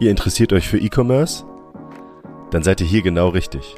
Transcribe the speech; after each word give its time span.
Ihr 0.00 0.12
interessiert 0.12 0.52
euch 0.52 0.68
für 0.68 0.78
E-Commerce? 0.78 1.44
Dann 2.52 2.62
seid 2.62 2.80
ihr 2.80 2.86
hier 2.86 3.02
genau 3.02 3.30
richtig. 3.30 3.74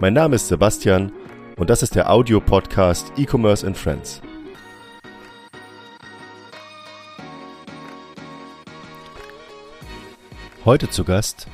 Mein 0.00 0.14
Name 0.14 0.36
ist 0.36 0.48
Sebastian 0.48 1.12
und 1.58 1.68
das 1.68 1.82
ist 1.82 1.94
der 1.94 2.10
Audio-Podcast 2.10 3.12
E-Commerce 3.18 3.66
and 3.66 3.76
Friends. 3.76 4.22
Heute 10.64 10.88
zu 10.88 11.04
Gast 11.04 11.48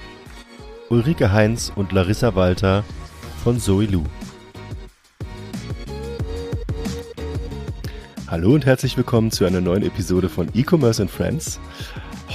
Ulrike 0.88 1.32
Heinz 1.32 1.72
und 1.74 1.90
Larissa 1.90 2.36
Walter 2.36 2.84
von 3.42 3.58
Zoe 3.58 3.86
Lu. 3.86 4.04
Hallo 8.28 8.54
und 8.54 8.64
herzlich 8.64 8.96
willkommen 8.96 9.32
zu 9.32 9.44
einer 9.44 9.60
neuen 9.60 9.82
Episode 9.82 10.28
von 10.28 10.48
E-Commerce 10.54 11.02
and 11.02 11.10
Friends. 11.10 11.58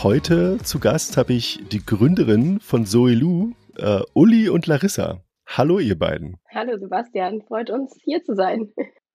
Heute 0.04 0.60
zu 0.60 0.80
Gast 0.80 1.18
habe 1.18 1.34
ich 1.34 1.60
die 1.72 1.84
Gründerin 1.84 2.60
von 2.60 2.86
Zoe 2.86 3.16
Lu, 3.16 3.54
äh, 3.78 4.02
Uli 4.14 4.48
und 4.48 4.68
Larissa. 4.68 5.24
Hallo, 5.48 5.80
ihr 5.80 5.98
beiden. 5.98 6.38
Hallo, 6.54 6.78
Sebastian. 6.78 7.42
Freut 7.42 7.72
uns, 7.72 7.98
hier 8.04 8.24
zu 8.24 8.36
sein. 8.36 8.70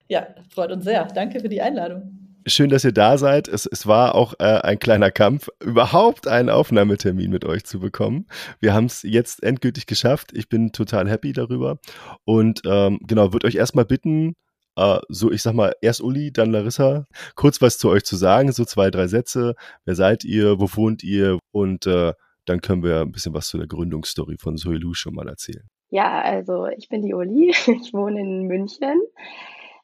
Ja, 0.08 0.26
freut 0.52 0.72
uns 0.72 0.84
sehr. 0.84 1.04
Danke 1.06 1.38
für 1.40 1.48
die 1.48 1.62
Einladung. 1.62 2.40
Schön, 2.46 2.68
dass 2.68 2.84
ihr 2.84 2.92
da 2.92 3.16
seid. 3.16 3.46
Es, 3.46 3.64
es 3.64 3.86
war 3.86 4.16
auch 4.16 4.34
äh, 4.40 4.44
ein 4.44 4.80
kleiner 4.80 5.12
Kampf, 5.12 5.48
überhaupt 5.64 6.26
einen 6.26 6.50
Aufnahmetermin 6.50 7.30
mit 7.30 7.44
euch 7.44 7.64
zu 7.64 7.78
bekommen. 7.78 8.26
Wir 8.58 8.74
haben 8.74 8.86
es 8.86 9.02
jetzt 9.04 9.42
endgültig 9.44 9.86
geschafft. 9.86 10.32
Ich 10.34 10.48
bin 10.48 10.72
total 10.72 11.08
happy 11.08 11.32
darüber. 11.32 11.78
Und 12.24 12.60
ähm, 12.66 12.98
genau, 13.06 13.32
würde 13.32 13.46
euch 13.46 13.54
erstmal 13.54 13.84
bitten, 13.84 14.34
Uh, 14.78 15.00
so, 15.08 15.30
ich 15.30 15.42
sag 15.42 15.54
mal, 15.54 15.74
erst 15.82 16.00
Uli, 16.00 16.32
dann 16.32 16.50
Larissa, 16.50 17.06
kurz 17.34 17.60
was 17.60 17.76
zu 17.76 17.90
euch 17.90 18.04
zu 18.04 18.16
sagen, 18.16 18.52
so 18.52 18.64
zwei, 18.64 18.90
drei 18.90 19.06
Sätze. 19.06 19.54
Wer 19.84 19.94
seid 19.94 20.24
ihr? 20.24 20.58
Wo 20.58 20.66
wohnt 20.74 21.02
ihr? 21.02 21.38
Und 21.50 21.86
uh, 21.86 22.12
dann 22.46 22.60
können 22.60 22.82
wir 22.82 23.00
ein 23.02 23.12
bisschen 23.12 23.34
was 23.34 23.48
zu 23.48 23.58
der 23.58 23.66
Gründungsstory 23.66 24.36
von 24.38 24.56
Soilu 24.56 24.94
schon 24.94 25.14
mal 25.14 25.28
erzählen. 25.28 25.68
Ja, 25.90 26.22
also 26.22 26.66
ich 26.68 26.88
bin 26.88 27.02
die 27.02 27.12
Uli, 27.14 27.50
ich 27.66 27.92
wohne 27.92 28.20
in 28.20 28.46
München 28.46 28.98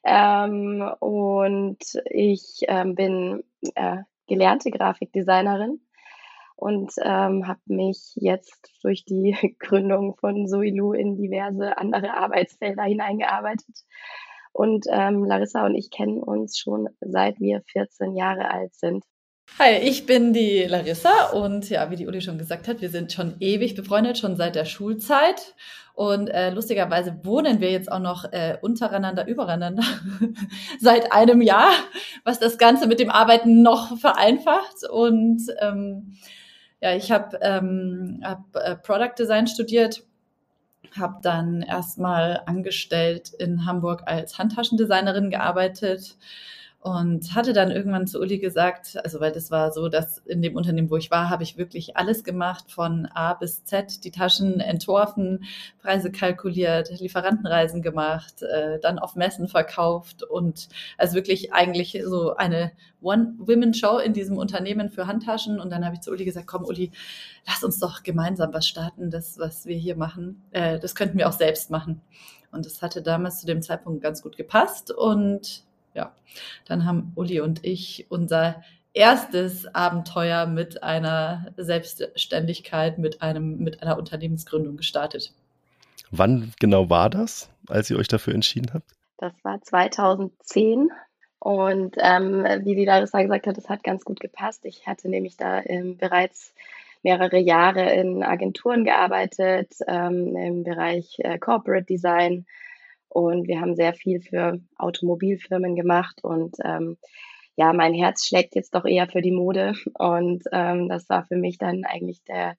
ähm, 0.03 0.81
und 0.99 1.77
ich 2.09 2.61
ähm, 2.67 2.95
bin 2.95 3.43
äh, 3.75 3.97
gelernte 4.27 4.71
Grafikdesignerin 4.71 5.79
und 6.55 6.91
ähm, 7.03 7.47
habe 7.47 7.61
mich 7.65 8.13
jetzt 8.15 8.71
durch 8.81 9.05
die 9.05 9.55
Gründung 9.59 10.15
von 10.17 10.47
Soilu 10.47 10.93
in 10.93 11.15
diverse 11.15 11.77
andere 11.77 12.15
Arbeitsfelder 12.17 12.83
hineingearbeitet 12.83 13.85
und 14.51 14.85
ähm, 14.91 15.23
Larissa 15.25 15.65
und 15.65 15.75
ich 15.75 15.91
kennen 15.91 16.21
uns 16.21 16.57
schon 16.57 16.89
seit 17.01 17.39
wir 17.39 17.61
14 17.71 18.15
Jahre 18.15 18.51
alt 18.51 18.75
sind. 18.75 19.03
Hi, 19.57 19.75
ich 19.77 20.05
bin 20.05 20.31
die 20.31 20.63
Larissa 20.63 21.31
und 21.31 21.69
ja, 21.69 21.89
wie 21.91 21.97
die 21.97 22.07
Uli 22.07 22.21
schon 22.21 22.37
gesagt 22.37 22.67
hat, 22.67 22.81
wir 22.81 22.89
sind 22.89 23.11
schon 23.11 23.35
ewig 23.39 23.75
befreundet, 23.75 24.17
schon 24.17 24.37
seit 24.37 24.55
der 24.55 24.65
Schulzeit. 24.65 25.53
Und 25.93 26.29
äh, 26.29 26.49
lustigerweise 26.51 27.19
wohnen 27.23 27.59
wir 27.59 27.71
jetzt 27.71 27.91
auch 27.91 27.99
noch 27.99 28.23
äh, 28.31 28.57
untereinander, 28.61 29.27
übereinander 29.27 29.83
seit 30.79 31.11
einem 31.11 31.41
Jahr, 31.41 31.71
was 32.23 32.39
das 32.39 32.57
Ganze 32.57 32.87
mit 32.87 33.01
dem 33.01 33.09
Arbeiten 33.09 33.61
noch 33.61 33.97
vereinfacht. 33.97 34.87
Und 34.89 35.41
ähm, 35.59 36.15
ja, 36.79 36.95
ich 36.95 37.11
habe 37.11 37.37
ähm, 37.41 38.21
hab, 38.23 38.55
äh, 38.55 38.77
Product 38.77 39.15
Design 39.19 39.47
studiert 39.47 40.03
habe 40.97 41.19
dann 41.21 41.61
erstmal 41.61 42.43
angestellt 42.45 43.29
in 43.37 43.65
Hamburg 43.65 44.03
als 44.05 44.37
Handtaschendesignerin 44.37 45.29
gearbeitet 45.29 46.17
und 46.81 47.35
hatte 47.35 47.51
dann 47.51 47.71
irgendwann 47.71 48.07
zu 48.07 48.21
Uli 48.21 48.39
gesagt, 48.39 48.97
also 49.03 49.19
weil 49.19 49.33
das 49.33 49.51
war 49.51 49.73
so, 49.73 49.89
dass 49.89 50.19
in 50.19 50.41
dem 50.41 50.55
Unternehmen, 50.55 50.89
wo 50.89 50.95
ich 50.95 51.11
war, 51.11 51.29
habe 51.29 51.43
ich 51.43 51.57
wirklich 51.57 51.97
alles 51.97 52.23
gemacht, 52.23 52.71
von 52.71 53.05
A 53.07 53.33
bis 53.33 53.65
Z, 53.65 54.05
die 54.05 54.11
Taschen 54.11 54.61
entworfen, 54.61 55.43
Preise 55.81 56.09
kalkuliert, 56.09 56.89
Lieferantenreisen 57.01 57.81
gemacht, 57.81 58.43
äh, 58.43 58.79
dann 58.79 58.97
auf 58.97 59.15
Messen 59.15 59.49
verkauft 59.49 60.23
und 60.23 60.69
also 60.97 61.15
wirklich 61.15 61.51
eigentlich 61.51 62.01
so 62.05 62.35
eine 62.35 62.71
One-Women-Show 63.01 63.97
in 63.97 64.13
diesem 64.13 64.37
Unternehmen 64.37 64.89
für 64.89 65.05
Handtaschen. 65.05 65.59
Und 65.59 65.71
dann 65.71 65.83
habe 65.83 65.95
ich 65.95 66.01
zu 66.01 66.11
Uli 66.11 66.23
gesagt, 66.23 66.47
komm 66.47 66.63
Uli, 66.63 66.91
lass 67.45 67.61
uns 67.61 67.79
doch 67.79 68.03
gemeinsam 68.03 68.53
was 68.53 68.65
starten, 68.65 69.11
das, 69.11 69.37
was 69.37 69.65
wir 69.65 69.75
hier 69.75 69.97
machen, 69.97 70.43
äh, 70.51 70.79
das 70.79 70.95
könnten 70.95 71.17
wir 71.17 71.27
auch 71.27 71.33
selbst 71.33 71.71
machen. 71.71 72.01
Und 72.51 72.65
das 72.65 72.81
hatte 72.81 73.01
damals 73.01 73.41
zu 73.41 73.47
dem 73.47 73.61
Zeitpunkt 73.61 74.01
ganz 74.01 74.21
gut 74.21 74.37
gepasst 74.37 74.91
und 74.91 75.67
ja, 75.93 76.13
dann 76.65 76.85
haben 76.85 77.11
Uli 77.15 77.41
und 77.41 77.65
ich 77.65 78.07
unser 78.09 78.63
erstes 78.93 79.73
Abenteuer 79.73 80.45
mit 80.45 80.83
einer 80.83 81.53
Selbstständigkeit, 81.57 82.97
mit 82.97 83.21
einem, 83.21 83.59
mit 83.59 83.81
einer 83.81 83.97
Unternehmensgründung 83.97 84.77
gestartet. 84.77 85.33
Wann 86.11 86.51
genau 86.59 86.89
war 86.89 87.09
das, 87.09 87.49
als 87.67 87.89
ihr 87.89 87.97
euch 87.97 88.07
dafür 88.07 88.33
entschieden 88.33 88.71
habt? 88.73 88.91
Das 89.17 89.33
war 89.43 89.61
2010. 89.61 90.89
Und 91.39 91.95
ähm, 91.99 92.43
wie 92.63 92.75
die 92.75 92.85
Larissa 92.85 93.21
gesagt 93.21 93.47
hat, 93.47 93.57
das 93.57 93.69
hat 93.69 93.83
ganz 93.83 94.03
gut 94.03 94.19
gepasst. 94.19 94.65
Ich 94.65 94.87
hatte 94.87 95.07
nämlich 95.07 95.37
da 95.37 95.61
ähm, 95.63 95.97
bereits 95.97 96.53
mehrere 97.03 97.37
Jahre 97.37 97.93
in 97.93 98.23
Agenturen 98.23 98.83
gearbeitet, 98.83 99.73
ähm, 99.87 100.35
im 100.35 100.63
Bereich 100.63 101.15
äh, 101.19 101.37
Corporate 101.37 101.85
Design 101.85 102.45
und 103.09 103.47
wir 103.47 103.61
haben 103.61 103.75
sehr 103.75 103.93
viel 103.93 104.21
für 104.21 104.59
Automobilfirmen 104.77 105.75
gemacht 105.75 106.23
und 106.23 106.55
ähm, 106.63 106.97
ja, 107.55 107.73
mein 107.73 107.93
Herz 107.93 108.25
schlägt 108.25 108.55
jetzt 108.55 108.73
doch 108.73 108.85
eher 108.85 109.07
für 109.07 109.21
die 109.21 109.33
Mode 109.33 109.73
und 109.95 110.43
ähm, 110.51 110.87
das 110.87 111.09
war 111.09 111.25
für 111.25 111.35
mich 111.35 111.57
dann 111.57 111.83
eigentlich 111.83 112.23
der 112.23 112.55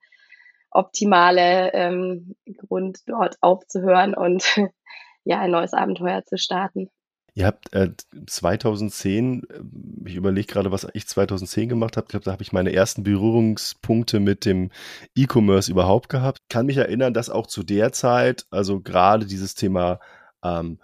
optimale 0.71 1.73
ähm, 1.73 2.37
Grund, 2.57 2.99
dort 3.07 3.37
aufzuhören 3.41 4.15
und 4.15 4.45
ja, 5.25 5.41
ein 5.41 5.51
neues 5.51 5.73
Abenteuer 5.73 6.25
zu 6.25 6.37
starten. 6.37 6.91
Ihr 7.35 7.47
habt 7.47 7.73
äh, 7.73 7.91
2010, 8.27 9.43
äh, 9.49 10.09
ich 10.09 10.17
überlege 10.17 10.47
gerade, 10.47 10.73
was 10.73 10.87
ich 10.93 11.07
2010 11.07 11.69
gemacht 11.69 11.97
habe. 11.97 12.07
Ich 12.07 12.11
glaube, 12.11 12.25
da 12.25 12.33
habe 12.33 12.43
ich 12.43 12.53
meine 12.53 12.73
ersten 12.73 13.03
Berührungspunkte 13.03 14.21
mit 14.21 14.45
dem 14.45 14.71
E-Commerce 15.15 15.71
überhaupt 15.71 16.09
gehabt. 16.09 16.39
Kann 16.49 16.67
mich 16.67 16.77
erinnern, 16.77 17.15
dass 17.15 17.31
auch 17.31 17.47
zu 17.47 17.63
der 17.63 17.93
Zeit, 17.93 18.47
also 18.51 18.81
gerade 18.81 19.27
dieses 19.27 19.55
Thema 19.55 20.01
ähm, 20.43 20.81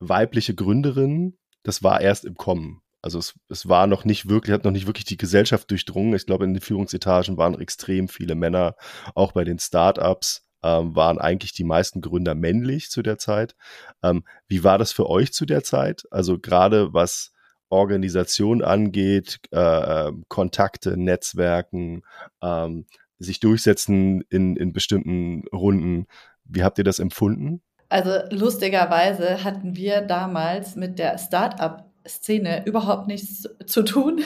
weibliche 0.00 0.54
Gründerin, 0.54 1.36
das 1.62 1.82
war 1.82 2.00
erst 2.00 2.24
im 2.24 2.34
Kommen. 2.34 2.82
Also 3.02 3.18
es, 3.18 3.34
es 3.48 3.68
war 3.68 3.86
noch 3.86 4.04
nicht 4.04 4.28
wirklich, 4.28 4.52
hat 4.52 4.64
noch 4.64 4.72
nicht 4.72 4.86
wirklich 4.86 5.04
die 5.04 5.16
Gesellschaft 5.16 5.70
durchdrungen. 5.70 6.14
Ich 6.14 6.26
glaube, 6.26 6.44
in 6.44 6.54
den 6.54 6.60
Führungsetagen 6.60 7.36
waren 7.36 7.60
extrem 7.60 8.08
viele 8.08 8.34
Männer. 8.34 8.74
Auch 9.14 9.32
bei 9.32 9.44
den 9.44 9.58
Startups 9.58 10.44
ähm, 10.62 10.96
waren 10.96 11.18
eigentlich 11.18 11.52
die 11.52 11.64
meisten 11.64 12.00
Gründer 12.00 12.34
männlich 12.34 12.90
zu 12.90 13.02
der 13.02 13.18
Zeit. 13.18 13.54
Ähm, 14.02 14.24
wie 14.48 14.64
war 14.64 14.78
das 14.78 14.92
für 14.92 15.08
euch 15.08 15.32
zu 15.32 15.46
der 15.46 15.62
Zeit? 15.62 16.04
Also 16.10 16.38
gerade 16.38 16.92
was 16.92 17.32
Organisation 17.68 18.62
angeht, 18.62 19.40
äh, 19.52 20.08
ähm, 20.08 20.24
Kontakte, 20.28 20.96
Netzwerken, 20.96 22.02
ähm, 22.42 22.86
sich 23.18 23.40
durchsetzen 23.40 24.22
in, 24.30 24.56
in 24.56 24.72
bestimmten 24.72 25.46
Runden. 25.48 26.06
Wie 26.44 26.62
habt 26.62 26.78
ihr 26.78 26.84
das 26.84 26.98
empfunden? 26.98 27.62
Also 27.88 28.10
lustigerweise 28.30 29.44
hatten 29.44 29.76
wir 29.76 30.02
damals 30.02 30.76
mit 30.76 30.98
der 30.98 31.18
Startup 31.18 31.84
Szene 32.06 32.64
überhaupt 32.66 33.06
nichts 33.06 33.48
zu 33.66 33.82
tun. 33.82 34.22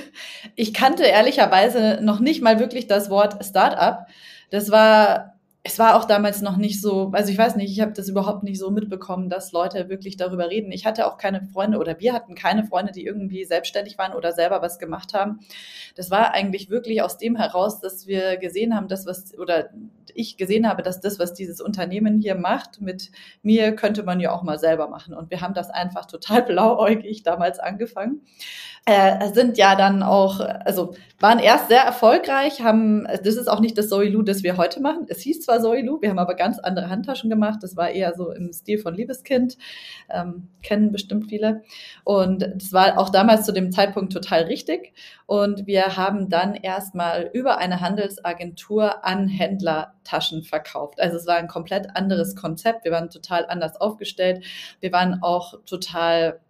Ich 0.55 0.73
kannte 0.73 1.05
ehrlicherweise 1.05 1.99
noch 2.01 2.21
nicht 2.21 2.43
mal 2.43 2.61
wirklich 2.61 2.87
das 2.87 3.11
Wort 3.11 3.45
Startup. 3.45 4.07
Das 4.51 4.71
war 4.71 5.33
es 5.65 5.79
war 5.79 5.97
auch 5.97 6.07
damals 6.07 6.43
noch 6.43 6.57
nicht 6.57 6.81
so, 6.81 7.13
also 7.13 7.31
ich 7.31 7.39
weiß 7.39 7.55
nicht, 7.55 7.71
ich 7.71 7.81
habe 7.81 7.93
das 7.93 8.09
überhaupt 8.09 8.43
nicht 8.43 8.59
so 8.59 8.73
mitbekommen, 8.73 9.29
dass 9.29 9.53
Leute 9.53 9.89
wirklich 9.89 10.17
darüber 10.17 10.51
reden. 10.51 10.73
Ich 10.73 10.87
hatte 10.87 11.07
auch 11.07 11.19
keine 11.19 11.41
Freunde 11.41 11.79
oder 11.79 12.01
wir 12.01 12.13
hatten 12.13 12.35
keine 12.35 12.65
Freunde, 12.65 12.91
die 12.91 13.05
irgendwie 13.05 13.45
selbstständig 13.45 13.97
waren 13.97 14.13
oder 14.13 14.33
selber 14.33 14.61
was 14.61 14.81
gemacht 14.81 15.15
haben. 15.15 15.39
Das 15.95 16.11
war 16.11 16.33
eigentlich 16.35 16.69
wirklich 16.69 17.03
aus 17.03 17.17
dem 17.17 17.37
heraus, 17.37 17.79
dass 17.79 18.09
wir 18.09 18.39
gesehen 18.39 18.75
haben, 18.75 18.89
dass 18.89 19.07
was 19.07 19.39
oder 19.39 19.71
ich 20.15 20.37
gesehen 20.37 20.69
habe, 20.69 20.83
dass 20.83 21.01
das, 21.01 21.19
was 21.19 21.35
dieses 21.35 21.61
Unternehmen 21.61 22.21
hier 22.21 22.35
macht, 22.35 22.81
mit 22.81 23.11
mir 23.43 23.75
könnte 23.75 24.03
man 24.03 24.21
ja 24.21 24.33
auch 24.33 24.43
mal 24.43 24.59
selber 24.59 24.89
machen. 24.89 25.15
Und 25.15 25.31
wir 25.31 25.41
haben 25.41 25.55
das 25.55 25.71
einfach 25.71 26.07
total 26.07 26.43
blauäugig 26.47 27.23
damals 27.23 27.59
angefangen 27.59 28.23
äh, 28.85 29.33
sind 29.33 29.59
ja 29.59 29.77
dann 29.77 30.03
auch, 30.03 30.41
also 30.41 30.95
waren 31.21 31.39
erst 31.39 31.69
sehr 31.69 31.83
erfolgreich, 31.83 32.63
haben, 32.63 33.05
das 33.05 33.37
ist 33.37 33.47
auch 33.47 33.61
nicht 33.61 33.79
das 33.79 33.89
Zoe 33.89 34.11
das 34.25 34.43
wir 34.43 34.57
heute 34.57 34.81
machen. 34.81 35.07
Es 35.09 35.21
hieß 35.21 35.43
zwar 35.43 35.61
Zoe 35.61 35.85
wir 36.01 36.11
haben 36.11 36.19
aber 36.19 36.35
ganz 36.35 36.59
andere 36.59 36.91
Handtaschen 36.91 37.31
gemacht. 37.31 37.61
Das 37.63 37.77
war 37.77 37.91
eher 37.91 38.15
so 38.17 38.33
im 38.33 38.53
Stil 38.53 38.79
von 38.79 38.95
Liebeskind, 38.95 39.57
ähm, 40.11 40.49
kennen 40.65 40.91
bestimmt 40.91 41.29
viele. 41.29 41.63
Und 42.03 42.43
das 42.57 42.73
war 42.73 42.99
auch 42.99 43.11
damals 43.11 43.47
zu 43.47 43.53
dem 43.53 43.71
Zeitpunkt 43.71 44.13
total 44.13 44.43
richtig. 44.43 44.93
Und 45.27 45.69
wir 45.69 45.97
haben 45.97 46.29
dann 46.29 46.55
erstmal 46.55 47.31
über 47.33 47.59
eine 47.59 47.81
Handelsagentur 47.81 49.05
an 49.05 49.29
Händler 49.29 49.95
Taschen 50.03 50.43
verkauft. 50.43 51.01
Also 51.01 51.19
es 51.19 51.27
war 51.29 51.37
ein 51.37 51.47
komplett 51.47 51.95
anderes 51.95 52.35
Konzept. 52.35 52.85
Wir 52.85 52.91
waren 52.91 53.11
total 53.11 53.47
anders 53.47 53.81
aufgestellt. 53.81 54.45
Wir 54.81 54.91
waren 54.91 55.23
auch 55.23 55.55
total 55.67 56.41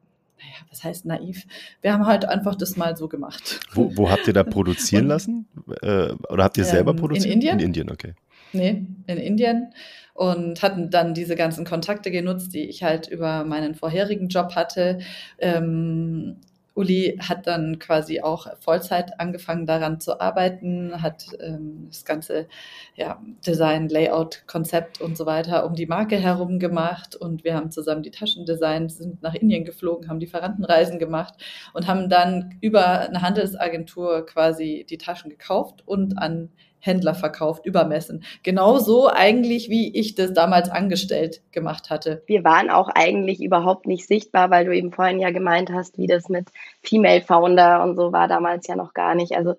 naja, 0.43 0.67
was 0.71 0.85
heißt 0.85 1.07
naiv? 1.07 1.47
Wir 1.81 1.93
haben 1.93 2.07
halt 2.07 2.25
einfach 2.25 2.55
das 2.55 2.77
mal 2.77 2.97
so 2.97 3.09
gemacht. 3.09 3.61
Wo, 3.73 3.97
wo 3.97 4.11
habt 4.11 4.27
ihr 4.27 4.33
da 4.33 4.45
produzieren 4.45 5.07
lassen? 5.09 5.47
Äh, 5.83 6.13
oder 6.29 6.45
habt 6.45 6.59
ihr 6.59 6.65
selber 6.65 6.91
ähm, 6.93 6.97
produziert? 6.97 7.27
In 7.27 7.33
Indien? 7.33 7.59
In 7.59 7.67
Indien, 7.67 7.91
okay. 7.91 8.15
Nee, 8.53 8.87
in 9.07 9.17
Indien 9.17 9.73
und 10.15 10.63
hatten 10.63 10.91
dann 10.91 11.15
diese 11.15 11.37
ganzen 11.37 11.65
Kontakte 11.65 12.11
genutzt, 12.11 12.53
die 12.55 12.65
ich 12.65 12.83
halt 12.83 13.09
über 13.09 13.45
meinen 13.45 13.75
vorherigen 13.75 14.29
Job 14.29 14.55
hatte. 14.55 14.99
Ähm, 15.39 16.37
Uli 16.75 17.19
hat 17.21 17.47
dann 17.47 17.79
quasi 17.79 18.21
auch 18.21 18.47
Vollzeit 18.61 19.21
angefangen 19.21 19.67
daran 19.67 20.01
zu 20.01 20.21
arbeiten, 20.21 21.03
hat 21.03 21.27
ähm, 21.41 21.87
das 21.89 22.05
ganze 22.05 22.49
ja, 22.95 23.23
Design, 23.47 23.89
Layout, 23.89 24.45
Konzept 24.47 25.01
und 25.01 25.17
so 25.17 25.27
weiter 25.27 25.67
um 25.67 25.75
die 25.75 25.87
Marke 25.87 26.17
herum 26.17 26.59
gemacht 26.59 27.15
und 27.17 27.45
wir 27.45 27.55
haben 27.55 27.71
zusammen 27.71 28.03
die 28.03 28.11
Taschen 28.11 28.47
designt, 28.47 28.93
sind 28.93 29.23
nach 29.23 29.35
Indien 29.35 29.65
geflogen, 29.65 30.09
haben 30.09 30.21
Lieferantenreisen 30.21 30.99
gemacht 30.99 31.35
und 31.75 31.87
haben 31.87 32.09
dann 32.09 32.57
über 32.61 33.01
eine 33.01 33.23
Handelsagentur 33.23 34.25
quasi 34.27 34.87
die 34.89 34.99
Taschen 34.99 35.31
gekauft 35.31 35.83
und 35.87 36.19
an 36.19 36.51
Händler 36.85 37.15
verkauft, 37.15 37.65
übermessen. 37.65 38.25
Genauso 38.43 39.09
eigentlich, 39.09 39.71
wie 39.71 39.97
ich 39.97 40.17
das 40.17 40.33
damals 40.33 40.69
angestellt 40.69 41.41
gemacht 41.53 41.91
hatte. 41.91 42.25
Wir 42.27 42.43
waren 42.43 42.71
auch 42.71 42.89
eigentlich 42.89 43.41
überhaupt 43.41 43.87
nicht 43.87 44.07
sichtbar, 44.09 44.51
weil 44.51 44.65
du 44.65 44.75
eben 44.75 44.91
vorhin 44.91 45.21
ja 45.21 45.31
gemeint 45.31 45.71
hast, 45.73 45.97
wie 45.97 46.09
das 46.09 46.29
mit 46.29 46.49
Female 46.83 47.23
Founder 47.23 47.85
und 47.85 47.95
so 47.95 48.13
war 48.13 48.27
damals 48.27 48.67
ja 48.67 48.75
noch 48.75 48.95
gar 48.95 49.15
nicht. 49.15 49.37
Also 49.37 49.55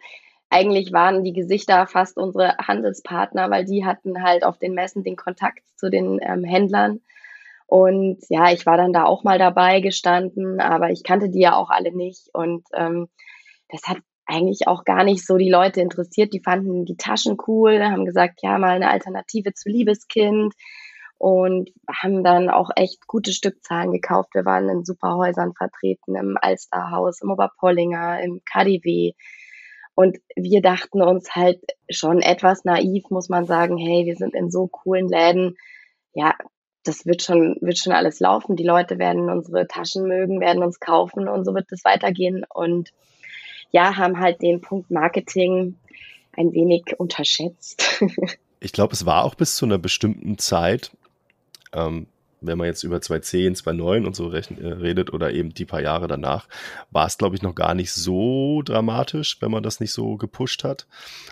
eigentlich 0.50 0.92
waren 0.92 1.24
die 1.24 1.32
Gesichter 1.32 1.88
fast 1.88 2.18
unsere 2.18 2.58
Handelspartner, 2.58 3.50
weil 3.50 3.64
die 3.64 3.86
hatten 3.86 4.22
halt 4.22 4.44
auf 4.44 4.58
den 4.58 4.74
Messen 4.74 5.06
den 5.06 5.16
Kontakt 5.16 5.64
zu 5.78 5.90
den 5.90 6.20
ähm, 6.22 6.44
Händlern. 6.44 7.00
Und 7.68 8.20
ja, 8.28 8.52
ich 8.52 8.66
war 8.66 8.76
dann 8.76 8.92
da 8.92 9.06
auch 9.06 9.24
mal 9.24 9.40
dabei 9.40 9.80
gestanden, 9.80 10.60
aber 10.60 10.92
ich 10.92 11.04
kannte 11.04 11.30
die 11.30 11.40
ja 11.40 11.56
auch 11.56 11.70
alle 11.70 11.96
nicht. 11.96 12.30
Und 12.34 12.66
ähm, 12.74 13.08
das 13.70 13.84
hat 13.88 13.98
eigentlich 14.26 14.68
auch 14.68 14.84
gar 14.86 15.04
nicht 15.04 15.26
so 15.26 15.38
die 15.38 15.50
Leute 15.50 15.82
interessiert. 15.82 16.34
Die 16.34 16.42
fanden 16.42 16.86
die 16.86 16.98
Taschen 16.98 17.38
cool, 17.48 17.84
haben 17.84 18.06
gesagt, 18.06 18.40
ja, 18.42 18.58
mal 18.58 18.76
eine 18.76 18.90
Alternative 18.90 19.54
zu 19.54 19.70
Liebeskind 19.70 20.54
und 21.18 21.70
haben 21.90 22.24
dann 22.24 22.50
auch 22.50 22.70
echt 22.76 23.08
gute 23.08 23.32
Stückzahlen 23.32 23.92
gekauft. 23.92 24.30
Wir 24.34 24.46
waren 24.46 24.70
in 24.70 24.84
Superhäusern 24.86 25.54
vertreten, 25.54 26.16
im 26.16 26.38
Alsterhaus, 26.40 27.22
im 27.22 27.32
Oberpollinger, 27.32 28.22
im 28.22 28.42
KDW. 28.44 29.14
Und 29.96 30.18
wir 30.36 30.62
dachten 30.62 31.02
uns 31.02 31.36
halt 31.36 31.62
schon 31.90 32.22
etwas 32.22 32.66
naiv, 32.66 33.10
muss 33.10 33.30
man 33.30 33.46
sagen, 33.46 33.78
hey, 33.78 34.06
wir 34.06 34.16
sind 34.16 34.34
in 34.34 34.50
so 34.50 34.68
coolen 34.68 35.08
Läden. 35.08 35.56
Ja, 36.14 36.36
das 36.84 37.06
wird 37.06 37.22
schon, 37.22 37.58
wird 37.62 37.78
schon 37.78 37.94
alles 37.94 38.20
laufen. 38.20 38.56
Die 38.56 38.66
Leute 38.66 39.00
werden 39.00 39.30
unsere 39.30 39.68
Taschen 39.68 40.08
mögen, 40.08 40.42
werden 40.42 40.64
uns 40.64 40.80
kaufen 40.80 41.28
und 41.28 41.46
so 41.46 41.54
wird 41.54 41.72
es 41.72 41.86
weitergehen. 41.86 42.44
Und 42.54 42.92
ja, 43.74 43.98
haben 43.98 44.20
halt 44.20 44.42
den 44.42 44.62
Punkt 44.62 44.92
Marketing 44.92 45.76
ein 46.32 46.54
wenig 46.54 46.96
unterschätzt. 46.98 48.02
ich 48.60 48.72
glaube, 48.72 48.94
es 48.94 49.06
war 49.06 49.26
auch 49.26 49.36
bis 49.36 49.56
zu 49.56 49.66
einer 49.66 49.80
bestimmten 49.80 50.38
Zeit, 50.38 50.92
ähm, 51.74 52.08
wenn 52.40 52.58
man 52.58 52.68
jetzt 52.68 52.84
über 52.84 53.02
2010, 53.02 53.56
2009 53.56 54.06
und 54.06 54.16
so 54.16 54.32
äh, 54.32 54.38
redet 54.38 55.12
oder 55.12 55.32
eben 55.32 55.54
die 55.54 55.66
paar 55.66 55.82
Jahre 55.82 56.08
danach, 56.08 56.48
war 56.92 57.08
es, 57.08 57.18
glaube 57.18 57.36
ich, 57.36 57.42
noch 57.42 57.56
gar 57.56 57.74
nicht 57.74 57.92
so 57.92 58.62
dramatisch, 58.62 59.42
wenn 59.42 59.52
man 59.52 59.64
das 59.64 59.80
nicht 59.80 59.92
so 59.92 60.18
gepusht 60.18 60.64
hat. 60.64 60.88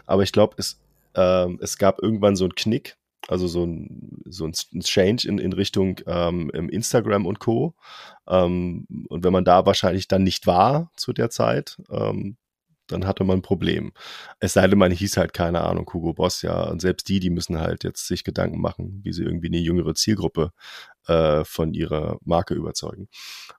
Aber 0.06 0.24
ich 0.24 0.32
glaube, 0.32 0.56
es, 0.58 0.80
ähm, 1.16 1.60
es 1.62 1.78
gab 1.78 2.02
irgendwann 2.02 2.36
so 2.36 2.46
einen 2.46 2.56
Knick, 2.56 2.98
also 3.28 3.48
so 3.48 3.66
ein, 3.66 4.22
so 4.26 4.46
ein 4.46 4.54
Change 4.82 5.28
in, 5.28 5.38
in 5.38 5.54
Richtung 5.54 6.00
ähm, 6.08 6.50
Instagram 6.50 7.26
und 7.26 7.40
Co. 7.40 7.76
Ähm, 8.28 8.88
und 9.10 9.24
wenn 9.24 9.34
man 9.34 9.46
da 9.46 9.66
wahrscheinlich 9.66 10.08
dann 10.08 10.24
nicht 10.24 10.48
war 10.48 10.92
zu 10.96 11.14
der 11.14 11.30
Zeit, 11.30 11.78
ähm, 11.90 12.38
dann 12.92 13.08
hatte 13.08 13.24
man 13.24 13.40
ein 13.40 13.42
Problem. 13.42 13.94
Es 14.40 14.54
sei 14.54 14.68
denn, 14.68 14.78
man 14.78 14.92
hieß 14.92 15.18
halt, 15.18 15.34
keine 15.34 15.62
Ahnung, 15.62 15.90
Hugo 15.94 16.14
Boss, 16.14 16.42
ja. 16.42 16.64
Und 16.70 16.82
selbst 16.82 17.08
die, 17.08 17.20
die 17.20 17.30
müssen 17.30 17.60
halt 17.60 17.84
jetzt 17.84 18.08
sich 18.08 18.24
Gedanken 18.24 18.60
machen, 18.60 19.02
wie 19.04 19.14
sie 19.14 19.24
irgendwie 19.24 19.48
eine 19.48 19.60
jüngere 19.60 19.96
Zielgruppe 19.96 20.52
äh, 21.08 21.44
von 21.46 21.74
ihrer 21.74 22.20
Marke 22.24 22.54
überzeugen. 22.54 23.08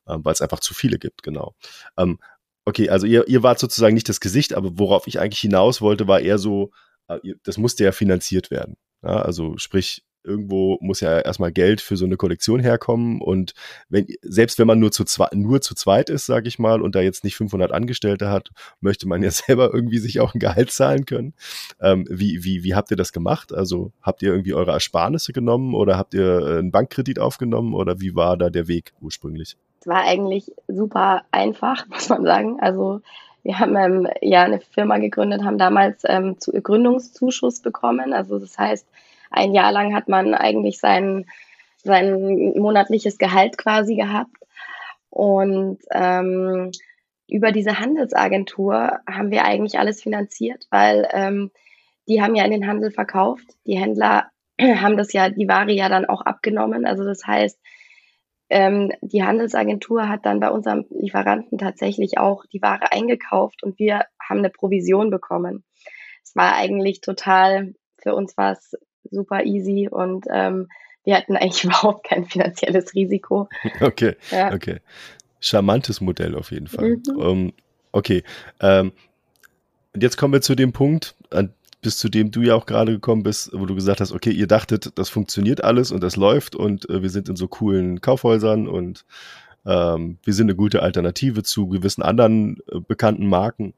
Ähm, 0.07 0.25
Weil 0.25 0.33
es 0.35 0.43
einfach 0.43 0.61
zu 0.61 0.75
viele 0.75 0.99
gibt, 0.99 1.23
genau. 1.23 1.55
Ähm, 1.97 2.19
okay, 2.65 2.91
also 2.91 3.07
ihr, 3.07 3.27
ihr 3.29 3.43
wart 3.43 3.59
sozusagen 3.59 3.95
nicht 3.95 4.09
das 4.09 4.21
Gesicht, 4.21 4.55
aber 4.55 4.79
worauf 4.79 5.07
ich 5.07 5.19
eigentlich 5.19 5.41
hinaus 5.41 5.81
wollte, 5.81 6.09
war 6.09 6.21
eher 6.21 6.39
so, 6.39 6.71
äh, 7.09 7.19
das 7.45 7.59
musste 7.59 7.85
ja 7.85 7.93
finanziert 7.93 8.51
werden. 8.51 8.77
Ja, 9.03 9.23
also 9.23 9.57
sprich, 9.59 10.05
irgendwo 10.25 10.79
muss 10.81 11.01
ja 11.01 11.19
erstmal 11.21 11.53
Geld 11.53 11.81
für 11.81 11.97
so 11.97 12.05
eine 12.05 12.17
Kollektion 12.17 12.61
herkommen 12.61 13.21
und 13.21 13.55
wenn 13.89 14.07
selbst 14.23 14.59
wenn 14.59 14.67
man 14.67 14.79
nur 14.79 14.93
zu 14.93 15.05
zweit 15.05 15.35
nur 15.35 15.61
zu 15.61 15.75
zweit 15.75 16.11
ist, 16.11 16.27
sage 16.27 16.49
ich 16.49 16.59
mal, 16.59 16.81
und 16.81 16.95
da 16.95 17.01
jetzt 17.01 17.25
nicht 17.25 17.37
500 17.37 17.73
Angestellte 17.73 18.31
hat, 18.31 18.51
möchte 18.81 19.09
man 19.09 19.23
ja 19.23 19.31
selber 19.31 19.73
irgendwie 19.73 19.99
sich 19.99 20.21
auch 20.21 20.35
ein 20.35 20.39
Gehalt 20.39 20.71
zahlen 20.71 21.07
können. 21.07 21.35
Ähm, 21.81 22.07
wie 22.09 22.45
wie 22.45 22.63
wie 22.63 22.75
habt 22.75 22.91
ihr 22.91 22.97
das 22.97 23.13
gemacht? 23.13 23.53
Also 23.53 23.93
habt 24.01 24.23
ihr 24.23 24.31
irgendwie 24.31 24.55
eure 24.55 24.73
Ersparnisse 24.73 25.33
genommen 25.33 25.75
oder 25.75 25.99
habt 25.99 26.15
ihr 26.15 26.39
äh, 26.39 26.59
einen 26.59 26.71
Bankkredit 26.71 27.19
aufgenommen 27.19 27.75
oder 27.75 28.01
wie 28.01 28.15
war 28.15 28.37
da 28.37 28.51
der 28.51 28.69
Weg 28.69 28.93
ursprünglich? 29.01 29.57
Es 29.81 29.87
war 29.89 30.05
eigentlich 30.05 30.53
super 30.69 31.23
einfach, 31.33 31.87
muss 31.89 32.09
man 32.09 32.25
sagen. 32.25 32.59
Also 32.61 33.01
wir 33.43 33.59
haben 33.59 33.77
ähm, 33.77 34.09
ja 34.21 34.45
eine 34.45 34.61
Firma 34.61 34.99
gegründet, 34.99 35.43
haben 35.43 35.59
damals 35.59 36.03
ähm, 36.07 36.39
zu, 36.39 36.53
Gründungszuschuss 36.53 37.61
bekommen. 37.61 38.13
Also 38.13 38.39
das 38.39 38.57
heißt, 38.57 38.87
ein 39.31 39.53
Jahr 39.53 39.73
lang 39.73 39.95
hat 39.95 40.09
man 40.09 40.35
eigentlich 40.35 40.79
sein, 40.79 41.27
sein 41.83 42.55
monatliches 42.57 43.19
Gehalt 43.19 43.59
quasi 43.59 43.97
gehabt. 43.97 44.37
Und 45.11 45.79
ähm, 45.91 46.71
über 47.29 47.51
diese 47.51 47.79
Handelsagentur 47.79 49.01
haben 49.09 49.31
wir 49.31 49.45
eigentlich 49.45 49.79
alles 49.79 50.03
finanziert, 50.03 50.67
weil 50.71 51.09
ähm, 51.13 51.51
die 52.09 52.23
haben 52.23 52.35
ja 52.35 52.45
in 52.45 52.51
den 52.51 52.67
Handel 52.67 52.91
verkauft. 52.91 53.47
Die 53.67 53.79
Händler 53.79 54.31
haben 54.61 54.97
das 54.97 55.13
ja, 55.13 55.31
die 55.31 55.49
Ware 55.49 55.73
ja 55.73 55.89
dann 55.89 56.05
auch 56.05 56.23
abgenommen. 56.23 56.87
Also 56.87 57.05
das 57.05 57.27
heißt, 57.27 57.59
ähm, 58.53 58.93
die 59.01 59.25
Handelsagentur 59.25 60.09
hat 60.09 60.27
dann 60.27 60.39
bei 60.39 60.51
unserem 60.51 60.85
Lieferanten 60.91 61.57
tatsächlich 61.57 62.19
auch 62.19 62.45
die 62.47 62.61
Ware 62.61 62.93
eingekauft 62.93 63.63
und 63.63 63.79
wir 63.79 64.05
haben 64.21 64.39
eine 64.39 64.51
Provision 64.51 65.11
bekommen. 65.11 65.65
Es 66.23 66.37
war 66.37 66.55
eigentlich 66.55 67.01
total, 67.01 67.75
für 67.97 68.15
uns 68.15 68.37
war 68.37 68.53
es 68.53 68.75
super 69.11 69.45
easy 69.45 69.89
und 69.91 70.27
ähm, 70.31 70.69
wir 71.05 71.17
hatten 71.17 71.37
eigentlich 71.37 71.65
überhaupt 71.65 72.07
kein 72.07 72.27
finanzielles 72.27 72.95
Risiko. 72.95 73.49
Okay, 73.81 74.17
ja. 74.31 74.53
okay. 74.53 74.81
Charmantes 75.41 76.01
Modell 76.01 76.37
auf 76.37 76.53
jeden 76.53 76.69
Fall. 76.69 76.99
Mhm. 77.07 77.17
Um, 77.17 77.39
ähm, 77.39 77.53
okay. 77.91 78.23
Ähm, 78.61 78.93
und 79.95 80.03
jetzt 80.03 80.17
kommen 80.17 80.35
wir 80.35 80.43
zu 80.43 80.55
dem 80.55 80.73
Punkt, 80.73 81.17
an 81.31 81.55
bis 81.83 81.99
zu 81.99 82.09
dem 82.09 82.31
du 82.31 82.41
ja 82.41 82.55
auch 82.55 82.65
gerade 82.65 82.93
gekommen 82.93 83.25
bist, 83.25 83.51
wo 83.53 83.67
du 83.67 83.75
gesagt 83.75 84.01
hast, 84.01 84.13
okay, 84.13 84.31
ihr 84.31 84.47
dachtet, 84.47 84.93
das 84.99 85.09
funktioniert 85.09 85.63
alles 85.65 85.91
und 85.91 86.03
das 86.03 86.17
läuft 86.17 86.55
und 86.55 86.89
äh, 86.89 87.03
wir 87.03 87.11
sind 87.11 87.29
in 87.29 87.37
so 87.37 87.49
coolen 87.49 88.01
Kaufhäusern 88.01 88.69
und 88.69 89.05
ähm, 89.67 90.19
wir 90.25 90.33
sind 90.33 90.47
eine 90.47 90.57
gute 90.57 90.83
Alternative 90.83 91.43
zu 91.43 91.69
gewissen 91.69 92.03
anderen 92.03 92.59
äh, 92.71 92.79
bekannten 92.79 93.27
Marken. 93.27 93.75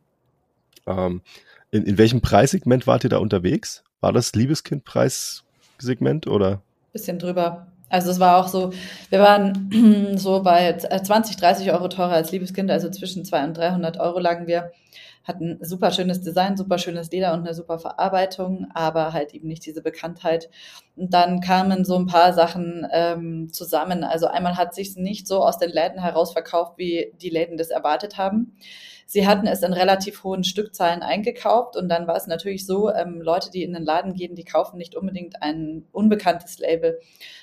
Ähm, 0.86 1.22
in, 1.70 1.84
in 1.84 1.98
welchem 1.98 2.20
Preissegment 2.20 2.86
wart 2.86 3.04
ihr 3.04 3.10
da 3.10 3.18
unterwegs? 3.18 3.82
War 4.00 4.12
das 4.12 4.34
Liebeskind-Preissegment 4.34 6.26
oder? 6.26 6.60
Bisschen 6.92 7.18
drüber. 7.18 7.66
Also 7.88 8.10
es 8.10 8.20
war 8.20 8.36
auch 8.36 8.48
so, 8.48 8.72
wir 9.08 9.20
waren 9.20 10.16
so 10.18 10.42
bei 10.42 10.76
20, 10.76 11.36
30 11.36 11.72
Euro 11.72 11.88
teurer 11.88 12.12
als 12.12 12.32
Liebeskind, 12.32 12.70
also 12.70 12.90
zwischen 12.90 13.24
200 13.24 13.48
und 13.48 13.56
300 13.56 14.00
Euro 14.00 14.18
lagen 14.18 14.46
wir 14.46 14.72
hat 15.24 15.40
ein 15.40 15.58
super 15.62 15.90
schönes 15.90 16.20
Design, 16.20 16.56
super 16.56 16.78
schönes 16.78 17.10
Leder 17.10 17.32
und 17.32 17.40
eine 17.40 17.54
super 17.54 17.78
Verarbeitung, 17.78 18.68
aber 18.74 19.12
halt 19.12 19.34
eben 19.34 19.48
nicht 19.48 19.64
diese 19.64 19.82
Bekanntheit. 19.82 20.50
Und 20.96 21.14
dann 21.14 21.40
kamen 21.40 21.84
so 21.84 21.96
ein 21.96 22.06
paar 22.06 22.34
Sachen 22.34 22.86
ähm, 22.92 23.50
zusammen. 23.50 24.04
Also 24.04 24.26
einmal 24.26 24.56
hat 24.56 24.74
sich 24.74 24.96
nicht 24.96 25.26
so 25.26 25.42
aus 25.42 25.58
den 25.58 25.70
Läden 25.70 26.00
heraus 26.00 26.32
verkauft, 26.32 26.74
wie 26.76 27.12
die 27.20 27.30
Läden 27.30 27.56
das 27.56 27.70
erwartet 27.70 28.18
haben. 28.18 28.56
Sie 29.06 29.26
hatten 29.26 29.46
es 29.46 29.62
in 29.62 29.72
relativ 29.72 30.24
hohen 30.24 30.44
Stückzahlen 30.44 31.02
eingekauft 31.02 31.76
und 31.76 31.88
dann 31.88 32.06
war 32.06 32.16
es 32.16 32.26
natürlich 32.26 32.66
so, 32.66 32.90
ähm, 32.90 33.20
Leute, 33.20 33.50
die 33.50 33.62
in 33.62 33.72
den 33.72 33.84
Laden 33.84 34.14
gehen, 34.14 34.34
die 34.34 34.44
kaufen 34.44 34.76
nicht 34.76 34.94
unbedingt 34.94 35.42
ein 35.42 35.86
unbekanntes 35.92 36.58
Label. 36.58 37.00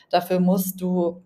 Dafür 0.09 0.39
musst 0.39 0.81
du 0.81 1.23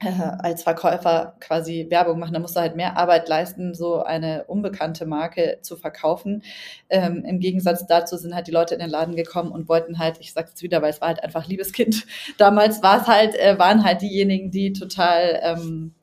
als 0.38 0.62
Verkäufer 0.62 1.36
quasi 1.40 1.86
Werbung 1.90 2.18
machen. 2.18 2.32
Da 2.32 2.40
musst 2.40 2.56
du 2.56 2.60
halt 2.60 2.74
mehr 2.74 2.96
Arbeit 2.96 3.28
leisten, 3.28 3.74
so 3.74 4.02
eine 4.02 4.44
unbekannte 4.44 5.04
Marke 5.04 5.58
zu 5.60 5.76
verkaufen. 5.76 6.42
Ähm, 6.88 7.24
Im 7.24 7.38
Gegensatz 7.38 7.86
dazu 7.86 8.16
sind 8.16 8.34
halt 8.34 8.46
die 8.46 8.52
Leute 8.52 8.74
in 8.74 8.80
den 8.80 8.88
Laden 8.88 9.14
gekommen 9.14 9.52
und 9.52 9.68
wollten 9.68 9.98
halt, 9.98 10.18
ich 10.20 10.32
sag's 10.32 10.52
jetzt 10.52 10.62
wieder, 10.62 10.80
weil 10.80 10.90
es 10.90 11.00
war 11.02 11.08
halt 11.08 11.22
einfach 11.22 11.46
Liebeskind. 11.46 12.06
Damals 12.38 12.82
war 12.82 13.02
es 13.02 13.06
halt, 13.08 13.34
äh, 13.34 13.58
waren 13.58 13.84
halt 13.84 14.00
diejenigen, 14.00 14.50
die 14.50 14.72
total 14.72 15.38
ähm, 15.42 15.94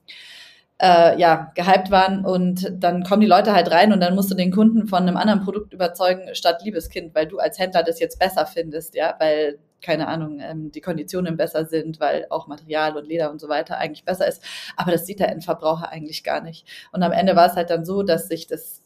äh, 0.79 1.19
ja, 1.19 1.51
gehypt 1.55 1.89
waren 1.89 2.23
und 2.23 2.71
dann 2.71 3.03
kommen 3.03 3.21
die 3.21 3.27
Leute 3.27 3.53
halt 3.53 3.71
rein 3.71 3.93
und 3.93 3.99
dann 3.99 4.13
musst 4.13 4.29
du 4.29 4.35
den 4.35 4.51
Kunden 4.51 4.87
von 4.87 5.03
einem 5.03 5.17
anderen 5.17 5.43
Produkt 5.43 5.73
überzeugen 5.73 6.35
statt 6.35 6.61
Liebeskind, 6.63 7.15
weil 7.15 7.25
du 7.25 7.39
als 7.39 7.57
Händler 7.57 7.81
das 7.81 7.99
jetzt 7.99 8.19
besser 8.19 8.45
findest, 8.45 8.93
ja, 8.93 9.15
weil 9.17 9.57
keine 9.81 10.07
Ahnung, 10.07 10.39
ähm, 10.39 10.71
die 10.71 10.81
Konditionen 10.81 11.37
besser 11.37 11.65
sind, 11.65 11.99
weil 11.99 12.27
auch 12.29 12.47
Material 12.47 12.97
und 12.97 13.07
Leder 13.07 13.31
und 13.31 13.39
so 13.39 13.49
weiter 13.49 13.77
eigentlich 13.77 14.05
besser 14.05 14.27
ist. 14.27 14.43
Aber 14.75 14.91
das 14.91 15.05
sieht 15.05 15.19
der 15.19 15.31
Endverbraucher 15.31 15.89
eigentlich 15.89 16.23
gar 16.23 16.41
nicht. 16.41 16.67
Und 16.91 17.03
am 17.03 17.11
Ende 17.11 17.35
war 17.35 17.47
es 17.47 17.55
halt 17.55 17.69
dann 17.69 17.85
so, 17.85 18.03
dass 18.03 18.27
sich 18.27 18.47
das 18.47 18.83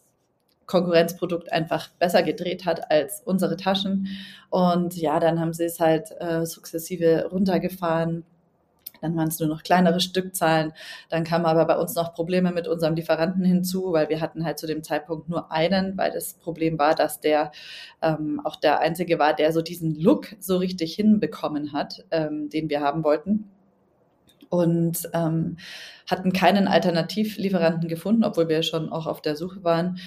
Konkurrenzprodukt 0.65 1.51
einfach 1.51 1.89
besser 2.00 2.24
gedreht 2.24 2.65
hat 2.65 2.91
als 2.91 3.21
unsere 3.25 3.57
Taschen. 3.57 4.07
Und 4.50 4.95
ja, 4.95 5.19
dann 5.19 5.39
haben 5.39 5.53
sie 5.53 5.65
es 5.65 5.79
halt 5.79 6.12
äh, 6.19 6.45
sukzessive 6.45 7.27
runtergefahren 7.31 8.25
dann 9.01 9.15
waren 9.15 9.27
es 9.27 9.39
nur 9.39 9.50
noch 9.50 9.63
kleinere 9.63 10.00
Stückzahlen. 10.00 10.74
Dann 11.10 11.24
kamen 11.24 11.46
aber 11.46 11.65
bei 11.65 11.77
uns 11.77 11.96
noch 11.96 12.13
Probleme 12.13 12.51
mit 12.51 12.67
unserem 12.67 12.96
Lieferanten 12.96 13.43
hinzu, 13.43 13.91
weil 13.91 14.10
wir 14.10 14.22
hatten 14.22 14.46
halt 14.46 14.60
zu 14.60 14.67
dem 14.67 14.84
Zeitpunkt 14.84 15.27
nur 15.27 15.51
einen, 15.51 15.98
weil 15.98 16.12
das 16.12 16.36
Problem 16.36 16.79
war, 16.79 16.96
dass 16.96 17.20
der 17.20 17.51
ähm, 18.01 18.39
auch 18.43 18.55
der 18.55 18.79
einzige 18.79 19.20
war, 19.20 19.34
der 19.36 19.51
so 19.51 19.62
diesen 19.62 19.96
Look 19.96 20.36
so 20.39 20.58
richtig 20.58 20.96
hinbekommen 20.96 21.74
hat, 21.74 22.05
ähm, 22.12 22.50
den 22.50 22.70
wir 22.70 22.81
haben 22.81 23.03
wollten 23.03 23.50
und 24.50 25.10
ähm, 25.13 25.58
hatten 26.08 26.34
keinen 26.34 26.67
Alternativlieferanten 26.67 27.88
gefunden, 27.88 28.24
obwohl 28.24 28.50
wir 28.50 28.63
schon 28.63 28.91
auch 28.91 29.08
auf 29.08 29.22
der 29.22 29.36
Suche 29.36 29.63
waren. 29.63 29.98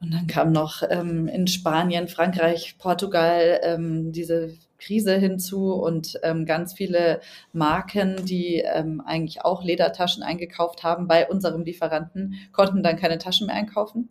Und 0.00 0.12
dann 0.12 0.26
kam 0.28 0.52
noch 0.52 0.82
ähm, 0.88 1.26
in 1.26 1.48
Spanien, 1.48 2.06
Frankreich, 2.06 2.76
Portugal 2.78 3.58
ähm, 3.62 4.12
diese 4.12 4.54
Krise 4.78 5.16
hinzu 5.16 5.72
und 5.72 6.18
ähm, 6.22 6.46
ganz 6.46 6.72
viele 6.72 7.20
Marken, 7.52 8.24
die 8.24 8.62
ähm, 8.64 9.00
eigentlich 9.04 9.44
auch 9.44 9.64
Ledertaschen 9.64 10.22
eingekauft 10.22 10.82
haben 10.82 11.08
bei 11.08 11.28
unserem 11.28 11.64
Lieferanten, 11.64 12.34
konnten 12.52 12.82
dann 12.82 12.96
keine 12.96 13.18
Taschen 13.18 13.46
mehr 13.46 13.56
einkaufen. 13.56 14.08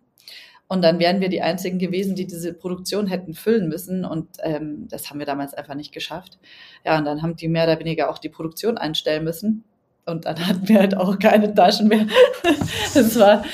Und 0.70 0.82
dann 0.82 1.00
wären 1.00 1.22
wir 1.22 1.30
die 1.30 1.42
Einzigen 1.42 1.80
gewesen, 1.80 2.16
die 2.16 2.28
diese 2.28 2.54
Produktion 2.54 3.08
hätten 3.08 3.34
füllen 3.34 3.70
müssen. 3.70 4.04
Und 4.04 4.28
ähm, 4.44 4.88
das 4.90 5.10
haben 5.10 5.20
wir 5.20 5.26
damals 5.26 5.54
einfach 5.54 5.76
nicht 5.76 5.94
geschafft. 5.94 6.38
Ja, 6.86 6.98
und 6.98 7.06
dann 7.06 7.22
haben 7.22 7.38
die 7.38 7.48
mehr 7.48 7.64
oder 7.64 7.80
weniger 7.80 8.10
auch 8.10 8.18
die 8.18 8.30
Produktion 8.30 8.78
einstellen 8.78 9.24
müssen. 9.24 9.64
Und 10.06 10.26
dann 10.26 10.46
hatten 10.46 10.68
wir 10.68 10.80
halt 10.80 10.98
auch 10.98 11.20
keine 11.20 11.54
Taschen 11.54 11.88
mehr. 11.88 12.08
das 12.94 13.18
war, 13.18 13.46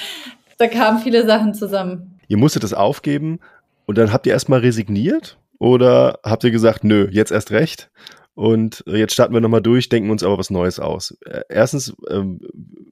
da 0.57 0.67
kamen 0.67 0.99
viele 0.99 1.25
Sachen 1.25 1.53
zusammen. 1.53 2.19
Ihr 2.27 2.37
musstet 2.37 2.63
das 2.63 2.73
aufgeben 2.73 3.39
und 3.85 3.97
dann 3.97 4.11
habt 4.11 4.25
ihr 4.25 4.33
erstmal 4.33 4.61
resigniert? 4.61 5.37
Oder 5.63 6.19
habt 6.25 6.43
ihr 6.43 6.51
gesagt, 6.51 6.83
nö, 6.83 7.07
jetzt 7.09 7.31
erst 7.31 7.51
recht? 7.51 7.89
Und 8.33 8.83
jetzt 8.85 9.13
starten 9.13 9.33
wir 9.33 9.39
nochmal 9.39 9.61
durch, 9.61 9.87
denken 9.87 10.09
uns 10.09 10.21
aber 10.21 10.37
was 10.37 10.49
Neues 10.49 10.77
aus. 10.77 11.17
Äh, 11.25 11.43
erstens, 11.47 11.95
ähm, 12.09 12.41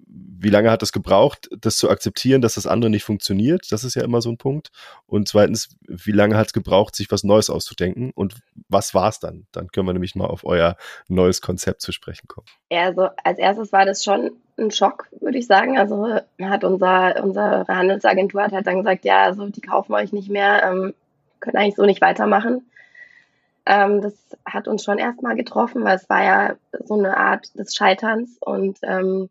wie 0.08 0.50
lange 0.50 0.72
hat 0.72 0.82
es 0.82 0.94
gebraucht, 0.94 1.50
das 1.60 1.76
zu 1.76 1.90
akzeptieren, 1.90 2.42
dass 2.42 2.54
das 2.54 2.68
andere 2.68 2.90
nicht 2.90 3.04
funktioniert? 3.04 3.70
Das 3.72 3.84
ist 3.84 3.96
ja 3.96 4.06
immer 4.06 4.22
so 4.22 4.30
ein 4.30 4.38
Punkt. 4.38 4.70
Und 5.06 5.28
zweitens, 5.28 5.76
wie 5.86 6.14
lange 6.14 6.38
hat 6.38 6.48
es 6.48 6.54
gebraucht, 6.54 6.96
sich 6.96 7.12
was 7.12 7.26
Neues 7.26 7.50
auszudenken? 7.50 8.12
Und 8.16 8.36
was 8.70 8.94
war 8.94 9.10
es 9.10 9.20
dann? 9.20 9.48
Dann 9.52 9.68
können 9.68 9.88
wir 9.88 9.94
nämlich 9.94 10.16
mal 10.16 10.28
auf 10.28 10.46
euer 10.46 10.78
neues 11.10 11.42
Konzept 11.42 11.82
zu 11.82 11.92
sprechen 11.92 12.30
kommen. 12.30 12.48
Also 12.70 13.10
als 13.22 13.38
erstes 13.38 13.74
war 13.74 13.86
das 13.86 14.02
schon 14.02 14.32
ein 14.58 14.72
Schock, 14.72 15.10
würde 15.20 15.40
ich 15.40 15.46
sagen. 15.46 15.78
Also 15.78 16.08
hat 16.42 16.64
unser, 16.64 17.22
unsere 17.22 17.68
Handelsagentur 17.68 18.44
hat 18.44 18.54
halt 18.54 18.66
dann 18.66 18.78
gesagt, 18.78 19.04
ja, 19.04 19.24
also 19.24 19.50
die 19.50 19.60
kaufen 19.60 19.94
euch 19.94 20.14
nicht 20.14 20.30
mehr. 20.30 20.64
Ähm, 20.64 20.94
können 21.42 21.58
eigentlich 21.58 21.76
so 21.76 21.86
nicht 21.86 22.02
weitermachen. 22.02 22.72
Ähm, 23.66 24.02
das 24.02 24.14
hat 24.46 24.68
uns 24.68 24.84
schon 24.84 24.98
erstmal 24.98 25.36
getroffen, 25.36 25.84
weil 25.84 25.96
es 25.96 26.10
war 26.10 26.24
ja 26.24 26.56
so 26.86 26.96
eine 26.96 27.18
Art 27.18 27.58
des 27.58 27.76
Scheiterns 27.76 28.38
und 28.40 28.80
ähm, 28.84 29.30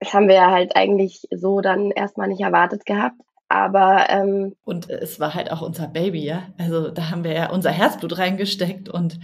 das 0.00 0.14
haben 0.14 0.28
wir 0.28 0.46
halt 0.46 0.76
eigentlich 0.76 1.28
so 1.30 1.60
dann 1.60 1.90
erstmal 1.90 2.28
nicht 2.28 2.40
erwartet 2.40 2.86
gehabt. 2.86 3.20
Aber 3.48 4.06
ähm, 4.10 4.54
und 4.64 4.90
es 4.90 5.20
war 5.20 5.34
halt 5.34 5.50
auch 5.50 5.62
unser 5.62 5.88
Baby, 5.88 6.24
ja. 6.24 6.42
Also 6.58 6.90
da 6.90 7.10
haben 7.10 7.24
wir 7.24 7.32
ja 7.32 7.50
unser 7.50 7.70
Herzblut 7.70 8.18
reingesteckt 8.18 8.88
und 8.88 9.18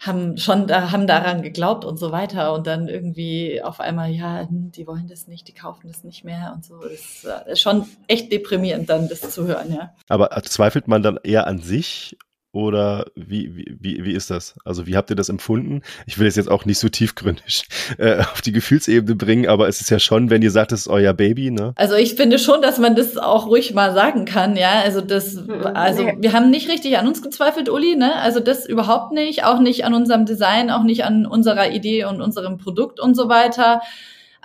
haben 0.00 0.36
schon 0.36 0.66
da, 0.66 0.90
haben 0.92 1.06
daran 1.06 1.42
geglaubt 1.42 1.84
und 1.84 1.98
so 1.98 2.12
weiter. 2.12 2.54
Und 2.54 2.66
dann 2.66 2.88
irgendwie 2.88 3.62
auf 3.62 3.80
einmal, 3.80 4.10
ja, 4.10 4.40
hm, 4.48 4.72
die 4.72 4.86
wollen 4.86 5.08
das 5.08 5.26
nicht, 5.26 5.48
die 5.48 5.54
kaufen 5.54 5.88
das 5.88 6.04
nicht 6.04 6.24
mehr 6.24 6.52
und 6.54 6.64
so. 6.64 6.80
Das 6.80 7.26
ist 7.46 7.60
schon 7.60 7.86
echt 8.06 8.32
deprimierend, 8.32 8.88
dann 8.88 9.08
das 9.08 9.30
zu 9.30 9.46
hören, 9.46 9.72
ja. 9.72 9.94
Aber 10.08 10.30
zweifelt 10.42 10.88
man 10.88 11.02
dann 11.02 11.18
eher 11.22 11.46
an 11.46 11.58
sich 11.58 12.16
oder 12.56 13.04
wie, 13.14 13.54
wie, 13.54 14.02
wie 14.02 14.12
ist 14.12 14.30
das? 14.30 14.54
Also 14.64 14.86
wie 14.86 14.96
habt 14.96 15.10
ihr 15.10 15.16
das 15.16 15.28
empfunden? 15.28 15.82
Ich 16.06 16.18
will 16.18 16.26
es 16.26 16.36
jetzt 16.36 16.50
auch 16.50 16.64
nicht 16.64 16.78
so 16.78 16.88
tiefgründig 16.88 17.68
äh, 17.98 18.20
auf 18.20 18.40
die 18.40 18.52
Gefühlsebene 18.52 19.14
bringen, 19.14 19.46
aber 19.46 19.68
es 19.68 19.82
ist 19.82 19.90
ja 19.90 19.98
schon, 19.98 20.30
wenn 20.30 20.40
ihr 20.40 20.50
sagt, 20.50 20.72
es 20.72 20.80
ist 20.80 20.88
euer 20.88 21.12
Baby, 21.12 21.50
ne? 21.50 21.74
Also 21.76 21.96
ich 21.96 22.14
finde 22.14 22.38
schon, 22.38 22.62
dass 22.62 22.78
man 22.78 22.96
das 22.96 23.18
auch 23.18 23.46
ruhig 23.46 23.74
mal 23.74 23.92
sagen 23.92 24.24
kann, 24.24 24.56
ja. 24.56 24.80
Also 24.82 25.02
das, 25.02 25.34
mhm. 25.34 25.66
also 25.74 26.10
wir 26.18 26.32
haben 26.32 26.48
nicht 26.48 26.70
richtig 26.70 26.96
an 26.96 27.06
uns 27.06 27.22
gezweifelt, 27.22 27.68
Uli, 27.68 27.94
ne? 27.94 28.16
Also 28.16 28.40
das 28.40 28.66
überhaupt 28.66 29.12
nicht, 29.12 29.44
auch 29.44 29.60
nicht 29.60 29.84
an 29.84 29.92
unserem 29.92 30.24
Design, 30.24 30.70
auch 30.70 30.82
nicht 30.82 31.04
an 31.04 31.26
unserer 31.26 31.70
Idee 31.70 32.04
und 32.04 32.22
unserem 32.22 32.56
Produkt 32.56 33.00
und 33.00 33.14
so 33.14 33.28
weiter. 33.28 33.82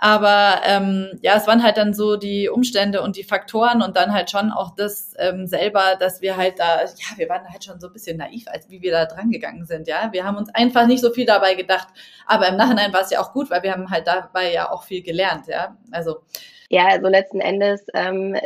Aber 0.04 0.62
ähm, 0.64 1.16
ja, 1.22 1.36
es 1.36 1.46
waren 1.46 1.62
halt 1.62 1.76
dann 1.76 1.94
so 1.94 2.16
die 2.16 2.48
Umstände 2.48 3.02
und 3.02 3.16
die 3.16 3.22
Faktoren 3.22 3.82
und 3.82 3.96
dann 3.96 4.12
halt 4.12 4.32
schon 4.32 4.50
auch 4.50 4.74
das 4.74 5.14
ähm, 5.16 5.46
selber, 5.46 5.94
dass 5.96 6.20
wir 6.20 6.36
halt 6.36 6.58
da, 6.58 6.82
ja, 6.82 7.16
wir 7.16 7.28
waren 7.28 7.48
halt 7.48 7.62
schon 7.62 7.78
so 7.78 7.86
ein 7.86 7.92
bisschen 7.92 8.16
naiv, 8.16 8.46
als 8.48 8.68
wie 8.68 8.82
wir 8.82 8.90
da 8.90 9.06
dran 9.06 9.30
gegangen 9.30 9.64
sind. 9.64 9.86
Ja, 9.86 10.08
wir 10.10 10.24
haben 10.24 10.36
uns 10.36 10.52
einfach 10.52 10.88
nicht 10.88 11.00
so 11.00 11.12
viel 11.12 11.24
dabei 11.24 11.54
gedacht. 11.54 11.86
Aber 12.26 12.48
im 12.48 12.56
Nachhinein 12.56 12.92
war 12.92 13.02
es 13.02 13.10
ja 13.10 13.20
auch 13.20 13.32
gut, 13.32 13.48
weil 13.48 13.62
wir 13.62 13.70
haben 13.70 13.90
halt 13.90 14.08
dabei 14.08 14.52
ja 14.52 14.72
auch 14.72 14.82
viel 14.82 15.04
gelernt. 15.04 15.46
Ja, 15.46 15.76
also 15.92 16.24
ja, 16.68 16.88
also 16.88 17.06
letzten 17.06 17.40
Endes, 17.40 17.86
ähm, 17.94 18.36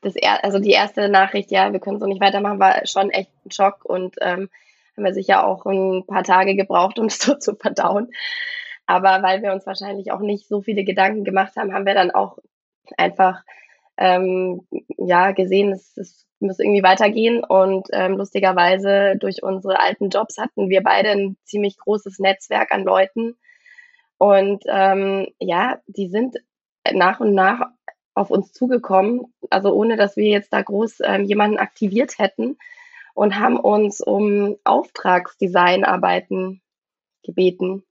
das 0.00 0.16
er 0.16 0.44
also 0.44 0.60
die 0.60 0.70
erste 0.70 1.10
Nachricht, 1.10 1.50
ja, 1.50 1.74
wir 1.74 1.80
können 1.80 2.00
so 2.00 2.06
nicht 2.06 2.22
weitermachen, 2.22 2.58
war 2.58 2.86
schon 2.86 3.10
echt 3.10 3.30
ein 3.44 3.50
Schock 3.50 3.84
und 3.84 4.16
ähm, 4.22 4.48
haben 4.96 5.04
wir 5.04 5.12
sicher 5.12 5.46
auch 5.46 5.66
ein 5.66 6.06
paar 6.06 6.24
Tage 6.24 6.56
gebraucht, 6.56 6.98
um 6.98 7.04
es 7.08 7.18
so 7.18 7.34
zu 7.34 7.54
verdauen. 7.54 8.08
Aber 8.86 9.22
weil 9.22 9.42
wir 9.42 9.52
uns 9.52 9.66
wahrscheinlich 9.66 10.12
auch 10.12 10.20
nicht 10.20 10.48
so 10.48 10.62
viele 10.62 10.84
Gedanken 10.84 11.24
gemacht 11.24 11.56
haben, 11.56 11.74
haben 11.74 11.86
wir 11.86 11.94
dann 11.94 12.12
auch 12.12 12.38
einfach 12.96 13.42
ähm, 13.96 14.66
ja 14.96 15.32
gesehen, 15.32 15.72
es, 15.72 15.96
es 15.96 16.26
muss 16.38 16.58
irgendwie 16.58 16.82
weitergehen. 16.82 17.42
Und 17.44 17.88
ähm, 17.92 18.16
lustigerweise 18.16 19.16
durch 19.18 19.42
unsere 19.42 19.80
alten 19.80 20.10
Jobs 20.10 20.38
hatten 20.38 20.68
wir 20.68 20.82
beide 20.82 21.10
ein 21.10 21.36
ziemlich 21.44 21.78
großes 21.78 22.18
Netzwerk 22.18 22.72
an 22.72 22.84
Leuten. 22.84 23.36
Und 24.18 24.64
ähm, 24.68 25.28
ja, 25.40 25.80
die 25.86 26.08
sind 26.08 26.36
nach 26.92 27.20
und 27.20 27.34
nach 27.34 27.68
auf 28.14 28.30
uns 28.30 28.52
zugekommen, 28.52 29.34
also 29.50 29.74
ohne 29.74 29.96
dass 29.96 30.16
wir 30.16 30.28
jetzt 30.28 30.52
da 30.52 30.62
groß 30.62 31.00
ähm, 31.04 31.24
jemanden 31.24 31.58
aktiviert 31.58 32.18
hätten 32.18 32.56
und 33.14 33.38
haben 33.38 33.58
uns 33.58 34.00
um 34.00 34.56
Auftragsdesignarbeiten 34.64 36.62
gebeten 37.22 37.84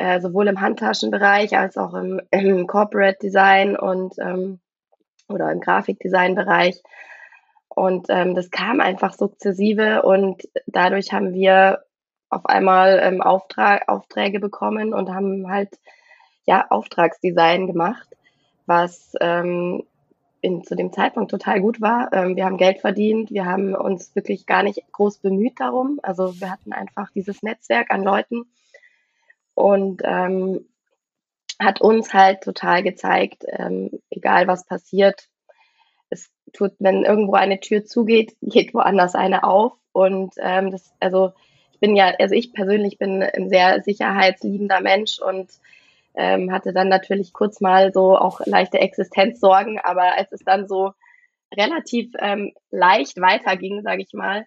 äh, 0.00 0.18
sowohl 0.20 0.48
im 0.48 0.62
Handtaschenbereich 0.62 1.58
als 1.58 1.76
auch 1.76 1.92
im, 1.92 2.22
im 2.30 2.66
Corporate 2.66 3.18
Design 3.20 3.76
und 3.76 4.14
ähm, 4.18 4.58
oder 5.28 5.52
im 5.52 5.60
Grafikdesign-Bereich. 5.60 6.82
Und 7.68 8.06
ähm, 8.08 8.34
das 8.34 8.50
kam 8.50 8.80
einfach 8.80 9.12
sukzessive 9.12 10.02
und 10.02 10.48
dadurch 10.66 11.12
haben 11.12 11.34
wir 11.34 11.84
auf 12.30 12.46
einmal 12.46 12.98
ähm, 13.02 13.20
Auftrag, 13.20 13.88
Aufträge 13.88 14.40
bekommen 14.40 14.94
und 14.94 15.10
haben 15.10 15.50
halt 15.50 15.78
ja 16.46 16.66
Auftragsdesign 16.70 17.66
gemacht, 17.66 18.08
was 18.64 19.12
ähm, 19.20 19.84
in, 20.40 20.64
zu 20.64 20.76
dem 20.76 20.94
Zeitpunkt 20.94 21.30
total 21.30 21.60
gut 21.60 21.82
war. 21.82 22.10
Ähm, 22.14 22.36
wir 22.36 22.46
haben 22.46 22.56
Geld 22.56 22.80
verdient, 22.80 23.30
wir 23.30 23.44
haben 23.44 23.74
uns 23.74 24.16
wirklich 24.16 24.46
gar 24.46 24.62
nicht 24.62 24.82
groß 24.92 25.18
bemüht 25.18 25.60
darum. 25.60 26.00
Also 26.02 26.40
wir 26.40 26.50
hatten 26.50 26.72
einfach 26.72 27.10
dieses 27.10 27.42
Netzwerk 27.42 27.90
an 27.90 28.02
Leuten, 28.02 28.46
und 29.60 30.02
ähm, 30.04 30.66
hat 31.60 31.80
uns 31.80 32.14
halt 32.14 32.42
total 32.42 32.82
gezeigt, 32.82 33.44
ähm, 33.46 33.90
egal 34.10 34.46
was 34.46 34.64
passiert, 34.64 35.28
es 36.08 36.30
tut, 36.52 36.72
wenn 36.78 37.04
irgendwo 37.04 37.34
eine 37.34 37.60
Tür 37.60 37.84
zugeht, 37.84 38.34
geht 38.40 38.74
woanders 38.74 39.14
eine 39.14 39.44
auf. 39.44 39.72
Und 39.92 40.34
ähm, 40.38 40.70
das, 40.70 40.92
also 41.00 41.32
ich 41.72 41.80
bin 41.80 41.96
ja, 41.96 42.14
also 42.18 42.34
ich 42.34 42.52
persönlich 42.52 42.98
bin 42.98 43.22
ein 43.22 43.48
sehr 43.48 43.82
sicherheitsliebender 43.82 44.80
Mensch 44.80 45.18
und 45.18 45.50
ähm, 46.14 46.52
hatte 46.52 46.72
dann 46.72 46.88
natürlich 46.88 47.32
kurz 47.32 47.60
mal 47.60 47.92
so 47.92 48.16
auch 48.16 48.40
leichte 48.44 48.78
Existenzsorgen, 48.78 49.78
aber 49.78 50.16
als 50.16 50.32
es 50.32 50.40
dann 50.44 50.66
so 50.68 50.92
relativ 51.56 52.12
ähm, 52.18 52.52
leicht 52.70 53.20
weiterging, 53.20 53.82
sage 53.82 54.02
ich 54.02 54.12
mal, 54.12 54.46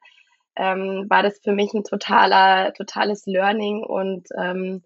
ähm, 0.56 1.06
war 1.10 1.24
das 1.24 1.40
für 1.40 1.52
mich 1.52 1.74
ein 1.74 1.84
totaler, 1.84 2.74
totales 2.74 3.26
Learning 3.26 3.84
und 3.84 4.28
ähm, 4.38 4.84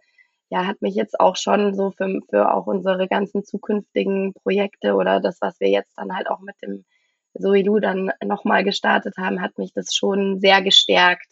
ja, 0.49 0.65
hat 0.65 0.81
mich 0.81 0.95
jetzt 0.95 1.19
auch 1.19 1.35
schon 1.35 1.75
so 1.75 1.91
für, 1.91 2.21
für 2.29 2.53
auch 2.53 2.67
unsere 2.67 3.07
ganzen 3.07 3.43
zukünftigen 3.43 4.33
Projekte 4.33 4.93
oder 4.93 5.19
das, 5.19 5.39
was 5.41 5.59
wir 5.59 5.69
jetzt 5.69 5.97
dann 5.97 6.15
halt 6.15 6.29
auch 6.29 6.39
mit 6.39 6.55
dem 6.61 6.85
Soilu 7.33 7.79
dann 7.79 8.11
nochmal 8.25 8.63
gestartet 8.63 9.15
haben, 9.17 9.41
hat 9.41 9.57
mich 9.57 9.73
das 9.73 9.93
schon 9.93 10.39
sehr 10.39 10.61
gestärkt. 10.61 11.27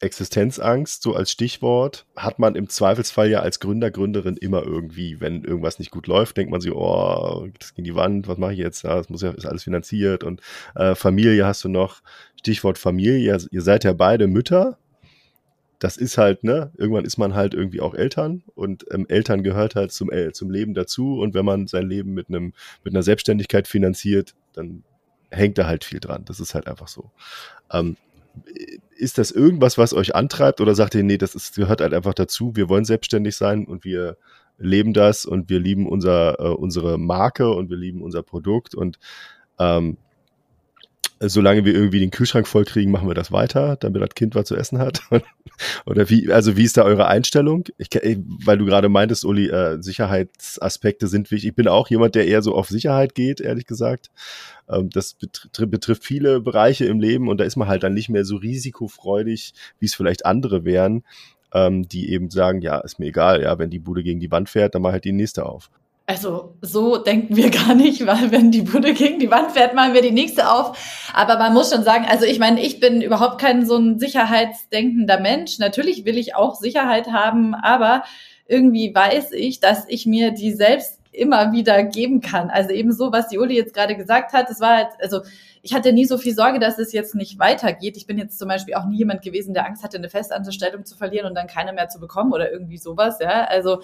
Existenzangst, 0.00 1.02
so 1.02 1.14
als 1.14 1.30
Stichwort, 1.30 2.04
hat 2.16 2.38
man 2.38 2.56
im 2.56 2.68
Zweifelsfall 2.68 3.30
ja 3.30 3.40
als 3.40 3.60
Gründer, 3.60 3.90
Gründerin 3.90 4.36
immer 4.36 4.62
irgendwie, 4.62 5.20
wenn 5.20 5.44
irgendwas 5.44 5.78
nicht 5.78 5.90
gut 5.90 6.06
läuft, 6.06 6.36
denkt 6.36 6.50
man 6.50 6.60
sich, 6.60 6.72
oh, 6.72 7.46
das 7.58 7.74
ging 7.74 7.84
die 7.84 7.94
Wand, 7.94 8.28
was 8.28 8.36
mache 8.36 8.52
ich 8.52 8.58
jetzt? 8.58 8.82
Ja, 8.82 8.96
das 8.96 9.08
muss 9.08 9.22
ja, 9.22 9.30
ist 9.30 9.46
alles 9.46 9.64
finanziert 9.64 10.24
und 10.24 10.40
äh, 10.74 10.94
Familie 10.94 11.46
hast 11.46 11.64
du 11.64 11.68
noch. 11.68 12.02
Stichwort 12.38 12.76
Familie, 12.76 13.38
ihr 13.50 13.62
seid 13.62 13.84
ja 13.84 13.94
beide 13.94 14.26
Mütter 14.26 14.78
das 15.78 15.96
ist 15.96 16.18
halt, 16.18 16.44
ne, 16.44 16.72
irgendwann 16.76 17.04
ist 17.04 17.18
man 17.18 17.34
halt 17.34 17.54
irgendwie 17.54 17.80
auch 17.80 17.94
Eltern 17.94 18.42
und 18.54 18.86
ähm, 18.90 19.06
Eltern 19.08 19.42
gehört 19.42 19.74
halt 19.74 19.92
zum, 19.92 20.10
äh, 20.10 20.32
zum 20.32 20.50
Leben 20.50 20.74
dazu 20.74 21.18
und 21.18 21.34
wenn 21.34 21.44
man 21.44 21.66
sein 21.66 21.88
Leben 21.88 22.14
mit 22.14 22.28
einem, 22.28 22.52
mit 22.84 22.94
einer 22.94 23.02
Selbstständigkeit 23.02 23.68
finanziert, 23.68 24.34
dann 24.52 24.84
hängt 25.30 25.58
da 25.58 25.66
halt 25.66 25.84
viel 25.84 26.00
dran. 26.00 26.24
Das 26.24 26.40
ist 26.40 26.54
halt 26.54 26.68
einfach 26.68 26.88
so. 26.88 27.10
Ähm, 27.72 27.96
ist 28.96 29.18
das 29.18 29.30
irgendwas, 29.30 29.78
was 29.78 29.94
euch 29.94 30.14
antreibt 30.14 30.60
oder 30.60 30.74
sagt 30.74 30.94
ihr, 30.94 31.02
nee, 31.02 31.18
das 31.18 31.34
ist, 31.34 31.56
gehört 31.56 31.80
halt 31.80 31.94
einfach 31.94 32.14
dazu, 32.14 32.56
wir 32.56 32.68
wollen 32.68 32.84
selbstständig 32.84 33.36
sein 33.36 33.66
und 33.66 33.84
wir 33.84 34.16
leben 34.58 34.92
das 34.92 35.26
und 35.26 35.50
wir 35.50 35.58
lieben 35.58 35.88
unser, 35.88 36.38
äh, 36.40 36.48
unsere 36.48 36.98
Marke 36.98 37.50
und 37.50 37.70
wir 37.70 37.76
lieben 37.76 38.02
unser 38.02 38.22
Produkt 38.22 38.74
und 38.74 38.98
ähm, 39.58 39.98
solange 41.28 41.64
wir 41.64 41.74
irgendwie 41.74 42.00
den 42.00 42.10
Kühlschrank 42.10 42.46
voll 42.46 42.64
kriegen, 42.64 42.90
machen 42.90 43.08
wir 43.08 43.14
das 43.14 43.32
weiter, 43.32 43.76
damit 43.76 44.02
das 44.02 44.14
Kind 44.14 44.34
was 44.34 44.46
zu 44.46 44.56
essen 44.56 44.78
hat? 44.78 45.02
Oder 45.86 46.08
wie, 46.10 46.32
also 46.32 46.56
wie 46.56 46.64
ist 46.64 46.76
da 46.76 46.82
eure 46.82 47.06
Einstellung? 47.06 47.64
Ich, 47.78 47.88
weil 47.92 48.58
du 48.58 48.64
gerade 48.64 48.88
meintest, 48.88 49.24
Uli, 49.24 49.48
äh, 49.48 49.80
Sicherheitsaspekte 49.82 51.06
sind 51.06 51.30
wichtig. 51.30 51.50
Ich 51.50 51.54
bin 51.54 51.68
auch 51.68 51.88
jemand, 51.88 52.14
der 52.14 52.26
eher 52.26 52.42
so 52.42 52.54
auf 52.54 52.68
Sicherheit 52.68 53.14
geht, 53.14 53.40
ehrlich 53.40 53.66
gesagt. 53.66 54.10
Ähm, 54.68 54.90
das 54.90 55.14
betr 55.14 55.66
betrifft 55.66 56.04
viele 56.04 56.40
Bereiche 56.40 56.84
im 56.86 57.00
Leben 57.00 57.28
und 57.28 57.38
da 57.38 57.44
ist 57.44 57.56
man 57.56 57.68
halt 57.68 57.82
dann 57.82 57.94
nicht 57.94 58.08
mehr 58.08 58.24
so 58.24 58.36
risikofreudig, 58.36 59.54
wie 59.78 59.86
es 59.86 59.94
vielleicht 59.94 60.26
andere 60.26 60.64
wären, 60.64 61.04
ähm, 61.52 61.88
die 61.88 62.10
eben 62.10 62.30
sagen, 62.30 62.60
ja, 62.60 62.78
ist 62.80 62.98
mir 62.98 63.06
egal, 63.06 63.42
ja, 63.42 63.58
wenn 63.58 63.70
die 63.70 63.78
Bude 63.78 64.02
gegen 64.02 64.20
die 64.20 64.30
Wand 64.30 64.48
fährt, 64.48 64.74
dann 64.74 64.82
mach 64.82 64.92
halt 64.92 65.04
die 65.04 65.12
nächste 65.12 65.46
auf. 65.46 65.70
Also 66.06 66.56
so 66.60 66.98
denken 66.98 67.34
wir 67.36 67.50
gar 67.66 67.74
nicht, 67.74 68.06
weil 68.06 68.30
wenn 68.30 68.50
die 68.50 68.62
Bude 68.62 68.92
gegen 68.92 69.18
die 69.18 69.30
Wand 69.30 69.52
fährt, 69.52 69.74
machen 69.74 69.94
wir 69.94 70.02
die 70.02 70.10
nächste 70.10 70.50
auf. 70.50 71.10
Aber 71.14 71.38
man 71.38 71.54
muss 71.54 71.72
schon 71.72 71.84
sagen, 71.84 72.04
also 72.08 72.26
ich 72.26 72.38
meine, 72.38 72.62
ich 72.62 72.80
bin 72.80 73.00
überhaupt 73.00 73.40
kein 73.40 73.64
so 73.66 73.76
ein 73.76 73.98
sicherheitsdenkender 73.98 75.20
Mensch. 75.20 75.58
Natürlich 75.58 76.04
will 76.04 76.18
ich 76.18 76.34
auch 76.34 76.54
Sicherheit 76.54 77.10
haben, 77.10 77.54
aber 77.54 78.04
irgendwie 78.46 78.94
weiß 78.94 79.32
ich, 79.32 79.60
dass 79.60 79.84
ich 79.88 80.04
mir 80.04 80.32
die 80.32 80.52
selbst 80.52 81.00
immer 81.14 81.52
wieder 81.52 81.82
geben 81.84 82.20
kann. 82.20 82.50
Also 82.50 82.70
eben 82.70 82.92
so, 82.92 83.12
was 83.12 83.28
die 83.28 83.38
Uli 83.38 83.54
jetzt 83.54 83.72
gerade 83.72 83.96
gesagt 83.96 84.32
hat, 84.32 84.50
das 84.50 84.60
war 84.60 84.76
halt, 84.76 84.88
also 85.00 85.20
ich 85.62 85.72
hatte 85.72 85.92
nie 85.92 86.04
so 86.04 86.18
viel 86.18 86.34
Sorge, 86.34 86.58
dass 86.58 86.78
es 86.78 86.92
jetzt 86.92 87.14
nicht 87.14 87.38
weitergeht. 87.38 87.96
Ich 87.96 88.06
bin 88.06 88.18
jetzt 88.18 88.38
zum 88.38 88.48
Beispiel 88.48 88.74
auch 88.74 88.84
nie 88.84 88.98
jemand 88.98 89.22
gewesen, 89.22 89.54
der 89.54 89.64
Angst 89.64 89.82
hatte, 89.82 89.96
eine 89.96 90.10
Festanstellung 90.10 90.84
zu 90.84 90.96
verlieren 90.96 91.26
und 91.26 91.34
dann 91.34 91.46
keine 91.46 91.72
mehr 91.72 91.88
zu 91.88 92.00
bekommen 92.00 92.32
oder 92.32 92.52
irgendwie 92.52 92.76
sowas, 92.78 93.18
ja. 93.20 93.44
Also 93.44 93.80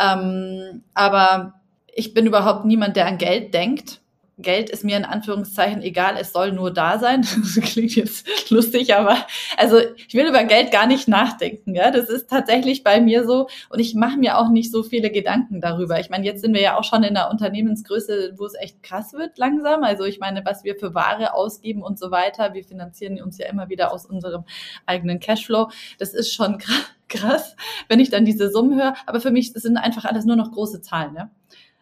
ähm, 0.00 0.82
aber 0.94 1.54
ich 1.94 2.14
bin 2.14 2.26
überhaupt 2.26 2.64
niemand, 2.64 2.96
der 2.96 3.06
an 3.06 3.18
Geld 3.18 3.54
denkt. 3.54 4.00
Geld 4.40 4.70
ist 4.70 4.84
mir 4.84 4.96
in 4.96 5.04
Anführungszeichen 5.04 5.82
egal, 5.82 6.16
es 6.16 6.32
soll 6.32 6.52
nur 6.52 6.72
da 6.72 6.98
sein. 6.98 7.26
Das 7.58 7.72
klingt 7.72 7.96
jetzt 7.96 8.50
lustig, 8.50 8.94
aber 8.94 9.16
also 9.56 9.78
ich 9.96 10.14
will 10.14 10.28
über 10.28 10.44
Geld 10.44 10.70
gar 10.70 10.86
nicht 10.86 11.08
nachdenken. 11.08 11.74
Ja? 11.74 11.90
Das 11.90 12.08
ist 12.08 12.30
tatsächlich 12.30 12.84
bei 12.84 13.00
mir 13.00 13.26
so 13.26 13.48
und 13.68 13.80
ich 13.80 13.94
mache 13.94 14.16
mir 14.16 14.38
auch 14.38 14.48
nicht 14.48 14.70
so 14.70 14.84
viele 14.84 15.10
Gedanken 15.10 15.60
darüber. 15.60 15.98
Ich 15.98 16.08
meine, 16.08 16.24
jetzt 16.24 16.42
sind 16.42 16.54
wir 16.54 16.60
ja 16.60 16.78
auch 16.78 16.84
schon 16.84 17.02
in 17.02 17.16
einer 17.16 17.30
Unternehmensgröße, 17.30 18.34
wo 18.36 18.44
es 18.44 18.54
echt 18.54 18.82
krass 18.82 19.12
wird 19.12 19.38
langsam. 19.38 19.82
Also 19.82 20.04
ich 20.04 20.20
meine, 20.20 20.44
was 20.44 20.62
wir 20.62 20.76
für 20.76 20.94
Ware 20.94 21.34
ausgeben 21.34 21.82
und 21.82 21.98
so 21.98 22.12
weiter, 22.12 22.54
wir 22.54 22.62
finanzieren 22.62 23.20
uns 23.20 23.38
ja 23.38 23.48
immer 23.48 23.68
wieder 23.68 23.92
aus 23.92 24.06
unserem 24.06 24.44
eigenen 24.86 25.18
Cashflow. 25.18 25.70
Das 25.98 26.14
ist 26.14 26.32
schon 26.32 26.58
krass 26.58 26.97
krass, 27.08 27.56
wenn 27.88 28.00
ich 28.00 28.10
dann 28.10 28.24
diese 28.24 28.50
Summen 28.50 28.78
höre. 28.78 28.94
Aber 29.06 29.20
für 29.20 29.30
mich 29.30 29.52
sind 29.52 29.76
einfach 29.76 30.04
alles 30.04 30.24
nur 30.24 30.36
noch 30.36 30.52
große 30.52 30.80
Zahlen. 30.82 31.14
Ja? 31.14 31.30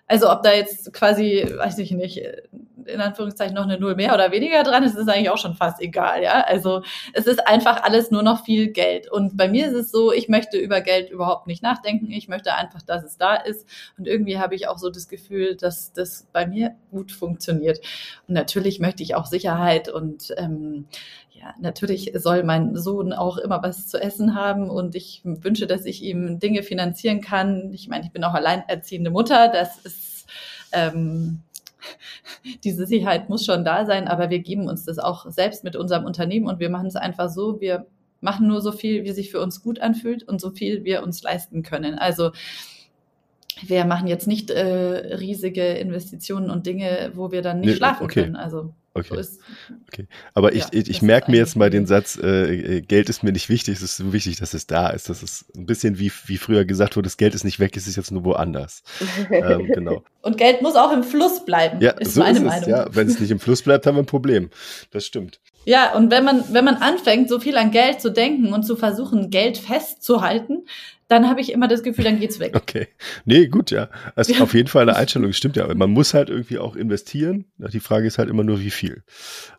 Also 0.06 0.30
ob 0.30 0.42
da 0.42 0.52
jetzt 0.52 0.92
quasi, 0.92 1.46
weiß 1.56 1.78
ich 1.78 1.90
nicht, 1.90 2.22
in 2.86 3.00
Anführungszeichen 3.00 3.54
noch 3.54 3.64
eine 3.64 3.78
Null 3.78 3.94
mehr 3.94 4.14
oder 4.14 4.32
weniger 4.32 4.62
dran 4.62 4.82
ist, 4.82 4.96
ist 4.96 5.08
eigentlich 5.08 5.30
auch 5.30 5.38
schon 5.38 5.54
fast 5.54 5.80
egal, 5.80 6.22
ja. 6.22 6.42
Also 6.42 6.82
es 7.12 7.26
ist 7.26 7.46
einfach 7.46 7.82
alles 7.82 8.10
nur 8.10 8.22
noch 8.22 8.44
viel 8.44 8.68
Geld. 8.68 9.10
Und 9.10 9.36
bei 9.36 9.48
mir 9.48 9.66
ist 9.66 9.74
es 9.74 9.90
so, 9.90 10.12
ich 10.12 10.28
möchte 10.28 10.58
über 10.58 10.80
Geld 10.80 11.10
überhaupt 11.10 11.46
nicht 11.46 11.62
nachdenken. 11.62 12.10
Ich 12.10 12.28
möchte 12.28 12.54
einfach, 12.54 12.82
dass 12.82 13.04
es 13.04 13.16
da 13.16 13.34
ist. 13.36 13.66
Und 13.98 14.06
irgendwie 14.06 14.38
habe 14.38 14.54
ich 14.54 14.68
auch 14.68 14.78
so 14.78 14.90
das 14.90 15.08
Gefühl, 15.08 15.56
dass 15.56 15.92
das 15.92 16.26
bei 16.32 16.46
mir 16.46 16.76
gut 16.90 17.12
funktioniert. 17.12 17.80
Und 18.26 18.34
natürlich 18.34 18.80
möchte 18.80 19.02
ich 19.02 19.14
auch 19.14 19.26
Sicherheit 19.26 19.88
und 19.88 20.34
ähm, 20.36 20.86
ja, 21.32 21.54
natürlich 21.60 22.12
soll 22.14 22.44
mein 22.44 22.76
Sohn 22.76 23.12
auch 23.12 23.36
immer 23.36 23.62
was 23.62 23.88
zu 23.88 24.00
essen 24.00 24.34
haben 24.34 24.70
und 24.70 24.94
ich 24.94 25.20
wünsche, 25.24 25.66
dass 25.66 25.84
ich 25.84 26.02
ihm 26.02 26.38
Dinge 26.38 26.62
finanzieren 26.62 27.20
kann. 27.20 27.72
Ich 27.72 27.88
meine, 27.88 28.04
ich 28.04 28.12
bin 28.12 28.24
auch 28.24 28.34
alleinerziehende 28.34 29.10
Mutter, 29.10 29.48
das 29.48 29.78
ist 29.78 30.26
ähm, 30.72 31.42
diese 32.64 32.86
Sicherheit 32.86 33.28
muss 33.28 33.44
schon 33.44 33.64
da 33.64 33.86
sein, 33.86 34.08
aber 34.08 34.30
wir 34.30 34.40
geben 34.40 34.68
uns 34.68 34.84
das 34.84 34.98
auch 34.98 35.30
selbst 35.30 35.64
mit 35.64 35.76
unserem 35.76 36.04
Unternehmen 36.04 36.46
und 36.46 36.60
wir 36.60 36.70
machen 36.70 36.86
es 36.86 36.96
einfach 36.96 37.28
so, 37.28 37.60
wir 37.60 37.86
machen 38.20 38.46
nur 38.46 38.60
so 38.60 38.72
viel, 38.72 39.04
wie 39.04 39.12
sich 39.12 39.30
für 39.30 39.40
uns 39.40 39.62
gut 39.62 39.80
anfühlt 39.80 40.22
und 40.22 40.40
so 40.40 40.50
viel 40.50 40.84
wir 40.84 41.02
uns 41.02 41.22
leisten 41.22 41.62
können. 41.62 41.98
Also 41.98 42.32
wir 43.62 43.84
machen 43.84 44.06
jetzt 44.06 44.26
nicht 44.26 44.50
äh, 44.50 45.16
riesige 45.16 45.64
Investitionen 45.64 46.50
und 46.50 46.66
Dinge, 46.66 47.12
wo 47.14 47.30
wir 47.32 47.42
dann 47.42 47.60
nicht 47.60 47.70
nee, 47.70 47.76
schlafen 47.76 48.04
okay. 48.04 48.22
können. 48.22 48.36
Also 48.36 48.74
Okay. 48.98 49.22
So 49.22 49.30
okay. 49.88 50.06
Aber 50.34 50.52
ich, 50.52 50.62
ja, 50.62 50.68
ich, 50.72 50.90
ich 50.90 51.02
merke 51.02 51.30
mir 51.30 51.38
jetzt 51.38 51.56
mal 51.56 51.70
den 51.70 51.86
Satz, 51.86 52.18
äh, 52.20 52.76
äh, 52.76 52.80
Geld 52.80 53.08
ist 53.08 53.22
mir 53.22 53.32
nicht 53.32 53.48
wichtig, 53.48 53.76
es 53.76 53.82
ist 53.82 53.96
so 53.96 54.12
wichtig, 54.12 54.36
dass 54.38 54.54
es 54.54 54.66
da 54.66 54.88
ist. 54.90 55.08
Das 55.08 55.22
ist 55.22 55.46
ein 55.56 55.66
bisschen 55.66 55.98
wie, 55.98 56.12
wie 56.26 56.38
früher 56.38 56.64
gesagt 56.64 56.96
wurde, 56.96 57.06
das 57.06 57.16
Geld 57.16 57.34
ist 57.34 57.44
nicht 57.44 57.60
weg, 57.60 57.76
es 57.76 57.86
ist 57.86 57.96
jetzt 57.96 58.10
nur 58.10 58.24
woanders. 58.24 58.82
ähm, 59.30 59.66
genau. 59.66 60.02
Und 60.22 60.38
Geld 60.38 60.62
muss 60.62 60.74
auch 60.74 60.92
im 60.92 61.04
Fluss 61.04 61.44
bleiben, 61.44 61.80
ja, 61.80 61.92
ist 61.92 62.14
so 62.14 62.20
meine 62.20 62.38
ist 62.38 62.44
es, 62.44 62.50
Meinung. 62.50 62.68
Ja, 62.68 62.86
wenn 62.90 63.06
es 63.06 63.20
nicht 63.20 63.30
im 63.30 63.38
Fluss 63.38 63.62
bleibt, 63.62 63.86
haben 63.86 63.96
wir 63.96 64.02
ein 64.02 64.06
Problem. 64.06 64.50
Das 64.90 65.06
stimmt. 65.06 65.40
Ja, 65.66 65.94
und 65.94 66.12
wenn 66.12 66.24
man, 66.24 66.44
wenn 66.52 66.64
man 66.64 66.76
anfängt, 66.76 67.28
so 67.28 67.40
viel 67.40 67.56
an 67.56 67.72
Geld 67.72 68.00
zu 68.00 68.10
denken 68.12 68.52
und 68.52 68.62
zu 68.62 68.76
versuchen, 68.76 69.30
Geld 69.30 69.58
festzuhalten, 69.58 70.64
dann 71.08 71.28
habe 71.28 71.40
ich 71.40 71.52
immer 71.52 71.68
das 71.68 71.82
Gefühl, 71.82 72.04
dann 72.04 72.18
geht's 72.18 72.40
weg. 72.40 72.54
Okay. 72.56 72.88
Nee, 73.24 73.46
gut, 73.46 73.70
ja. 73.70 73.88
Also 74.14 74.32
ja. 74.32 74.40
auf 74.40 74.54
jeden 74.54 74.68
Fall 74.68 74.82
eine 74.82 74.96
Einstellung, 74.96 75.32
stimmt 75.32 75.56
ja. 75.56 75.72
Man 75.74 75.90
muss 75.90 76.14
halt 76.14 76.30
irgendwie 76.30 76.58
auch 76.58 76.76
investieren. 76.76 77.46
Die 77.58 77.80
Frage 77.80 78.06
ist 78.06 78.18
halt 78.18 78.28
immer 78.28 78.44
nur, 78.44 78.60
wie 78.60 78.70
viel. 78.70 79.04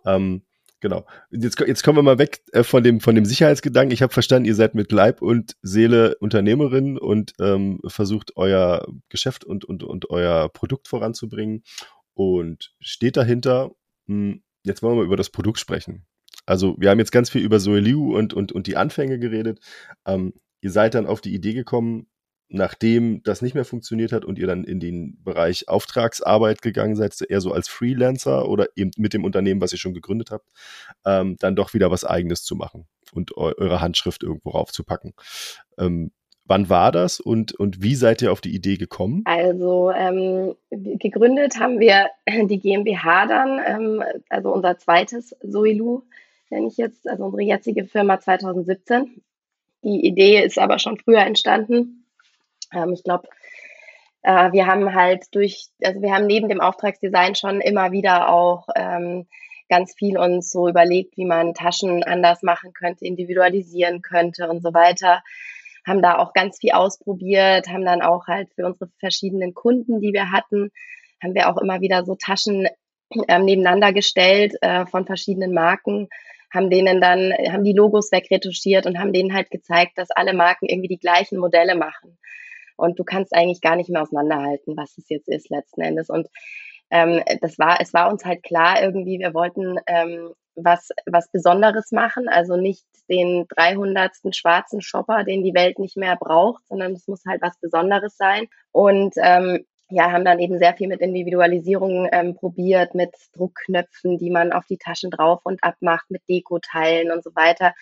Ähm, 0.06 0.42
genau. 0.82 1.06
Jetzt, 1.32 1.60
jetzt 1.60 1.84
kommen 1.84 1.98
wir 1.98 2.04
mal 2.04 2.20
weg 2.20 2.42
äh, 2.52 2.64
von 2.64 2.84
dem, 2.84 3.00
von 3.00 3.16
dem 3.16 3.26
Sicherheitsgedanken. 3.26 3.94
Ich 3.94 4.02
habe 4.02 4.14
verstanden, 4.14 4.46
ihr 4.46 4.56
seid 4.56 4.76
mit 4.76 4.92
Leib 4.92 5.22
und 5.22 5.56
Seele 5.62 6.18
Unternehmerin 6.20 6.98
und 6.98 7.34
ähm, 7.40 7.80
versucht 7.88 8.36
euer 8.36 8.86
Geschäft 9.10 9.46
und, 9.46 9.64
und, 9.64 9.84
und 9.84 10.10
euer 10.10 10.50
Produkt 10.50 10.88
voranzubringen 10.88 11.64
und 12.14 12.74
steht 12.80 13.16
dahinter. 13.16 13.72
Hm, 14.08 14.44
jetzt 14.64 14.84
wollen 14.84 14.96
wir 14.96 15.02
mal 15.02 15.06
über 15.06 15.18
das 15.18 15.30
Produkt 15.30 15.60
sprechen. 15.60 16.06
Also 16.46 16.76
wir 16.80 16.90
haben 16.90 17.00
jetzt 17.00 17.12
ganz 17.12 17.30
viel 17.30 17.42
über 17.42 17.60
Soeliu 17.60 18.18
und, 18.18 18.34
und, 18.34 18.52
und 18.54 18.68
die 18.68 18.78
Anfänge 18.78 19.20
geredet. 19.20 19.60
Ähm, 20.06 20.34
ihr 20.62 20.72
seid 20.72 20.94
dann 20.94 21.06
auf 21.06 21.22
die 21.22 21.34
Idee 21.34 21.54
gekommen, 21.54 22.08
nachdem 22.50 23.22
das 23.24 23.42
nicht 23.42 23.56
mehr 23.56 23.66
funktioniert 23.66 24.12
hat 24.12 24.24
und 24.24 24.40
ihr 24.40 24.48
dann 24.48 24.64
in 24.64 24.80
den 24.80 25.22
Bereich 25.24 25.68
Auftragsarbeit 25.68 26.62
gegangen 26.62 26.96
seid, 26.96 27.20
eher 27.22 27.42
so 27.42 27.52
als 27.52 27.68
Freelancer 27.68 28.48
oder 28.48 28.68
eben 28.76 28.92
mit 28.98 29.14
dem 29.14 29.26
Unternehmen, 29.26 29.62
was 29.62 29.74
ihr 29.74 29.80
schon 29.80 29.94
gegründet 29.94 30.32
habt, 30.32 30.48
ähm, 31.06 31.36
dann 31.40 31.56
doch 31.56 31.74
wieder 31.74 31.92
was 31.92 32.06
Eigenes 32.06 32.44
zu 32.44 32.56
machen 32.56 32.88
und 33.12 33.36
eu 33.36 33.52
eure 33.58 33.82
Handschrift 33.82 34.24
irgendwo 34.24 34.52
raufzupacken. 34.52 35.14
Ähm, 35.78 36.12
wann 36.46 36.70
war 36.70 36.92
das 36.92 37.20
und, 37.20 37.54
und 37.54 37.84
wie 37.84 37.96
seid 37.96 38.22
ihr 38.22 38.32
auf 38.32 38.42
die 38.42 38.56
Idee 38.56 38.78
gekommen? 38.78 39.24
Also 39.26 39.92
ähm, 39.92 40.56
gegründet 40.70 41.60
haben 41.60 41.80
wir 41.80 42.08
die 42.48 42.60
GmbH 42.60 43.28
dann, 43.28 43.60
ähm, 43.66 44.04
also 44.30 44.54
unser 44.54 44.78
zweites 44.78 45.36
Soilu 45.42 46.04
nenne 46.50 46.68
ich 46.68 46.78
jetzt, 46.78 47.08
also 47.10 47.26
unsere 47.26 47.44
jetzige 47.44 47.86
Firma 47.86 48.22
2017. 48.22 49.22
Die 49.84 50.06
Idee 50.06 50.44
ist 50.44 50.58
aber 50.58 50.80
schon 50.80 50.98
früher 50.98 51.22
entstanden. 51.22 52.06
Ähm, 52.74 52.94
ich 52.94 53.04
glaube, 53.04 53.28
äh, 54.24 54.52
wir 54.52 54.68
haben 54.68 54.94
halt 54.94 55.26
durch, 55.32 55.68
also 55.84 56.02
wir 56.02 56.14
haben 56.14 56.28
neben 56.28 56.50
dem 56.50 56.62
Auftragsdesign 56.62 57.36
schon 57.36 57.62
immer 57.62 57.92
wieder 57.92 58.30
auch 58.30 58.68
ähm, 58.76 59.28
ganz 59.70 59.94
viel 59.96 60.18
uns 60.18 60.52
so 60.52 60.68
überlegt, 60.68 61.18
wie 61.18 61.26
man 61.26 61.54
Taschen 61.54 62.04
anders 62.04 62.44
machen 62.44 62.74
könnte, 62.74 63.06
individualisieren 63.06 64.02
könnte 64.02 64.50
und 64.50 64.62
so 64.62 64.74
weiter. 64.74 65.24
Haben 65.86 66.02
da 66.02 66.18
auch 66.18 66.34
ganz 66.34 66.60
viel 66.60 66.72
ausprobiert, 66.72 67.68
haben 67.70 67.86
dann 67.86 68.02
auch 68.02 68.28
halt 68.28 68.50
für 68.54 68.66
unsere 68.66 68.90
verschiedenen 69.00 69.54
Kunden, 69.54 70.02
die 70.02 70.14
wir 70.14 70.32
hatten, 70.32 70.72
haben 71.22 71.34
wir 71.34 71.50
auch 71.50 71.58
immer 71.58 71.82
wieder 71.82 72.04
so 72.04 72.16
Taschen 72.16 72.68
ähm, 73.28 73.46
nebeneinander 73.46 73.94
gestellt 73.94 74.56
äh, 74.62 74.86
von 74.86 75.06
verschiedenen 75.06 75.54
Marken 75.54 76.10
haben 76.54 76.70
denen 76.70 77.02
dann, 77.02 77.34
haben 77.52 77.64
die 77.64 77.74
Logos 77.74 78.12
wegretuschiert 78.12 78.86
und 78.86 79.00
haben 79.00 79.14
denen 79.14 79.34
halt 79.34 79.52
gezeigt, 79.52 79.98
dass 79.98 80.12
alle 80.12 80.34
Marken 80.34 80.68
irgendwie 80.68 80.88
die 80.88 81.00
gleichen 81.00 81.40
Modelle 81.40 81.76
machen. 81.76 82.18
Und 82.78 83.00
du 83.00 83.04
kannst 83.04 83.34
eigentlich 83.34 83.62
gar 83.62 83.76
nicht 83.76 83.90
mehr 83.90 84.04
auseinanderhalten, 84.04 84.78
was 84.78 84.98
es 84.98 85.10
jetzt 85.10 85.28
ist 85.28 85.50
letzten 85.50 85.82
Endes. 85.82 86.10
Und 86.10 86.28
ähm, 86.90 87.22
das 87.42 87.58
war, 87.60 87.80
es 87.82 87.94
war 87.94 88.10
uns 88.10 88.24
halt 88.24 88.44
klar 88.44 88.82
irgendwie, 88.82 89.20
wir 89.20 89.34
wollten 89.34 89.78
ähm, 89.88 90.34
was, 90.56 90.90
was 91.06 91.30
Besonderes 91.32 91.92
machen, 91.92 92.28
also 92.30 92.56
nicht 92.56 92.86
den 93.10 93.46
300. 93.56 94.12
schwarzen 94.32 94.82
Shopper, 94.82 95.24
den 95.24 95.44
die 95.44 95.54
Welt 95.54 95.80
nicht 95.80 95.98
mehr 95.98 96.16
braucht, 96.16 96.68
sondern 96.68 96.94
es 96.94 97.08
muss 97.08 97.24
halt 97.26 97.42
was 97.42 97.58
Besonderes 97.60 98.18
sein. 98.18 98.48
Und 98.72 99.14
ähm, 99.18 99.66
ja, 99.90 100.12
haben 100.12 100.26
dann 100.26 100.40
eben 100.40 100.60
sehr 100.60 100.74
viel 100.74 100.88
mit 100.88 101.02
Individualisierung 101.02 102.10
ähm, 102.12 102.36
probiert, 102.36 102.94
mit 102.94 103.12
Druckknöpfen, 103.34 104.18
die 104.18 104.30
man 104.30 104.52
auf 104.52 104.66
die 104.66 104.78
Taschen 104.78 105.12
drauf 105.12 105.42
und 105.44 105.64
ab 105.64 105.76
macht, 105.80 106.12
mit 106.12 106.22
Dekoteilen 106.28 107.12
und 107.12 107.24
so 107.24 107.34
weiter. 107.36 107.74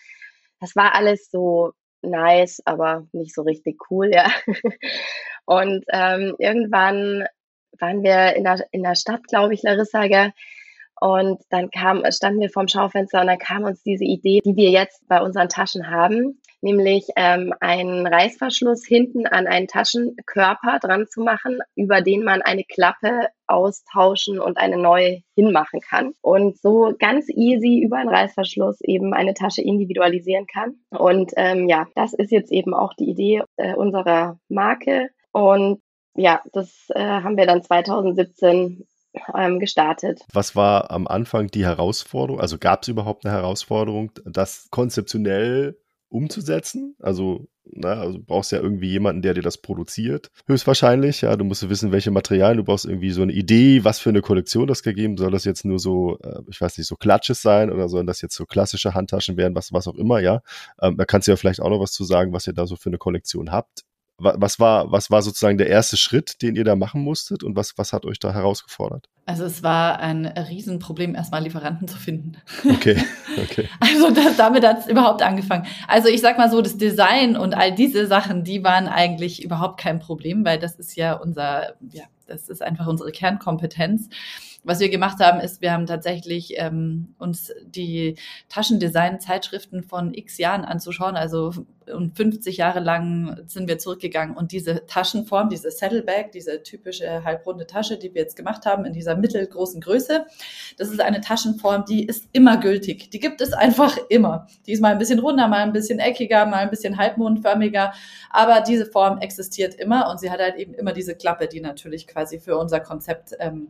Das 0.59 0.75
war 0.75 0.93
alles 0.95 1.29
so 1.31 1.73
nice, 2.01 2.61
aber 2.65 3.07
nicht 3.11 3.33
so 3.33 3.41
richtig 3.41 3.79
cool, 3.89 4.11
ja. 4.13 4.29
Und 5.45 5.85
ähm, 5.91 6.35
irgendwann 6.39 7.25
waren 7.79 8.03
wir 8.03 8.35
in 8.35 8.43
der, 8.43 8.65
in 8.71 8.83
der 8.83 8.95
Stadt, 8.95 9.23
glaube 9.27 9.53
ich, 9.53 9.63
Larissa, 9.63 10.07
gell? 10.07 10.31
Und 10.99 11.41
dann 11.49 11.69
kam, 11.69 12.03
standen 12.11 12.39
wir 12.39 12.49
vorm 12.49 12.67
Schaufenster 12.67 13.21
und 13.21 13.27
dann 13.27 13.37
kam 13.37 13.63
uns 13.63 13.83
diese 13.83 14.05
Idee, 14.05 14.41
die 14.45 14.55
wir 14.55 14.69
jetzt 14.69 15.05
bei 15.07 15.21
unseren 15.21 15.49
Taschen 15.49 15.89
haben, 15.89 16.41
nämlich 16.65 17.07
ähm, 17.15 17.53
einen 17.59 18.07
Reißverschluss 18.07 18.85
hinten 18.85 19.27
an 19.27 19.45
einen 19.45 19.67
Taschenkörper 19.67 20.79
dran 20.79 21.07
zu 21.07 21.21
machen, 21.21 21.59
über 21.75 22.01
den 22.01 22.23
man 22.23 22.41
eine 22.41 22.63
Klappe 22.63 23.27
austauschen 23.45 24.39
und 24.39 24.57
eine 24.57 24.77
neue 24.77 25.21
hinmachen 25.35 25.79
kann. 25.79 26.13
Und 26.21 26.57
so 26.59 26.93
ganz 26.97 27.29
easy 27.29 27.79
über 27.79 27.97
einen 27.97 28.09
Reißverschluss 28.09 28.81
eben 28.81 29.13
eine 29.13 29.35
Tasche 29.35 29.61
individualisieren 29.61 30.47
kann. 30.47 30.73
Und 30.89 31.33
ähm, 31.37 31.69
ja, 31.69 31.85
das 31.95 32.13
ist 32.13 32.31
jetzt 32.31 32.51
eben 32.51 32.73
auch 32.73 32.93
die 32.95 33.09
Idee 33.09 33.43
äh, 33.57 33.75
unserer 33.75 34.39
Marke. 34.49 35.09
Und 35.31 35.81
ja, 36.15 36.41
das 36.51 36.87
äh, 36.89 36.99
haben 36.99 37.37
wir 37.37 37.45
dann 37.45 37.61
2017 37.61 38.87
ähm, 39.37 39.59
gestartet. 39.59 40.21
Was 40.33 40.55
war 40.55 40.89
am 40.89 41.05
Anfang 41.07 41.47
die 41.47 41.65
Herausforderung? 41.65 42.41
Also 42.41 42.57
gab 42.57 42.81
es 42.81 42.87
überhaupt 42.87 43.25
eine 43.25 43.35
Herausforderung, 43.35 44.11
das 44.25 44.67
konzeptionell 44.71 45.77
umzusetzen? 46.09 46.95
Also, 46.99 47.47
na, 47.65 47.93
also 47.93 48.17
du 48.17 48.23
brauchst 48.23 48.51
ja 48.51 48.59
irgendwie 48.59 48.89
jemanden, 48.89 49.21
der 49.21 49.33
dir 49.33 49.41
das 49.41 49.57
produziert. 49.57 50.29
Höchstwahrscheinlich, 50.47 51.21
ja. 51.21 51.35
Du 51.35 51.45
musst 51.45 51.67
wissen, 51.67 51.91
welche 51.91 52.11
Materialien. 52.11 52.57
Du 52.57 52.63
brauchst 52.63 52.85
irgendwie 52.85 53.11
so 53.11 53.21
eine 53.21 53.33
Idee, 53.33 53.83
was 53.83 53.99
für 53.99 54.09
eine 54.09 54.21
Kollektion 54.21 54.67
das 54.67 54.83
gegeben. 54.83 55.17
Soll 55.17 55.31
das 55.31 55.45
jetzt 55.45 55.65
nur 55.65 55.79
so, 55.79 56.17
äh, 56.23 56.41
ich 56.49 56.61
weiß 56.61 56.77
nicht, 56.77 56.87
so 56.87 56.95
Klatsches 56.95 57.41
sein 57.41 57.71
oder 57.71 57.89
sollen 57.89 58.07
das 58.07 58.21
jetzt 58.21 58.35
so 58.35 58.45
klassische 58.45 58.93
Handtaschen 58.93 59.37
werden, 59.37 59.55
was, 59.55 59.73
was 59.73 59.87
auch 59.87 59.95
immer, 59.95 60.19
ja. 60.19 60.41
Ähm, 60.81 60.97
da 60.97 61.05
kannst 61.05 61.27
du 61.27 61.31
ja 61.31 61.37
vielleicht 61.37 61.61
auch 61.61 61.69
noch 61.69 61.79
was 61.79 61.91
zu 61.91 62.03
sagen, 62.03 62.33
was 62.33 62.47
ihr 62.47 62.53
da 62.53 62.67
so 62.67 62.75
für 62.75 62.89
eine 62.89 62.97
Kollektion 62.97 63.51
habt 63.51 63.83
was 64.17 64.59
war, 64.59 64.91
was 64.91 65.11
war 65.11 65.21
sozusagen 65.21 65.57
der 65.57 65.67
erste 65.67 65.97
Schritt, 65.97 66.41
den 66.41 66.55
ihr 66.55 66.63
da 66.63 66.75
machen 66.75 67.01
musstet 67.01 67.43
und 67.43 67.55
was, 67.55 67.77
was 67.77 67.91
hat 67.91 68.05
euch 68.05 68.19
da 68.19 68.33
herausgefordert? 68.33 69.09
Also 69.25 69.43
es 69.43 69.61
war 69.63 69.99
ein 69.99 70.25
Riesenproblem, 70.25 71.15
erstmal 71.15 71.43
Lieferanten 71.43 71.87
zu 71.87 71.97
finden. 71.97 72.37
Okay, 72.63 73.03
okay. 73.43 73.67
Also 73.79 74.11
das, 74.11 74.37
damit 74.37 74.65
hat 74.65 74.79
es 74.79 74.87
überhaupt 74.87 75.21
angefangen. 75.21 75.65
Also 75.87 76.07
ich 76.07 76.21
sag 76.21 76.37
mal 76.37 76.49
so, 76.49 76.61
das 76.61 76.77
Design 76.77 77.35
und 77.35 77.55
all 77.55 77.73
diese 77.73 78.07
Sachen, 78.07 78.43
die 78.43 78.63
waren 78.63 78.87
eigentlich 78.87 79.43
überhaupt 79.43 79.79
kein 79.79 79.99
Problem, 79.99 80.45
weil 80.45 80.59
das 80.59 80.75
ist 80.75 80.95
ja 80.95 81.13
unser, 81.13 81.73
ja, 81.91 82.03
das 82.27 82.47
ist 82.47 82.61
einfach 82.61 82.87
unsere 82.87 83.11
Kernkompetenz 83.11 84.09
was 84.65 84.79
wir 84.79 84.89
gemacht 84.89 85.19
haben, 85.19 85.39
ist, 85.39 85.61
wir 85.61 85.71
haben 85.71 85.85
tatsächlich 85.85 86.55
ähm, 86.57 87.13
uns 87.19 87.53
die 87.65 88.15
Taschendesign-Zeitschriften 88.49 89.83
von 89.83 90.13
x 90.13 90.39
Jahren 90.39 90.65
anzuschauen. 90.65 91.15
Also 91.15 91.53
und 91.93 92.17
50 92.17 92.57
Jahre 92.57 92.79
lang 92.79 93.43
sind 93.45 93.67
wir 93.67 93.77
zurückgegangen 93.77 94.35
und 94.35 94.51
diese 94.51 94.87
Taschenform, 94.87 95.49
diese 95.49 95.69
Saddlebag, 95.69 96.31
diese 96.33 96.63
typische 96.63 97.23
halbrunde 97.23 97.67
Tasche, 97.67 97.97
die 97.99 98.11
wir 98.15 98.23
jetzt 98.23 98.35
gemacht 98.35 98.65
haben 98.65 98.85
in 98.85 98.93
dieser 98.93 99.15
mittelgroßen 99.15 99.81
Größe, 99.81 100.25
das 100.77 100.89
ist 100.89 100.99
eine 100.99 101.21
Taschenform, 101.21 101.85
die 101.85 102.05
ist 102.05 102.27
immer 102.31 102.57
gültig. 102.57 103.11
Die 103.11 103.19
gibt 103.19 103.39
es 103.39 103.53
einfach 103.53 103.97
immer. 104.09 104.47
Die 104.65 104.71
ist 104.71 104.81
mal 104.81 104.93
ein 104.93 104.97
bisschen 104.97 105.19
runder, 105.19 105.47
mal 105.47 105.61
ein 105.61 105.73
bisschen 105.73 105.99
eckiger, 105.99 106.47
mal 106.47 106.63
ein 106.63 106.71
bisschen 106.71 106.97
halbmondförmiger, 106.97 107.93
aber 108.31 108.61
diese 108.61 108.87
Form 108.87 109.19
existiert 109.19 109.75
immer 109.75 110.09
und 110.09 110.19
sie 110.19 110.31
hat 110.31 110.39
halt 110.39 110.55
eben 110.55 110.73
immer 110.73 110.91
diese 110.91 111.15
Klappe, 111.15 111.47
die 111.47 111.61
natürlich 111.61 112.07
quasi 112.07 112.39
für 112.39 112.57
unser 112.57 112.79
Konzept 112.79 113.35
ähm, 113.39 113.67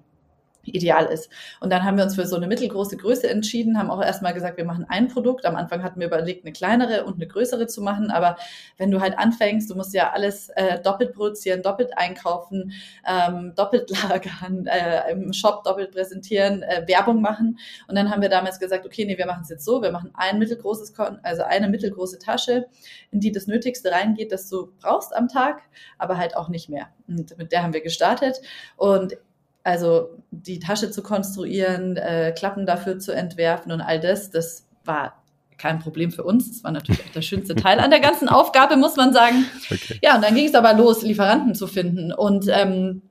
ideal 0.67 1.05
ist. 1.05 1.29
Und 1.59 1.71
dann 1.71 1.83
haben 1.83 1.97
wir 1.97 2.03
uns 2.03 2.15
für 2.15 2.25
so 2.25 2.35
eine 2.35 2.47
mittelgroße 2.47 2.97
Größe 2.97 3.29
entschieden, 3.29 3.77
haben 3.77 3.91
auch 3.91 4.01
erstmal 4.01 4.33
gesagt, 4.33 4.57
wir 4.57 4.65
machen 4.65 4.85
ein 4.87 5.07
Produkt. 5.07 5.45
Am 5.45 5.55
Anfang 5.55 5.83
hatten 5.83 5.99
wir 5.99 6.07
überlegt, 6.07 6.45
eine 6.45 6.53
kleinere 6.53 7.05
und 7.05 7.15
eine 7.15 7.27
größere 7.27 7.67
zu 7.67 7.81
machen. 7.81 8.11
Aber 8.11 8.37
wenn 8.77 8.91
du 8.91 9.01
halt 9.01 9.17
anfängst, 9.17 9.69
du 9.69 9.75
musst 9.75 9.93
ja 9.93 10.11
alles 10.11 10.49
äh, 10.49 10.79
doppelt 10.81 11.13
produzieren, 11.13 11.61
doppelt 11.61 11.97
einkaufen, 11.97 12.73
ähm, 13.07 13.53
doppelt 13.55 13.89
lagern, 14.03 14.67
äh, 14.67 15.11
im 15.11 15.33
Shop 15.33 15.63
doppelt 15.63 15.91
präsentieren, 15.91 16.63
äh, 16.63 16.83
Werbung 16.87 17.21
machen. 17.21 17.59
Und 17.87 17.95
dann 17.95 18.09
haben 18.09 18.21
wir 18.21 18.29
damals 18.29 18.59
gesagt, 18.59 18.85
okay, 18.85 19.05
nee, 19.05 19.17
wir 19.17 19.25
machen 19.25 19.41
es 19.43 19.49
jetzt 19.49 19.65
so, 19.65 19.81
wir 19.81 19.91
machen 19.91 20.11
ein 20.13 20.39
mittelgroßes, 20.39 20.93
also 21.23 21.43
eine 21.43 21.69
mittelgroße 21.69 22.19
Tasche, 22.19 22.67
in 23.11 23.19
die 23.19 23.31
das 23.31 23.47
Nötigste 23.47 23.91
reingeht, 23.91 24.31
das 24.31 24.49
du 24.49 24.71
brauchst 24.79 25.15
am 25.15 25.27
Tag, 25.27 25.61
aber 25.97 26.17
halt 26.17 26.35
auch 26.35 26.49
nicht 26.49 26.69
mehr. 26.69 26.87
Und 27.07 27.37
mit 27.37 27.51
der 27.51 27.63
haben 27.63 27.73
wir 27.73 27.81
gestartet. 27.81 28.41
Und 28.77 29.17
also 29.65 30.09
die 30.29 30.59
Tasche 30.59 30.91
zu 30.91 31.01
konstruieren, 31.01 31.97
äh, 31.97 32.33
Klappen 32.37 32.65
dafür 32.65 32.99
zu 32.99 33.11
entwerfen 33.11 33.71
und 33.71 33.81
all 33.81 33.99
das, 33.99 34.29
das 34.29 34.67
war 34.85 35.23
kein 35.57 35.79
Problem 35.79 36.11
für 36.11 36.23
uns. 36.23 36.51
Das 36.51 36.63
war 36.63 36.71
natürlich 36.71 37.01
auch 37.01 37.11
der 37.13 37.23
schönste 37.23 37.55
Teil 37.55 37.79
an 37.79 37.89
der 37.89 37.99
ganzen 37.99 38.29
Aufgabe, 38.29 38.77
muss 38.77 38.95
man 38.95 39.11
sagen. 39.11 39.45
Okay. 39.71 39.99
Ja, 40.03 40.15
und 40.15 40.23
dann 40.23 40.35
ging 40.35 40.47
es 40.47 40.53
aber 40.53 40.73
los, 40.73 41.01
Lieferanten 41.01 41.55
zu 41.55 41.65
finden. 41.65 42.13
Und 42.13 42.45
ähm, 42.49 43.01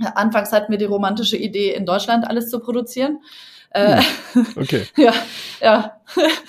anfangs 0.00 0.50
hatten 0.50 0.72
wir 0.72 0.78
die 0.78 0.86
romantische 0.86 1.36
Idee, 1.36 1.74
in 1.74 1.86
Deutschland 1.86 2.26
alles 2.26 2.50
zu 2.50 2.58
produzieren. 2.58 3.20
Äh. 3.70 4.02
Okay. 4.56 4.86
ja, 4.96 5.12
ja. 5.60 5.99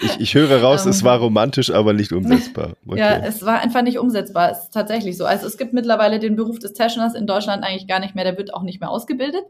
Ich, 0.02 0.20
ich 0.20 0.34
höre 0.34 0.62
raus, 0.62 0.86
es 0.86 1.02
ähm. 1.02 1.06
war 1.06 1.20
romantisch, 1.20 1.72
aber 1.72 1.94
nicht 1.94 2.12
umsetzbar. 2.12 2.74
Okay. 2.88 3.00
Ja, 3.00 3.18
es 3.18 3.46
war 3.46 3.62
einfach 3.62 3.84
nicht 3.84 4.00
umsetzbar. 4.00 4.52
Es 4.52 4.64
ist 4.64 4.74
tatsächlich 4.74 5.16
so. 5.16 5.26
Also 5.26 5.46
es 5.46 5.58
gibt 5.58 5.72
mittlerweile 5.72 6.20
den 6.20 6.36
Beruf 6.36 6.60
des 6.60 6.74
Tascheners 6.74 7.14
in 7.14 7.28
Deutschland 7.28 7.64
eigentlich 7.64 7.88
gar 7.88 8.00
nicht 8.00 8.16
mehr. 8.16 8.24
Der 8.24 8.38
wird 8.38 8.54
auch 8.54 8.64
nicht 8.64 8.82
mehr 8.82 8.90
ausgebildet. 8.90 9.44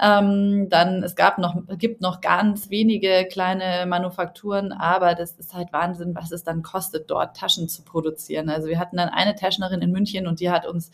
Ähm, 0.00 0.68
dann 0.68 1.02
es 1.02 1.14
gab 1.14 1.38
noch 1.38 1.54
gibt 1.78 2.00
noch 2.00 2.20
ganz 2.20 2.70
wenige 2.70 3.28
kleine 3.30 3.86
Manufakturen, 3.86 4.72
aber 4.72 5.14
das 5.14 5.32
ist 5.32 5.54
halt 5.54 5.72
Wahnsinn, 5.72 6.14
was 6.14 6.32
es 6.32 6.42
dann 6.42 6.62
kostet, 6.62 7.10
dort 7.10 7.36
Taschen 7.36 7.68
zu 7.68 7.82
produzieren. 7.82 8.48
Also 8.48 8.68
wir 8.68 8.78
hatten 8.78 8.96
dann 8.96 9.10
eine 9.10 9.36
Taschenerin 9.36 9.82
in 9.82 9.92
München 9.92 10.26
und 10.26 10.40
die 10.40 10.50
hat 10.50 10.66
uns 10.66 10.90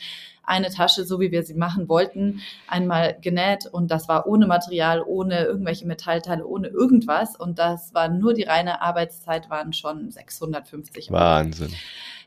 eine 0.49 0.71
Tasche, 0.71 1.05
so 1.05 1.21
wie 1.21 1.31
wir 1.31 1.43
sie 1.43 1.55
machen 1.55 1.89
wollten, 1.89 2.41
einmal 2.67 3.17
genäht 3.21 3.67
und 3.67 3.91
das 3.91 4.09
war 4.09 4.27
ohne 4.27 4.47
Material, 4.47 5.03
ohne 5.07 5.45
irgendwelche 5.45 5.87
Metallteile, 5.87 6.47
ohne 6.47 6.69
irgendwas 6.69 7.37
und 7.37 7.59
das 7.59 7.95
war 7.95 8.09
nur 8.09 8.35
die 8.35 8.45
reine 8.45 8.83
Arbeitszeit, 8.83 9.51
waren 9.51 9.73
schon 9.73 10.11
650 10.11 11.11
Euro. 11.11 11.21
Wahnsinn. 11.21 11.73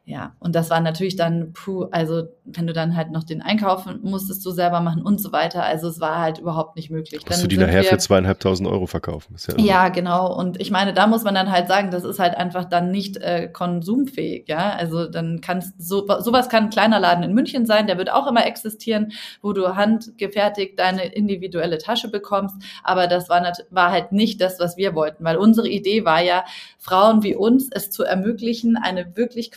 Ja, 0.03 0.35
und 0.39 0.55
das 0.55 0.71
war 0.71 0.79
natürlich 0.79 1.15
dann, 1.15 1.53
puh, 1.53 1.85
also 1.91 2.23
wenn 2.43 2.65
du 2.65 2.73
dann 2.73 2.95
halt 2.95 3.11
noch 3.11 3.23
den 3.23 3.43
Einkauf 3.43 3.85
musstest 4.01 4.43
du 4.43 4.49
selber 4.49 4.79
machen 4.79 5.03
und 5.03 5.21
so 5.21 5.31
weiter. 5.31 5.63
Also 5.63 5.87
es 5.87 5.99
war 5.99 6.19
halt 6.19 6.39
überhaupt 6.39 6.75
nicht 6.75 6.89
möglich. 6.89 7.21
Musst 7.27 7.43
du 7.43 7.47
die 7.47 7.57
nachher 7.57 7.83
wir, 7.83 7.89
für 7.89 7.97
zweieinhalbtausend 7.99 8.67
Euro 8.67 8.87
verkaufen. 8.87 9.35
Ja, 9.57 9.63
ja, 9.63 9.89
genau. 9.89 10.35
Und 10.35 10.59
ich 10.59 10.71
meine, 10.71 10.93
da 10.93 11.05
muss 11.05 11.23
man 11.23 11.35
dann 11.35 11.51
halt 11.51 11.67
sagen, 11.67 11.91
das 11.91 12.03
ist 12.03 12.17
halt 12.17 12.35
einfach 12.35 12.65
dann 12.65 12.89
nicht 12.89 13.17
äh, 13.17 13.47
konsumfähig, 13.47 14.47
ja. 14.47 14.71
Also 14.71 15.05
dann 15.07 15.39
kannst 15.39 15.79
so 15.79 16.07
sowas 16.19 16.49
kann 16.49 16.65
ein 16.65 16.69
kleiner 16.71 16.99
Laden 16.99 17.23
in 17.23 17.33
München 17.33 17.67
sein, 17.67 17.85
der 17.85 17.99
wird 17.99 18.11
auch 18.11 18.25
immer 18.25 18.47
existieren, 18.47 19.11
wo 19.43 19.53
du 19.53 19.75
handgefertigt 19.75 20.79
deine 20.79 21.13
individuelle 21.13 21.77
Tasche 21.77 22.09
bekommst. 22.09 22.55
Aber 22.83 23.05
das 23.05 23.29
war, 23.29 23.53
war 23.69 23.91
halt 23.91 24.11
nicht 24.11 24.41
das, 24.41 24.59
was 24.59 24.77
wir 24.77 24.95
wollten, 24.95 25.23
weil 25.23 25.37
unsere 25.37 25.69
Idee 25.69 26.05
war 26.05 26.21
ja, 26.21 26.43
Frauen 26.79 27.21
wie 27.21 27.35
uns 27.35 27.69
es 27.71 27.91
zu 27.91 28.03
ermöglichen, 28.03 28.77
eine 28.77 29.15
wirklich 29.15 29.51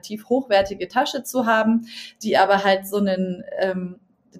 qualitativ 0.00 0.28
hochwertige 0.28 0.88
Tasche 0.88 1.22
zu 1.22 1.46
haben, 1.46 1.86
die 2.22 2.36
aber 2.36 2.64
halt 2.64 2.86
so 2.86 2.96
einen, 2.96 3.44
ähm, 3.58 3.96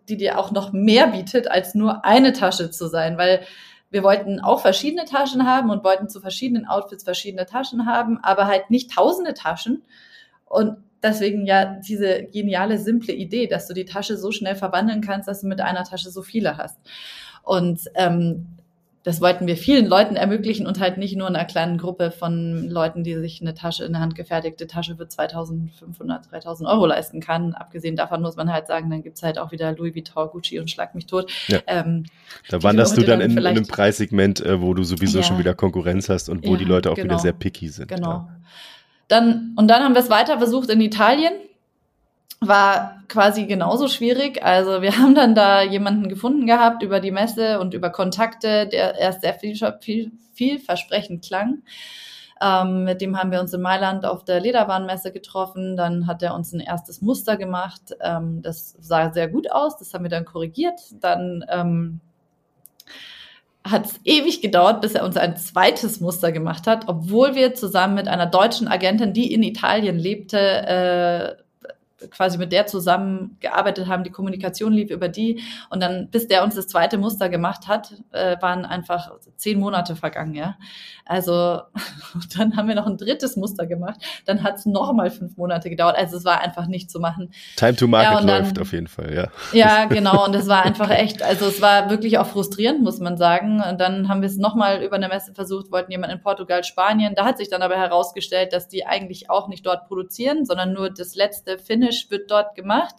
die 0.09 0.16
dir 0.16 0.38
auch 0.38 0.53
noch 0.53 0.73
mehr 0.73 1.09
bietet, 1.09 1.51
als 1.51 1.75
nur 1.75 2.05
eine 2.05 2.33
Tasche 2.33 2.70
zu 2.70 2.88
sein, 2.88 3.18
weil 3.18 3.42
wir 3.90 4.03
wollten 4.03 4.38
auch 4.40 4.61
verschiedene 4.61 5.05
Taschen 5.05 5.46
haben 5.46 5.70
und 5.70 5.83
wollten 5.83 6.09
zu 6.09 6.20
verschiedenen 6.20 6.66
Outfits 6.66 7.03
verschiedene 7.03 7.44
Taschen 7.44 7.87
haben, 7.87 8.18
aber 8.23 8.46
halt 8.46 8.70
nicht 8.70 8.92
tausende 8.92 9.35
Taschen. 9.35 9.83
Und 10.44 10.77
deswegen 11.03 11.44
ja 11.44 11.64
diese 11.64 12.23
geniale, 12.25 12.79
simple 12.79 13.12
Idee, 13.12 13.49
dass 13.49 13.66
du 13.66 13.75
die 13.75 13.85
Tasche 13.85 14.16
so 14.16 14.31
schnell 14.31 14.55
verwandeln 14.55 15.01
kannst, 15.01 15.27
dass 15.27 15.40
du 15.40 15.49
mit 15.49 15.61
einer 15.61 15.83
Tasche 15.83 16.11
so 16.11 16.23
viele 16.23 16.57
hast. 16.57 16.79
Und 17.42 17.81
ähm, 17.96 18.46
das 19.03 19.23
wollten 19.23 19.47
wir 19.47 19.57
vielen 19.57 19.87
Leuten 19.87 20.15
ermöglichen 20.15 20.67
und 20.67 20.79
halt 20.79 20.99
nicht 20.99 21.17
nur 21.17 21.27
einer 21.27 21.47
kleinen 21.47 21.79
Gruppe 21.79 22.11
von 22.11 22.69
Leuten, 22.69 23.03
die 23.03 23.15
sich 23.15 23.41
eine 23.41 23.55
Tasche, 23.55 23.87
eine 23.87 23.99
handgefertigte 23.99 24.67
Tasche 24.67 24.97
für 24.97 25.09
2500, 25.09 26.31
3000 26.31 26.69
Euro 26.69 26.85
leisten 26.85 27.21
kann. 27.21 27.55
Abgesehen 27.55 27.97
davon 27.97 28.21
muss 28.21 28.37
man 28.37 28.53
halt 28.53 28.67
sagen, 28.67 28.91
dann 28.91 29.03
gibt's 29.03 29.23
halt 29.23 29.39
auch 29.39 29.53
wieder 29.53 29.73
Louis 29.73 29.95
Vuitton, 29.95 30.29
Gucci 30.29 30.59
und 30.59 30.71
Schlag 30.71 30.95
mich 30.95 31.07
tot. 31.07 31.33
Ja. 31.49 31.61
Ähm, 31.67 32.05
da 32.51 32.63
wanderst 32.63 32.99
du 32.99 33.03
dann 33.03 33.23
in, 33.23 33.39
in, 33.39 33.47
einem 33.47 33.67
Preissegment, 33.67 34.45
äh, 34.45 34.61
wo 34.61 34.75
du 34.75 34.83
sowieso 34.83 35.21
ja, 35.21 35.25
schon 35.25 35.39
wieder 35.39 35.55
Konkurrenz 35.55 36.11
hast 36.11 36.29
und 36.29 36.47
wo 36.47 36.53
ja, 36.53 36.59
die 36.59 36.67
Leute 36.67 36.91
auch 36.91 36.97
genau, 36.97 37.07
wieder 37.07 37.19
sehr 37.21 37.33
picky 37.33 37.69
sind. 37.69 37.89
Genau. 37.89 38.29
Dann, 39.09 39.55
und 39.57 39.69
dann 39.69 39.83
haben 39.83 39.95
wir 39.95 40.03
es 40.03 40.11
weiter 40.11 40.37
versucht 40.37 40.69
in 40.69 40.81
Italien 40.83 41.33
war 42.40 43.03
quasi 43.09 43.47
genauso 43.47 43.88
schwierig. 43.88 44.43
Also 44.43 44.83
wir 44.83 44.97
haben 44.99 45.14
dann 45.14 45.35
da 45.35 45.62
jemanden 45.62 46.09
gefunden 46.09 46.47
gehabt 46.47 46.83
über 46.83 47.01
die 47.01 47.11
Messe 47.11 47.61
und 47.61 47.75
über 47.75 47.90
Kontakte, 47.90 48.66
der 48.66 48.99
erst 48.99 49.23
sehr 49.23 49.35
viel, 49.35 49.57
viel, 49.81 50.12
vielversprechend 50.33 51.25
klang. 51.25 51.62
Ähm, 52.43 52.85
mit 52.85 53.03
dem 53.03 53.19
haben 53.19 53.33
wir 53.33 53.40
uns 53.40 53.53
in 53.53 53.61
Mailand 53.61 54.07
auf 54.07 54.25
der 54.25 54.40
Lederwarenmesse 54.40 55.12
getroffen. 55.12 55.77
Dann 55.77 56.07
hat 56.07 56.23
er 56.23 56.35
uns 56.35 56.53
ein 56.53 56.61
erstes 56.61 57.03
Muster 57.03 57.37
gemacht. 57.37 57.95
Ähm, 58.01 58.40
das 58.40 58.77
sah 58.81 59.12
sehr 59.12 59.29
gut 59.29 59.53
aus. 59.53 59.77
Das 59.77 59.93
haben 59.93 60.05
wir 60.05 60.11
dann 60.11 60.25
korrigiert. 60.25 60.81
Dann 61.01 61.45
ähm, 61.51 62.01
hat 63.62 63.85
es 63.87 64.01
ewig 64.05 64.40
gedauert, 64.40 64.81
bis 64.81 64.95
er 64.95 65.05
uns 65.05 65.19
ein 65.19 65.37
zweites 65.37 66.01
Muster 66.01 66.33
gemacht 66.33 66.66
hat, 66.66 66.88
obwohl 66.88 67.35
wir 67.35 67.55
zusammen 67.55 67.95
mit 67.95 68.09
einer 68.09 68.25
deutschen 68.25 68.69
Agentin, 68.69 69.12
die 69.12 69.35
in 69.35 69.43
Italien 69.43 69.99
lebte, 69.99 70.38
äh, 70.38 71.43
quasi 72.11 72.39
mit 72.39 72.53
der 72.53 72.67
zusammen 72.67 73.37
gearbeitet 73.41 73.87
haben, 73.87 74.05
die 74.05 74.11
Kommunikation 74.11 74.73
lief 74.73 74.91
über 74.91 75.09
die 75.09 75.43
und 75.69 75.83
dann, 75.83 76.09
bis 76.11 76.29
der 76.29 76.43
uns 76.43 76.55
das 76.55 76.67
zweite 76.67 76.99
Muster 76.99 77.29
gemacht 77.29 77.69
hat, 77.69 77.95
äh, 78.13 78.37
waren 78.41 78.65
einfach 78.65 79.13
zehn 79.37 79.59
Monate 79.61 79.97
vergangen, 79.97 80.35
ja. 80.35 80.57
Also 81.05 81.61
dann 82.37 82.57
haben 82.57 82.69
wir 82.69 82.75
noch 82.75 82.87
ein 82.87 82.97
drittes 82.97 83.37
Muster 83.37 83.67
gemacht, 83.67 84.01
dann 84.25 84.43
hat 84.43 84.57
es 84.57 84.67
nochmal 84.67 85.11
fünf 85.11 85.37
Monate 85.37 85.69
gedauert, 85.69 85.97
also 85.97 86.17
es 86.17 86.25
war 86.25 86.41
einfach 86.41 86.67
nicht 86.67 86.91
zu 86.91 87.01
machen. 87.01 87.31
Time 87.57 87.77
to 87.77 87.87
Market 87.87 88.13
ja, 88.13 88.27
dann, 88.27 88.45
läuft 88.45 88.59
auf 88.59 88.73
jeden 88.73 88.87
Fall, 88.87 89.15
ja. 89.15 89.29
Ja, 89.53 89.85
genau 89.85 90.25
und 90.25 90.35
es 90.35 90.49
war 90.49 90.65
einfach 90.65 90.91
echt, 90.91 91.23
also 91.23 91.47
es 91.47 91.61
war 91.61 91.91
wirklich 91.91 92.19
auch 92.19 92.27
frustrierend, 92.27 92.83
muss 92.83 93.01
man 93.01 93.17
sagen 93.17 93.63
und 93.63 93.81
dann 93.81 94.09
haben 94.09 94.23
wir 94.23 94.29
es 94.29 94.37
nochmal 94.37 94.83
über 94.83 94.97
eine 94.97 95.09
Messe 95.09 95.35
versucht, 95.35 95.71
wollten 95.71 95.93
jemand 95.93 96.13
in 96.13 96.21
Portugal, 96.21 96.65
Spanien, 96.65 97.15
da 97.15 97.25
hat 97.25 97.39
sich 97.39 97.49
dann 97.49 97.63
aber 97.63 97.77
herausgestellt, 97.77 98.53
dass 98.53 98.69
die 98.69 98.87
eigentlich 98.87 99.29
auch 99.31 99.49
nicht 99.49 99.67
dort 99.67 99.87
produzieren, 99.87 100.45
sondern 100.45 100.73
nur 100.73 100.91
das 100.91 101.15
letzte 101.15 101.59
Finish 101.59 101.89
Finish 101.90 102.11
wird 102.11 102.31
dort 102.31 102.55
gemacht. 102.55 102.96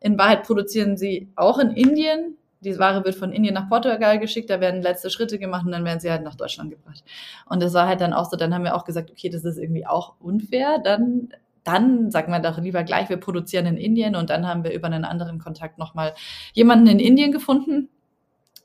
In 0.00 0.18
Wahrheit 0.18 0.44
produzieren 0.44 0.96
sie 0.96 1.28
auch 1.36 1.58
in 1.58 1.70
Indien. 1.70 2.36
Die 2.62 2.78
Ware 2.78 3.04
wird 3.04 3.14
von 3.14 3.32
Indien 3.32 3.54
nach 3.54 3.70
Portugal 3.70 4.18
geschickt, 4.18 4.50
da 4.50 4.60
werden 4.60 4.82
letzte 4.82 5.08
Schritte 5.08 5.38
gemacht 5.38 5.64
und 5.64 5.72
dann 5.72 5.84
werden 5.84 5.98
sie 5.98 6.10
halt 6.10 6.22
nach 6.22 6.34
Deutschland 6.34 6.70
gebracht. 6.70 7.02
Und 7.46 7.62
das 7.62 7.72
war 7.72 7.88
halt 7.88 8.02
dann 8.02 8.12
auch 8.12 8.30
so, 8.30 8.36
dann 8.36 8.52
haben 8.54 8.64
wir 8.64 8.76
auch 8.76 8.84
gesagt, 8.84 9.10
okay, 9.10 9.30
das 9.30 9.44
ist 9.44 9.56
irgendwie 9.56 9.86
auch 9.86 10.14
unfair, 10.20 10.78
dann 10.78 11.30
dann 11.62 12.10
sagen 12.10 12.32
wir 12.32 12.40
doch 12.40 12.56
lieber 12.56 12.84
gleich, 12.84 13.10
wir 13.10 13.18
produzieren 13.18 13.66
in 13.66 13.76
Indien 13.76 14.16
und 14.16 14.30
dann 14.30 14.46
haben 14.46 14.64
wir 14.64 14.72
über 14.72 14.86
einen 14.86 15.04
anderen 15.04 15.38
Kontakt 15.38 15.78
nochmal 15.78 16.14
jemanden 16.54 16.86
in 16.86 16.98
Indien 16.98 17.32
gefunden, 17.32 17.90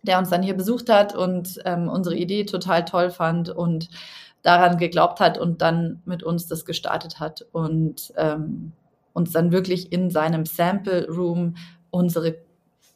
der 0.01 0.17
uns 0.17 0.29
dann 0.29 0.41
hier 0.41 0.55
besucht 0.55 0.89
hat 0.89 1.13
und 1.13 1.59
ähm, 1.65 1.89
unsere 1.89 2.15
Idee 2.15 2.45
total 2.45 2.85
toll 2.85 3.09
fand 3.09 3.49
und 3.49 3.89
daran 4.43 4.77
geglaubt 4.77 5.19
hat 5.19 5.37
und 5.37 5.61
dann 5.61 6.01
mit 6.05 6.23
uns 6.23 6.47
das 6.47 6.65
gestartet 6.65 7.19
hat. 7.19 7.45
Und 7.51 8.13
ähm, 8.15 8.71
uns 9.15 9.31
dann 9.31 9.51
wirklich 9.51 9.91
in 9.91 10.11
seinem 10.11 10.45
Sample 10.45 11.07
Room 11.07 11.55
unsere 11.89 12.35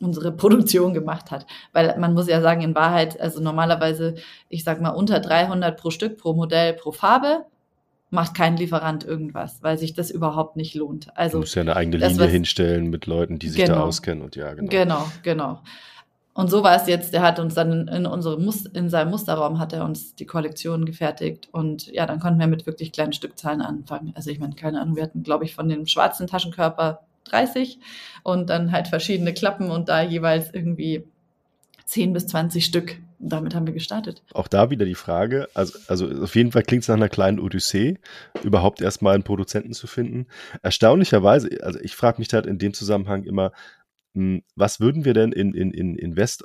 unsere 0.02 0.32
Produktion 0.32 0.94
gemacht 0.94 1.30
hat. 1.30 1.46
Weil 1.74 1.98
man 2.00 2.14
muss 2.14 2.30
ja 2.30 2.40
sagen, 2.40 2.62
in 2.62 2.74
Wahrheit, 2.74 3.20
also 3.20 3.42
normalerweise, 3.42 4.16
ich 4.48 4.64
sag 4.64 4.80
mal, 4.80 4.92
unter 4.92 5.20
300 5.20 5.78
pro 5.78 5.92
Stück, 5.92 6.18
pro 6.18 6.34
Modell, 6.34 6.74
pro 6.74 6.94
Farbe, 6.94 7.46
macht 8.10 8.34
kein 8.34 8.58
Lieferant 8.58 9.04
irgendwas, 9.04 9.62
weil 9.62 9.78
sich 9.78 9.94
das 9.94 10.10
überhaupt 10.10 10.56
nicht 10.56 10.74
lohnt. 10.74 11.16
Also, 11.18 11.34
du 11.34 11.42
musst 11.42 11.56
ja 11.56 11.62
eine 11.62 11.76
eigene 11.76 11.98
Linie 11.98 12.18
was, 12.18 12.32
hinstellen 12.32 12.90
mit 12.90 13.08
Leuten, 13.08 13.40
die 13.40 13.50
sich 13.50 13.62
genau, 13.62 13.76
da 13.76 13.84
auskennen 13.84 14.24
und 14.24 14.36
ja, 14.36 14.54
genau. 14.54 14.70
Genau, 14.70 15.12
genau. 15.22 15.62
Und 16.40 16.50
so 16.50 16.64
war 16.64 16.74
es 16.78 16.88
jetzt, 16.88 17.12
der 17.12 17.22
hat 17.22 17.38
uns 17.38 17.54
dann 17.54 17.90
in, 17.90 18.06
unsere 18.06 18.40
Mus 18.40 18.66
in 18.66 18.90
seinem 18.90 19.10
Musterraum 19.10 19.60
hat 19.60 19.74
er 19.74 19.84
uns 19.84 20.16
die 20.16 20.26
Kollektion 20.26 20.86
gefertigt 20.86 21.50
und 21.52 21.88
ja, 21.88 22.06
dann 22.06 22.22
konnten 22.22 22.40
wir 22.40 22.48
mit 22.48 22.66
wirklich 22.66 22.94
kleinen 22.94 23.12
Stückzahlen 23.12 23.62
anfangen. 23.62 24.14
Also 24.16 24.30
ich 24.30 24.40
meine, 24.40 24.56
keine 24.56 24.80
Ahnung, 24.80 24.96
wir 24.96 25.04
hatten, 25.04 25.22
glaube 25.22 25.44
ich, 25.44 25.54
von 25.54 25.68
dem 25.68 25.86
schwarzen 25.86 26.28
Taschenkörper 26.28 27.02
30 27.26 27.80
und 28.24 28.50
dann 28.50 28.72
halt 28.72 28.88
verschiedene 28.88 29.34
Klappen 29.34 29.70
und 29.70 29.90
da 29.90 30.02
jeweils 30.02 30.54
irgendwie 30.54 31.04
10 31.88 32.14
bis 32.14 32.28
20 32.28 32.64
Stück. 32.64 32.96
Damit 33.22 33.54
haben 33.54 33.66
wir 33.66 33.74
gestartet. 33.74 34.24
Auch 34.34 34.48
da 34.48 34.70
wieder 34.70 34.86
die 34.86 34.96
Frage, 34.96 35.50
also, 35.54 35.78
also 35.90 36.08
auf 36.24 36.38
jeden 36.38 36.54
Fall 36.54 36.64
klingt 36.64 36.84
es 36.84 36.88
nach 36.88 36.96
einer 36.96 37.10
kleinen 37.10 37.42
Odyssee, 37.42 37.98
überhaupt 38.44 38.80
erstmal 38.80 39.16
einen 39.16 39.24
Produzenten 39.24 39.74
zu 39.74 39.88
finden. 39.88 40.26
Erstaunlicherweise, 40.62 41.50
also 41.64 41.80
ich 41.82 41.98
frage 41.98 42.20
mich 42.20 42.32
halt 42.32 42.46
in 42.46 42.60
dem 42.60 42.74
Zusammenhang 42.74 43.26
immer, 43.26 43.52
was 44.14 44.80
würden 44.80 45.06
wir 45.06 45.14
denn 45.14 45.32
in, 45.32 45.54
in, 45.54 45.72
in, 45.72 45.96
in 45.96 46.16
West, 46.18 46.44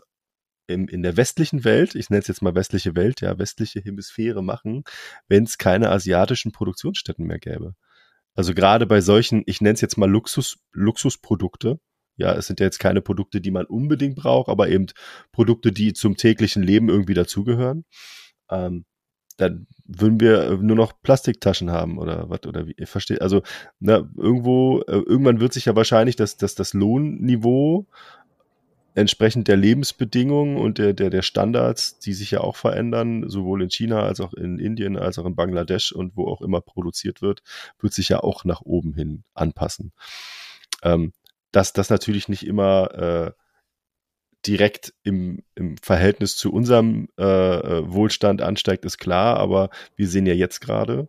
in, 0.67 0.89
in 0.89 1.03
der 1.03 1.17
westlichen 1.17 1.65
Welt, 1.65 1.95
ich 1.95 2.11
nenne 2.11 2.21
es 2.21 2.29
jetzt 2.29 2.43
mal 2.43 2.55
westliche 2.55 2.97
Welt, 2.97 3.21
ja, 3.21 3.39
westliche 3.39 3.81
Hemisphäre 3.81 4.43
machen, 4.43 4.85
wenn 5.29 5.45
es 5.45 5.59
keine 5.59 5.91
asiatischen 5.91 6.53
Produktionsstätten 6.53 7.27
mehr 7.27 7.39
gäbe? 7.39 7.75
Also 8.35 8.55
gerade 8.55 8.87
bei 8.87 9.01
solchen, 9.01 9.43
ich 9.47 9.61
nenne 9.61 9.75
es 9.75 9.81
jetzt 9.81 9.97
mal 9.97 10.11
Luxus, 10.11 10.59
Luxusprodukte, 10.73 11.79
ja, 12.17 12.33
es 12.35 12.47
sind 12.47 12.61
ja 12.61 12.67
jetzt 12.67 12.79
keine 12.79 13.01
Produkte, 13.01 13.41
die 13.41 13.51
man 13.51 13.67
unbedingt 13.67 14.17
braucht, 14.17 14.49
aber 14.49 14.69
eben 14.69 14.87
Produkte, 15.33 15.73
die 15.73 15.93
zum 15.93 16.17
täglichen 16.17 16.63
Leben 16.63 16.89
irgendwie 16.89 17.15
dazugehören. 17.15 17.85
Ähm, 18.51 18.85
dann 19.37 19.67
würden 19.85 20.21
wir 20.21 20.59
nur 20.59 20.77
noch 20.77 20.93
Plastiktaschen 21.03 21.71
haben 21.71 21.99
oder 21.99 22.31
was 22.31 22.47
oder 22.47 22.67
wie 22.67 22.75
versteht 22.87 23.21
also 23.21 23.43
ne, 23.81 24.09
irgendwo 24.17 24.81
äh, 24.83 24.97
irgendwann 24.97 25.41
wird 25.41 25.53
sich 25.53 25.67
ja 25.67 25.77
wahrscheinlich 25.77 26.17
das 26.17 26.37
das 26.37 26.55
das 26.55 26.73
Lohnniveau 26.73 27.87
entsprechend 28.95 29.49
der 29.49 29.57
Lebensbedingungen 29.57 30.57
und 30.57 30.79
der 30.79 30.95
der 30.95 31.11
der 31.11 31.23
Standards 31.23 31.99
die 31.99 32.13
sich 32.13 32.31
ja 32.31 32.41
auch 32.41 32.57
verändern 32.57 33.29
sowohl 33.29 33.63
in 33.63 33.71
China 33.71 34.03
als 34.05 34.21
auch 34.21 34.35
in 34.35 34.59
Indien 34.59 34.97
als 34.97 35.19
auch 35.19 35.27
in 35.27 35.37
Bangladesch 35.37 35.93
und 35.93 36.17
wo 36.17 36.29
auch 36.29 36.41
immer 36.41 36.61
produziert 36.61 37.21
wird 37.21 37.43
wird 37.81 37.93
sich 37.93 38.09
ja 38.09 38.21
auch 38.21 38.45
nach 38.45 38.63
oben 38.63 38.95
hin 38.95 39.25
anpassen. 39.35 39.93
Ähm, 40.83 41.13
dass 41.55 41.73
das 41.73 41.89
natürlich 41.89 42.29
nicht 42.29 42.47
immer 42.47 42.95
äh, 42.95 43.44
direkt 44.47 44.93
im, 45.03 45.43
im 45.55 45.77
Verhältnis 45.79 46.37
zu 46.37 46.53
unserem 46.53 47.09
äh, 47.19 47.25
äh, 47.25 47.93
Wohlstand 47.93 48.43
ansteigt, 48.43 48.85
ist 48.85 48.99
klar, 48.99 49.39
aber 49.39 49.71
wir 49.97 50.09
sehen 50.09 50.27
ja 50.27 50.35
jetzt 50.35 50.61
gerade, 50.61 51.09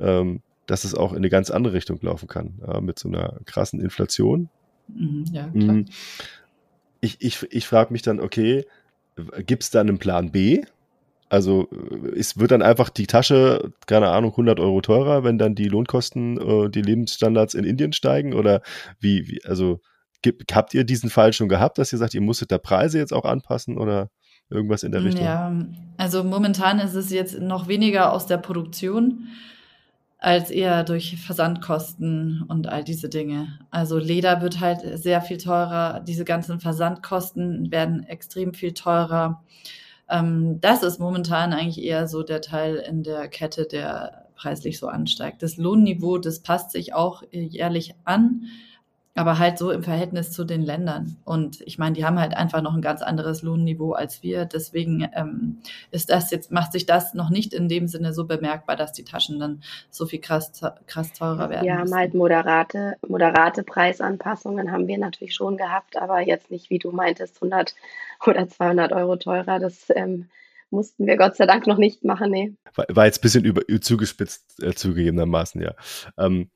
ähm, 0.00 0.42
dass 0.66 0.84
es 0.84 0.94
auch 0.94 1.12
in 1.12 1.18
eine 1.18 1.28
ganz 1.28 1.50
andere 1.50 1.74
Richtung 1.74 1.98
laufen 2.02 2.28
kann, 2.28 2.60
äh, 2.66 2.80
mit 2.80 2.98
so 2.98 3.08
einer 3.08 3.40
krassen 3.44 3.80
Inflation. 3.80 4.48
Mhm, 4.88 5.24
ja, 5.32 5.48
klar. 5.48 5.74
Mm. 5.76 5.84
Ich, 7.00 7.16
ich, 7.20 7.46
ich 7.50 7.66
frage 7.66 7.92
mich 7.92 8.02
dann, 8.02 8.20
okay, 8.20 8.64
gibt 9.44 9.64
es 9.64 9.70
da 9.70 9.80
einen 9.80 9.98
Plan 9.98 10.30
B? 10.30 10.62
Also 11.28 11.68
es 12.14 12.38
wird 12.38 12.50
dann 12.50 12.62
einfach 12.62 12.90
die 12.90 13.06
Tasche, 13.06 13.72
keine 13.86 14.10
Ahnung, 14.10 14.32
100 14.32 14.60
Euro 14.60 14.82
teurer, 14.82 15.24
wenn 15.24 15.38
dann 15.38 15.54
die 15.54 15.68
Lohnkosten, 15.68 16.38
äh, 16.38 16.70
die 16.70 16.82
Lebensstandards 16.82 17.54
in 17.54 17.64
Indien 17.64 17.92
steigen? 17.92 18.34
Oder 18.34 18.62
wie, 19.00 19.28
wie 19.28 19.44
also 19.44 19.80
habt 20.52 20.74
ihr 20.74 20.84
diesen 20.84 21.10
Fall 21.10 21.32
schon 21.32 21.48
gehabt, 21.48 21.78
dass 21.78 21.92
ihr 21.92 21.98
sagt, 21.98 22.14
ihr 22.14 22.20
musstet 22.20 22.52
da 22.52 22.58
Preise 22.58 22.98
jetzt 22.98 23.12
auch 23.12 23.24
anpassen 23.24 23.78
oder 23.78 24.10
irgendwas 24.50 24.82
in 24.82 24.92
der 24.92 25.04
Richtung? 25.04 25.24
Ja, 25.24 25.52
also 25.96 26.24
momentan 26.24 26.78
ist 26.78 26.94
es 26.94 27.10
jetzt 27.10 27.40
noch 27.40 27.68
weniger 27.68 28.12
aus 28.12 28.26
der 28.26 28.38
Produktion 28.38 29.28
als 30.18 30.50
eher 30.50 30.84
durch 30.84 31.16
Versandkosten 31.16 32.44
und 32.46 32.68
all 32.68 32.84
diese 32.84 33.08
Dinge. 33.08 33.58
Also 33.72 33.98
Leder 33.98 34.40
wird 34.40 34.60
halt 34.60 34.80
sehr 35.02 35.20
viel 35.20 35.38
teurer, 35.38 35.98
diese 35.98 36.24
ganzen 36.24 36.60
Versandkosten 36.60 37.72
werden 37.72 38.04
extrem 38.04 38.54
viel 38.54 38.72
teurer. 38.72 39.42
Ähm, 40.08 40.60
das 40.60 40.84
ist 40.84 41.00
momentan 41.00 41.52
eigentlich 41.52 41.84
eher 41.84 42.06
so 42.06 42.22
der 42.22 42.40
Teil 42.40 42.76
in 42.76 43.02
der 43.02 43.26
Kette, 43.26 43.66
der 43.66 44.28
preislich 44.36 44.78
so 44.78 44.86
ansteigt. 44.86 45.42
Das 45.42 45.56
Lohnniveau, 45.56 46.18
das 46.18 46.40
passt 46.40 46.70
sich 46.70 46.94
auch 46.94 47.24
jährlich 47.32 47.94
an 48.04 48.44
aber 49.14 49.38
halt 49.38 49.58
so 49.58 49.70
im 49.70 49.82
Verhältnis 49.82 50.32
zu 50.32 50.44
den 50.44 50.62
Ländern. 50.62 51.16
Und 51.24 51.60
ich 51.62 51.78
meine, 51.78 51.94
die 51.94 52.04
haben 52.04 52.18
halt 52.18 52.34
einfach 52.34 52.62
noch 52.62 52.74
ein 52.74 52.80
ganz 52.80 53.02
anderes 53.02 53.42
Lohnniveau 53.42 53.92
als 53.92 54.22
wir. 54.22 54.46
Deswegen 54.46 55.08
ähm, 55.14 55.58
ist 55.90 56.08
das 56.08 56.30
jetzt, 56.30 56.50
macht 56.50 56.72
sich 56.72 56.86
das 56.86 57.12
noch 57.12 57.28
nicht 57.28 57.52
in 57.52 57.68
dem 57.68 57.88
Sinne 57.88 58.14
so 58.14 58.24
bemerkbar, 58.24 58.74
dass 58.74 58.92
die 58.92 59.04
Taschen 59.04 59.38
dann 59.38 59.62
so 59.90 60.06
viel 60.06 60.20
krass, 60.20 60.52
krass 60.86 61.12
teurer 61.12 61.50
werden. 61.50 61.66
Wir 61.66 61.76
haben 61.76 61.94
halt 61.94 62.14
moderate, 62.14 62.96
moderate 63.06 63.62
Preisanpassungen 63.62 64.72
haben 64.72 64.86
wir 64.86 64.98
natürlich 64.98 65.34
schon 65.34 65.58
gehabt, 65.58 65.96
aber 65.96 66.20
jetzt 66.20 66.50
nicht, 66.50 66.70
wie 66.70 66.78
du 66.78 66.90
meintest, 66.90 67.36
100 67.36 67.74
oder 68.26 68.48
200 68.48 68.92
Euro 68.92 69.16
teurer. 69.16 69.58
Das 69.58 69.88
ähm, 69.94 70.30
mussten 70.70 71.06
wir 71.06 71.18
Gott 71.18 71.36
sei 71.36 71.44
Dank 71.44 71.66
noch 71.66 71.76
nicht 71.76 72.02
machen, 72.02 72.30
nee. 72.30 72.54
War, 72.74 72.86
war 72.88 73.04
jetzt 73.04 73.18
ein 73.18 73.22
bisschen 73.22 73.44
über, 73.44 73.60
zugespitzt 73.80 74.62
äh, 74.62 74.72
zugegebenermaßen, 74.72 75.60
ja. 75.60 75.74
Ähm, 76.16 76.48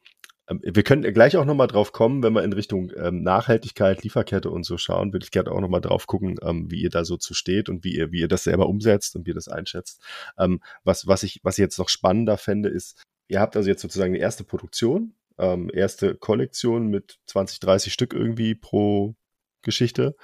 wir 0.49 0.83
können 0.85 1.03
gleich 1.13 1.37
auch 1.37 1.45
nochmal 1.45 1.67
drauf 1.67 1.93
kommen, 1.93 2.23
wenn 2.23 2.33
wir 2.33 2.45
in 2.45 2.53
Richtung 2.53 2.93
ähm, 2.97 3.23
Nachhaltigkeit, 3.23 4.05
Lieferkette 4.05 4.51
und 4.51 4.65
so 4.65 4.79
schauen, 4.79 5.13
würde 5.13 5.25
ich 5.25 5.33
gerne 5.33 5.51
auch 5.51 5.61
nochmal 5.61 5.81
drauf 5.81 6.07
gucken, 6.07 6.37
ähm, 6.43 6.71
wie 6.71 6.83
ihr 6.83 6.91
da 6.91 7.05
so 7.05 7.17
zu 7.17 7.35
steht 7.35 7.69
und 7.69 7.83
wie 7.83 7.97
ihr, 7.97 8.13
wie 8.13 8.21
ihr 8.21 8.29
das 8.29 8.45
selber 8.45 8.69
umsetzt 8.69 9.17
und 9.17 9.27
wie 9.27 9.31
ihr 9.31 9.35
das 9.35 9.49
einschätzt. 9.49 10.01
Ähm, 10.39 10.61
was, 10.85 11.07
was 11.07 11.25
ich, 11.25 11.41
was 11.43 11.59
ich 11.59 11.63
jetzt 11.63 11.79
noch 11.79 11.89
spannender 11.89 12.39
fände, 12.39 12.69
ist, 12.69 13.03
ihr 13.29 13.41
habt 13.41 13.57
also 13.57 13.69
jetzt 13.69 13.83
sozusagen 13.83 14.15
eine 14.15 14.23
erste 14.23 14.45
Produktion, 14.45 15.15
ähm, 15.39 15.69
erste 15.73 16.15
Kollektion 16.15 16.89
mit 16.89 17.19
20, 17.27 17.59
30 17.61 17.93
Stück 17.93 18.15
irgendwie 18.15 18.55
pro 18.55 19.17
Geschichte. 19.63 20.15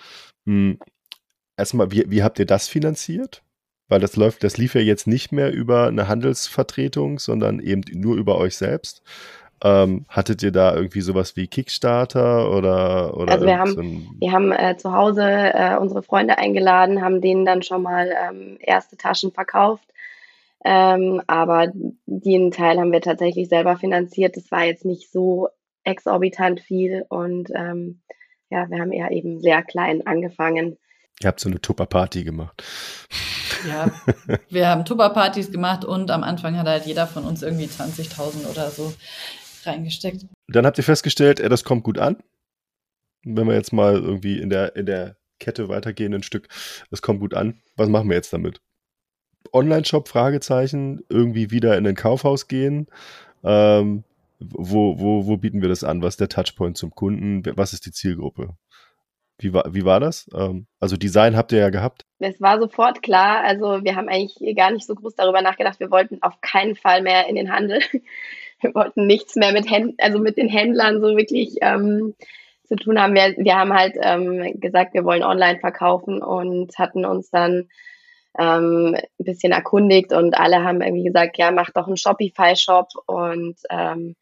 Hm. 0.46 0.78
Erstmal, 1.56 1.90
wie, 1.90 2.04
wie 2.08 2.22
habt 2.22 2.38
ihr 2.38 2.46
das 2.46 2.68
finanziert? 2.68 3.42
Weil 3.88 4.00
das 4.00 4.16
läuft, 4.16 4.42
das 4.42 4.56
lief 4.56 4.74
ja 4.74 4.80
jetzt 4.80 5.06
nicht 5.06 5.32
mehr 5.32 5.52
über 5.52 5.88
eine 5.88 6.08
Handelsvertretung, 6.08 7.18
sondern 7.18 7.60
eben 7.60 7.82
nur 7.92 8.16
über 8.16 8.38
euch 8.38 8.56
selbst. 8.56 9.02
Ähm, 9.64 10.06
hattet 10.08 10.42
ihr 10.42 10.50
da 10.50 10.74
irgendwie 10.74 11.02
sowas 11.02 11.36
wie 11.36 11.46
Kickstarter 11.46 12.50
oder 12.50 13.16
oder 13.16 13.32
Also 13.32 13.46
wir 13.46 13.58
haben 13.58 14.16
wir 14.18 14.32
haben 14.32 14.50
äh, 14.50 14.76
zu 14.76 14.92
Hause 14.92 15.22
äh, 15.22 15.76
unsere 15.76 16.02
Freunde 16.02 16.36
eingeladen, 16.36 17.00
haben 17.00 17.20
denen 17.20 17.44
dann 17.44 17.62
schon 17.62 17.82
mal 17.82 18.12
ähm, 18.28 18.58
erste 18.60 18.96
Taschen 18.96 19.30
verkauft. 19.30 19.84
Ähm, 20.64 21.22
aber 21.28 21.72
den 22.06 22.50
Teil 22.50 22.78
haben 22.78 22.90
wir 22.92 23.00
tatsächlich 23.00 23.48
selber 23.48 23.76
finanziert. 23.76 24.36
Das 24.36 24.50
war 24.50 24.64
jetzt 24.64 24.84
nicht 24.84 25.12
so 25.12 25.48
exorbitant 25.84 26.60
viel 26.60 27.04
und 27.08 27.50
ähm, 27.54 28.00
ja, 28.50 28.68
wir 28.68 28.80
haben 28.80 28.92
eher 28.92 29.12
eben 29.12 29.40
sehr 29.40 29.62
klein 29.62 30.06
angefangen. 30.06 30.76
Ihr 31.20 31.28
habt 31.28 31.40
so 31.40 31.48
eine 31.48 31.60
Tupper-Party 31.60 32.24
gemacht. 32.24 32.64
Ja, 33.68 33.90
wir 34.50 34.68
haben 34.68 34.84
Tupper-Partys 34.84 35.52
gemacht 35.52 35.84
und 35.84 36.10
am 36.10 36.24
Anfang 36.24 36.58
hat 36.58 36.66
halt 36.66 36.84
jeder 36.86 37.06
von 37.06 37.24
uns 37.24 37.42
irgendwie 37.42 37.66
20.000 37.66 38.50
oder 38.50 38.70
so 38.70 38.92
reingesteckt. 39.66 40.26
Dann 40.48 40.66
habt 40.66 40.78
ihr 40.78 40.84
festgestellt, 40.84 41.40
das 41.40 41.64
kommt 41.64 41.84
gut 41.84 41.98
an. 41.98 42.16
Wenn 43.24 43.46
wir 43.46 43.54
jetzt 43.54 43.72
mal 43.72 43.94
irgendwie 43.94 44.40
in 44.40 44.50
der, 44.50 44.74
in 44.76 44.86
der 44.86 45.16
Kette 45.38 45.68
weitergehen, 45.68 46.14
ein 46.14 46.22
Stück, 46.22 46.48
das 46.90 47.02
kommt 47.02 47.20
gut 47.20 47.34
an. 47.34 47.60
Was 47.76 47.88
machen 47.88 48.08
wir 48.08 48.16
jetzt 48.16 48.32
damit? 48.32 48.60
Online-Shop, 49.52 50.08
Fragezeichen, 50.08 51.02
irgendwie 51.08 51.50
wieder 51.50 51.76
in 51.76 51.86
ein 51.86 51.94
Kaufhaus 51.94 52.48
gehen. 52.48 52.86
Ähm, 53.44 54.04
wo, 54.38 54.98
wo, 54.98 55.26
wo 55.26 55.36
bieten 55.36 55.62
wir 55.62 55.68
das 55.68 55.84
an? 55.84 56.02
Was 56.02 56.14
ist 56.14 56.20
der 56.20 56.28
Touchpoint 56.28 56.76
zum 56.76 56.90
Kunden? 56.90 57.42
Was 57.56 57.72
ist 57.72 57.86
die 57.86 57.92
Zielgruppe? 57.92 58.56
Wie 59.38 59.52
war, 59.52 59.74
wie 59.74 59.84
war 59.84 60.00
das? 60.00 60.28
Ähm, 60.34 60.66
also 60.78 60.96
Design 60.96 61.36
habt 61.36 61.52
ihr 61.52 61.58
ja 61.58 61.70
gehabt. 61.70 62.04
Es 62.18 62.40
war 62.40 62.60
sofort 62.60 63.02
klar. 63.02 63.42
Also 63.44 63.82
wir 63.82 63.96
haben 63.96 64.08
eigentlich 64.08 64.56
gar 64.56 64.70
nicht 64.70 64.86
so 64.86 64.94
groß 64.94 65.14
darüber 65.16 65.42
nachgedacht. 65.42 65.80
Wir 65.80 65.90
wollten 65.90 66.22
auf 66.22 66.40
keinen 66.40 66.76
Fall 66.76 67.02
mehr 67.02 67.28
in 67.28 67.34
den 67.34 67.52
Handel. 67.52 67.80
Wir 68.62 68.74
wollten 68.74 69.06
nichts 69.06 69.36
mehr 69.36 69.52
mit 69.52 69.70
Händ 69.70 69.94
also 69.98 70.18
mit 70.18 70.36
den 70.36 70.48
Händlern 70.48 71.00
so 71.00 71.16
wirklich 71.16 71.56
ähm, 71.60 72.14
zu 72.64 72.76
tun 72.76 73.00
haben. 73.00 73.14
Wir, 73.14 73.34
wir 73.36 73.56
haben 73.56 73.72
halt 73.72 73.96
ähm, 74.00 74.60
gesagt, 74.60 74.94
wir 74.94 75.04
wollen 75.04 75.22
online 75.22 75.58
verkaufen 75.58 76.22
und 76.22 76.78
hatten 76.78 77.04
uns 77.04 77.30
dann 77.30 77.68
ähm, 78.38 78.94
ein 78.96 79.24
bisschen 79.24 79.52
erkundigt 79.52 80.12
und 80.12 80.38
alle 80.38 80.64
haben 80.64 80.80
irgendwie 80.80 81.04
gesagt, 81.04 81.38
ja, 81.38 81.50
mach 81.50 81.70
doch 81.70 81.86
einen 81.86 81.96
Shopify-Shop 81.96 82.88
und 83.06 83.56
ähm, 83.70 84.16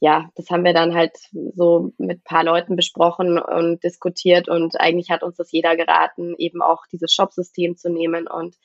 ja, 0.00 0.28
das 0.34 0.50
haben 0.50 0.64
wir 0.64 0.74
dann 0.74 0.94
halt 0.94 1.16
so 1.54 1.92
mit 1.98 2.18
ein 2.18 2.24
paar 2.24 2.44
Leuten 2.44 2.76
besprochen 2.76 3.38
und 3.38 3.82
diskutiert 3.82 4.48
und 4.48 4.80
eigentlich 4.80 5.10
hat 5.10 5.22
uns 5.22 5.36
das 5.36 5.52
jeder 5.52 5.76
geraten, 5.76 6.34
eben 6.38 6.62
auch 6.62 6.86
dieses 6.92 7.12
Shop-System 7.12 7.76
zu 7.76 7.90
nehmen 7.90 8.26
und 8.26 8.56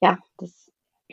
ja, 0.00 0.18
das 0.36 0.67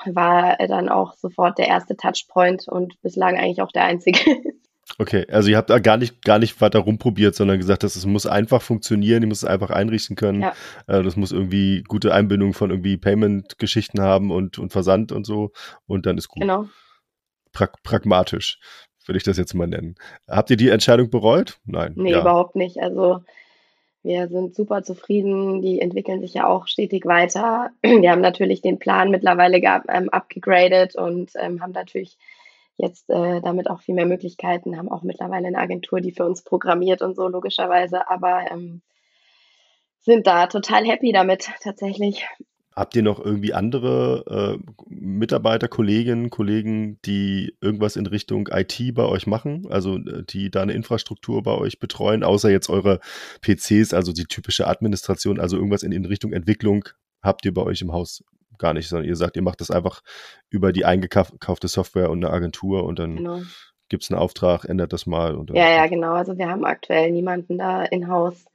war 0.06 0.58
dann 0.68 0.90
auch 0.90 1.14
sofort 1.14 1.58
der 1.58 1.68
erste 1.68 1.96
Touchpoint 1.96 2.68
und 2.68 3.02
bislang 3.02 3.38
eigentlich 3.38 3.62
auch 3.62 3.72
der 3.72 3.86
einzige. 3.86 4.20
Okay, 5.00 5.26
also 5.30 5.50
ihr 5.50 5.58
habt 5.58 5.72
da 5.72 5.80
gar 5.80 5.98
nicht, 5.98 6.24
gar 6.24 6.38
nicht 6.38 6.62
weiter 6.62 6.80
rumprobiert, 6.80 7.36
sondern 7.36 7.58
gesagt, 7.58 7.84
dass 7.84 7.96
es 7.96 8.06
muss 8.06 8.28
einfach 8.28 8.62
funktionieren, 8.62 9.24
ihr 9.24 9.28
müsst 9.28 9.44
es 9.44 9.50
einfach 9.50 9.72
einrichten 9.72 10.16
können. 10.16 10.42
Ja. 10.42 10.54
Äh, 10.88 11.02
das 11.02 11.16
muss 11.16 11.32
irgendwie 11.32 11.84
gute 11.88 12.14
Einbindung 12.14 12.54
von 12.54 12.70
irgendwie 12.70 12.96
Payment-Geschichten 12.96 14.00
haben 14.00 14.32
und, 14.32 14.60
und 14.60 14.72
Versand 14.72 15.12
und 15.12 15.26
so 15.26 15.52
und 15.88 16.06
dann 16.06 16.18
ist 16.18 16.28
gut. 16.28 16.42
Genau. 16.42 16.68
Pra 17.52 17.68
pragmatisch 17.84 18.60
würde 19.06 19.18
ich 19.18 19.24
das 19.24 19.38
jetzt 19.38 19.54
mal 19.54 19.68
nennen. 19.68 19.96
Habt 20.28 20.50
ihr 20.50 20.58
die 20.58 20.70
Entscheidung 20.70 21.10
bereut? 21.10 21.58
Nein. 21.66 21.94
Nee, 21.96 22.12
ja. 22.12 22.22
überhaupt 22.22 22.56
nicht. 22.56 22.78
Also 22.80 23.22
wir 24.06 24.28
sind 24.28 24.56
super 24.56 24.84
zufrieden. 24.84 25.64
Die 25.64 25.82
entwickeln 25.82 26.22
sich 26.22 26.36
ja 26.36 26.48
auch 26.48 26.68
stetig 26.68 27.06
weiter. 27.06 27.72
Wir 27.82 28.12
haben 28.12 28.22
natürlich 28.22 28.62
den 28.62 28.78
Plan 28.78 29.10
mittlerweile 29.10 29.58
ähm, 29.58 30.10
abgegradet 30.10 30.96
und 30.96 31.32
ähm, 31.36 31.60
haben 31.60 31.72
natürlich 31.72 32.18
jetzt 32.78 33.10
äh, 33.10 33.42
damit 33.42 33.68
auch 33.68 33.82
viel 33.82 33.96
mehr 33.96 34.06
Möglichkeiten, 34.06 34.78
haben 34.78 34.92
auch 34.92 35.02
mittlerweile 35.02 35.48
eine 35.48 35.58
Agentur, 35.58 36.02
die 36.02 36.12
für 36.12 36.26
uns 36.26 36.44
programmiert 36.44 37.02
und 37.02 37.16
so 37.16 37.28
logischerweise, 37.28 38.08
aber 38.08 38.52
ähm, 38.52 38.84
sind 40.02 40.28
da 40.28 40.46
total 40.48 40.86
happy 40.86 41.12
damit 41.12 41.50
tatsächlich. 41.64 42.28
Habt 42.76 42.96
ihr 42.96 43.04
noch 43.04 43.24
irgendwie 43.24 43.54
andere 43.54 44.58
äh, 44.60 44.74
Mitarbeiter, 44.90 45.70
Kolleginnen, 45.70 46.30
Kollegen, 46.30 47.00
die 47.06 47.56
irgendwas 47.62 47.96
in 47.96 48.06
Richtung 48.06 48.50
IT 48.52 48.94
bei 48.94 49.06
euch 49.06 49.28
machen? 49.28 49.66
Also 49.70 49.98
äh, 49.98 50.24
die 50.24 50.52
da 50.52 50.62
eine 50.62 50.74
Infrastruktur 50.74 51.42
bei 51.42 51.54
euch 51.54 51.80
betreuen, 51.80 52.24
außer 52.24 52.50
jetzt 52.50 52.70
eure 52.70 53.00
PCs, 53.42 53.94
also 53.94 54.12
die 54.12 54.26
typische 54.26 54.68
Administration, 54.68 55.40
also 55.40 55.56
irgendwas 55.56 55.84
in, 55.84 55.94
in 55.94 56.06
Richtung 56.06 56.34
Entwicklung 56.34 56.86
habt 57.22 57.46
ihr 57.46 57.54
bei 57.54 57.64
euch 57.64 57.82
im 57.82 57.92
Haus 57.92 58.24
gar 58.58 58.74
nicht, 58.74 58.88
sondern 58.88 59.08
ihr 59.08 59.16
sagt, 59.16 59.36
ihr 59.36 59.42
macht 59.42 59.62
das 59.62 59.72
einfach 59.72 60.02
über 60.50 60.72
die 60.72 60.86
eingekaufte 60.86 61.68
Software 61.68 62.10
und 62.10 62.24
eine 62.24 62.34
Agentur 62.34 62.84
und 62.86 63.00
dann 63.00 63.18
genau. 63.18 63.42
gibt 63.90 64.04
es 64.04 64.12
einen 64.12 64.20
Auftrag, 64.20 64.66
ändert 64.66 64.94
das 64.94 65.06
mal. 65.06 65.38
ja, 65.54 65.70
ja, 65.70 65.88
genau. 65.88 66.14
Also 66.14 66.38
wir 66.38 66.48
haben 66.50 66.66
aktuell 66.66 67.12
niemanden 67.12 67.58
da 67.58 67.84
in-house, 67.84 68.46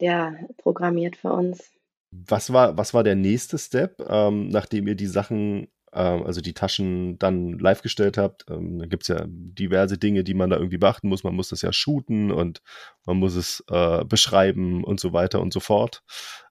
der 0.00 0.36
programmiert 0.58 1.16
für 1.16 1.32
uns. 1.32 1.72
Was 2.10 2.52
war, 2.52 2.76
was 2.76 2.94
war 2.94 3.04
der 3.04 3.16
nächste 3.16 3.58
Step, 3.58 4.02
ähm, 4.08 4.48
nachdem 4.48 4.88
ihr 4.88 4.94
die 4.94 5.06
Sachen, 5.06 5.68
ähm, 5.92 6.24
also 6.24 6.40
die 6.40 6.54
Taschen 6.54 7.18
dann 7.18 7.58
live 7.58 7.82
gestellt 7.82 8.16
habt? 8.16 8.46
Ähm, 8.48 8.78
da 8.78 8.86
gibt 8.86 9.02
es 9.02 9.08
ja 9.08 9.24
diverse 9.26 9.98
Dinge, 9.98 10.24
die 10.24 10.34
man 10.34 10.50
da 10.50 10.56
irgendwie 10.56 10.78
beachten 10.78 11.08
muss. 11.08 11.24
Man 11.24 11.34
muss 11.34 11.48
das 11.48 11.62
ja 11.62 11.72
shooten 11.72 12.32
und 12.32 12.62
man 13.04 13.18
muss 13.18 13.34
es 13.34 13.62
äh, 13.70 14.04
beschreiben 14.04 14.84
und 14.84 15.00
so 15.00 15.12
weiter 15.12 15.40
und 15.40 15.52
so 15.52 15.60
fort. 15.60 16.02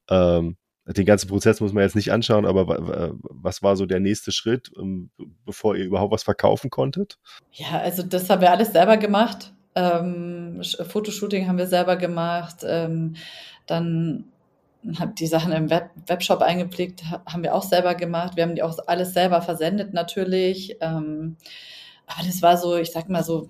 Ähm, 0.09 0.57
den 0.85 1.05
ganzen 1.05 1.27
Prozess 1.27 1.59
muss 1.59 1.73
man 1.73 1.83
jetzt 1.83 1.97
nicht 1.97 2.13
anschauen, 2.13 2.45
aber 2.45 3.13
was 3.23 3.61
war 3.61 3.75
so 3.75 3.85
der 3.85 3.99
nächste 3.99 4.31
Schritt, 4.31 4.71
ähm, 4.79 5.09
bevor 5.45 5.75
ihr 5.75 5.83
überhaupt 5.83 6.13
was 6.13 6.23
verkaufen 6.23 6.69
konntet? 6.69 7.17
Ja, 7.51 7.79
also 7.79 8.03
das 8.03 8.29
haben 8.29 8.41
wir 8.41 8.51
alles 8.51 8.71
selber 8.71 8.95
gemacht. 8.95 9.51
Ähm, 9.75 10.61
Fotoshooting 10.63 11.47
haben 11.47 11.57
wir 11.57 11.67
selber 11.67 11.97
gemacht. 11.97 12.61
Ähm, 12.63 13.15
dann 13.67 14.31
habe 14.99 15.13
die 15.13 15.27
Sachen 15.27 15.51
im 15.51 15.69
Web 15.69 15.89
Webshop 16.07 16.41
eingepflegt, 16.41 17.03
haben 17.25 17.43
wir 17.43 17.53
auch 17.53 17.63
selber 17.63 17.95
gemacht. 17.95 18.35
Wir 18.35 18.43
haben 18.43 18.55
die 18.55 18.63
auch 18.63 18.77
alles 18.87 19.13
selber 19.13 19.41
versendet 19.41 19.93
natürlich. 19.93 20.77
Ähm, 20.81 21.37
aber 22.05 22.25
das 22.25 22.41
war 22.41 22.57
so, 22.57 22.77
ich 22.77 22.91
sag 22.91 23.09
mal 23.09 23.23
so, 23.23 23.49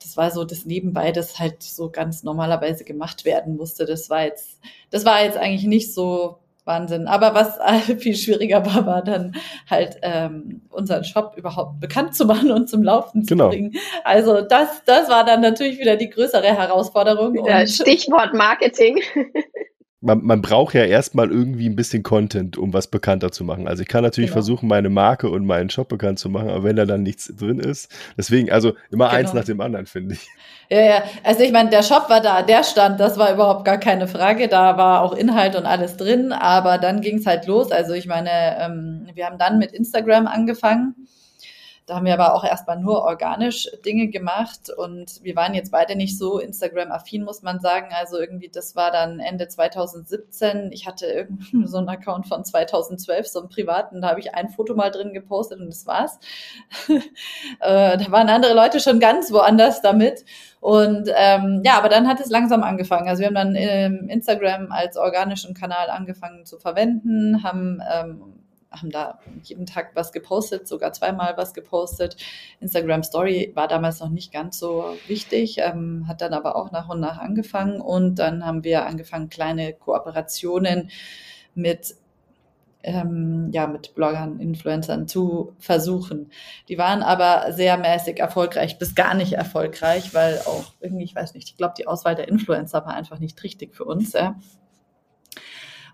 das 0.00 0.16
war 0.16 0.30
so 0.30 0.44
das 0.44 0.64
Nebenbei, 0.64 1.12
das 1.12 1.38
halt 1.38 1.62
so 1.62 1.90
ganz 1.90 2.22
normalerweise 2.22 2.84
gemacht 2.84 3.24
werden 3.24 3.56
musste. 3.56 3.86
Das 3.86 4.10
war 4.10 4.24
jetzt, 4.24 4.60
das 4.90 5.04
war 5.04 5.22
jetzt 5.22 5.36
eigentlich 5.36 5.64
nicht 5.64 5.92
so 5.92 6.38
Wahnsinn. 6.64 7.08
Aber 7.08 7.34
was 7.34 7.58
viel 7.98 8.14
schwieriger 8.14 8.64
war, 8.64 8.86
war 8.86 9.02
dann 9.02 9.34
halt 9.68 9.98
ähm, 10.02 10.62
unseren 10.70 11.04
Shop 11.04 11.34
überhaupt 11.36 11.80
bekannt 11.80 12.14
zu 12.14 12.24
machen 12.24 12.52
und 12.52 12.68
zum 12.68 12.82
Laufen 12.82 13.24
zu 13.24 13.34
genau. 13.34 13.48
bringen. 13.48 13.74
Also 14.04 14.42
das, 14.42 14.84
das 14.84 15.08
war 15.08 15.24
dann 15.24 15.40
natürlich 15.40 15.78
wieder 15.78 15.96
die 15.96 16.10
größere 16.10 16.56
Herausforderung. 16.56 17.44
Ja, 17.46 17.66
Stichwort 17.66 18.34
Marketing. 18.34 19.00
man, 20.02 20.22
man 20.24 20.42
braucht 20.42 20.74
ja 20.74 20.84
erstmal 20.84 21.30
irgendwie 21.30 21.68
ein 21.68 21.76
bisschen 21.76 22.02
Content, 22.02 22.58
um 22.58 22.72
was 22.72 22.88
bekannter 22.88 23.30
zu 23.30 23.44
machen. 23.44 23.68
Also 23.68 23.82
ich 23.82 23.88
kann 23.88 24.02
natürlich 24.02 24.30
genau. 24.30 24.42
versuchen, 24.42 24.68
meine 24.68 24.90
Marke 24.90 25.30
und 25.30 25.46
meinen 25.46 25.70
Shop 25.70 25.88
bekannt 25.88 26.18
zu 26.18 26.28
machen, 26.28 26.50
aber 26.50 26.64
wenn 26.64 26.76
da 26.76 26.84
dann 26.84 27.04
nichts 27.04 27.32
drin 27.36 27.60
ist, 27.60 27.90
deswegen, 28.18 28.50
also 28.50 28.72
immer 28.90 29.06
genau. 29.06 29.18
eins 29.18 29.32
nach 29.32 29.44
dem 29.44 29.60
anderen, 29.60 29.86
finde 29.86 30.14
ich. 30.14 30.28
Ja, 30.68 30.80
ja, 30.80 31.02
also 31.22 31.42
ich 31.42 31.52
meine, 31.52 31.70
der 31.70 31.82
Shop 31.82 32.10
war 32.10 32.20
da, 32.20 32.42
der 32.42 32.64
stand, 32.64 32.98
das 32.98 33.16
war 33.16 33.32
überhaupt 33.32 33.64
gar 33.64 33.78
keine 33.78 34.08
Frage, 34.08 34.48
da 34.48 34.76
war 34.76 35.02
auch 35.02 35.14
Inhalt 35.14 35.54
und 35.54 35.66
alles 35.66 35.96
drin, 35.96 36.32
aber 36.32 36.78
dann 36.78 37.00
ging 37.00 37.18
es 37.18 37.26
halt 37.26 37.46
los. 37.46 37.70
Also 37.70 37.92
ich 37.92 38.06
meine, 38.06 38.30
ähm, 38.58 39.06
wir 39.14 39.26
haben 39.26 39.38
dann 39.38 39.58
mit 39.58 39.72
Instagram 39.72 40.26
angefangen 40.26 40.94
da 41.86 41.96
haben 41.96 42.06
wir 42.06 42.14
aber 42.14 42.34
auch 42.34 42.44
erstmal 42.44 42.78
nur 42.78 43.02
organisch 43.02 43.68
Dinge 43.84 44.08
gemacht 44.08 44.70
und 44.76 45.22
wir 45.22 45.34
waren 45.34 45.52
jetzt 45.52 45.72
beide 45.72 45.96
nicht 45.96 46.16
so 46.16 46.38
Instagram-affin, 46.38 47.24
muss 47.24 47.42
man 47.42 47.58
sagen. 47.58 47.88
Also 47.98 48.20
irgendwie, 48.20 48.48
das 48.48 48.76
war 48.76 48.92
dann 48.92 49.18
Ende 49.18 49.48
2017. 49.48 50.70
Ich 50.72 50.86
hatte 50.86 51.06
irgendwie 51.06 51.66
so 51.66 51.78
einen 51.78 51.88
Account 51.88 52.28
von 52.28 52.44
2012, 52.44 53.26
so 53.26 53.40
einen 53.40 53.48
privaten, 53.48 54.00
da 54.00 54.10
habe 54.10 54.20
ich 54.20 54.34
ein 54.34 54.48
Foto 54.48 54.74
mal 54.74 54.90
drin 54.90 55.12
gepostet 55.12 55.60
und 55.60 55.68
das 55.68 55.86
war's. 55.86 56.18
Äh, 57.60 57.98
da 57.98 58.10
waren 58.10 58.28
andere 58.28 58.54
Leute 58.54 58.80
schon 58.80 58.98
ganz 58.98 59.32
woanders 59.32 59.82
damit. 59.82 60.24
Und 60.60 61.08
ähm, 61.14 61.62
ja, 61.64 61.76
aber 61.76 61.88
dann 61.88 62.08
hat 62.08 62.20
es 62.20 62.30
langsam 62.30 62.62
angefangen. 62.62 63.08
Also 63.08 63.20
wir 63.20 63.26
haben 63.28 63.34
dann 63.34 63.54
ähm, 63.56 64.08
Instagram 64.08 64.70
als 64.70 64.96
organischen 64.96 65.54
Kanal 65.54 65.90
angefangen 65.90 66.44
zu 66.44 66.58
verwenden, 66.58 67.42
haben 67.42 67.80
ähm, 67.92 68.41
haben 68.72 68.90
da 68.90 69.18
jeden 69.42 69.66
Tag 69.66 69.92
was 69.94 70.12
gepostet, 70.12 70.66
sogar 70.66 70.92
zweimal 70.92 71.36
was 71.36 71.54
gepostet. 71.54 72.16
Instagram 72.60 73.02
Story 73.02 73.52
war 73.54 73.68
damals 73.68 74.00
noch 74.00 74.10
nicht 74.10 74.32
ganz 74.32 74.58
so 74.58 74.96
wichtig, 75.06 75.58
ähm, 75.58 76.06
hat 76.08 76.20
dann 76.20 76.34
aber 76.34 76.56
auch 76.56 76.72
nach 76.72 76.88
und 76.88 77.00
nach 77.00 77.18
angefangen 77.18 77.80
und 77.80 78.16
dann 78.16 78.44
haben 78.44 78.64
wir 78.64 78.86
angefangen, 78.86 79.28
kleine 79.28 79.72
Kooperationen 79.72 80.90
mit 81.54 81.96
ähm, 82.84 83.50
ja, 83.52 83.66
mit 83.66 83.94
Bloggern, 83.94 84.40
Influencern 84.40 85.06
zu 85.06 85.54
versuchen. 85.58 86.30
Die 86.68 86.78
waren 86.78 87.02
aber 87.02 87.52
sehr 87.52 87.76
mäßig 87.78 88.18
erfolgreich 88.18 88.78
bis 88.78 88.94
gar 88.94 89.14
nicht 89.14 89.34
erfolgreich, 89.34 90.14
weil 90.14 90.38
auch 90.40 90.72
irgendwie, 90.80 91.04
ich 91.04 91.14
weiß 91.14 91.34
nicht, 91.34 91.48
ich 91.48 91.56
glaube, 91.56 91.74
die 91.78 91.86
Auswahl 91.86 92.14
der 92.14 92.28
Influencer 92.28 92.84
war 92.84 92.94
einfach 92.94 93.18
nicht 93.18 93.42
richtig 93.42 93.74
für 93.74 93.84
uns. 93.84 94.12
Ja. 94.12 94.36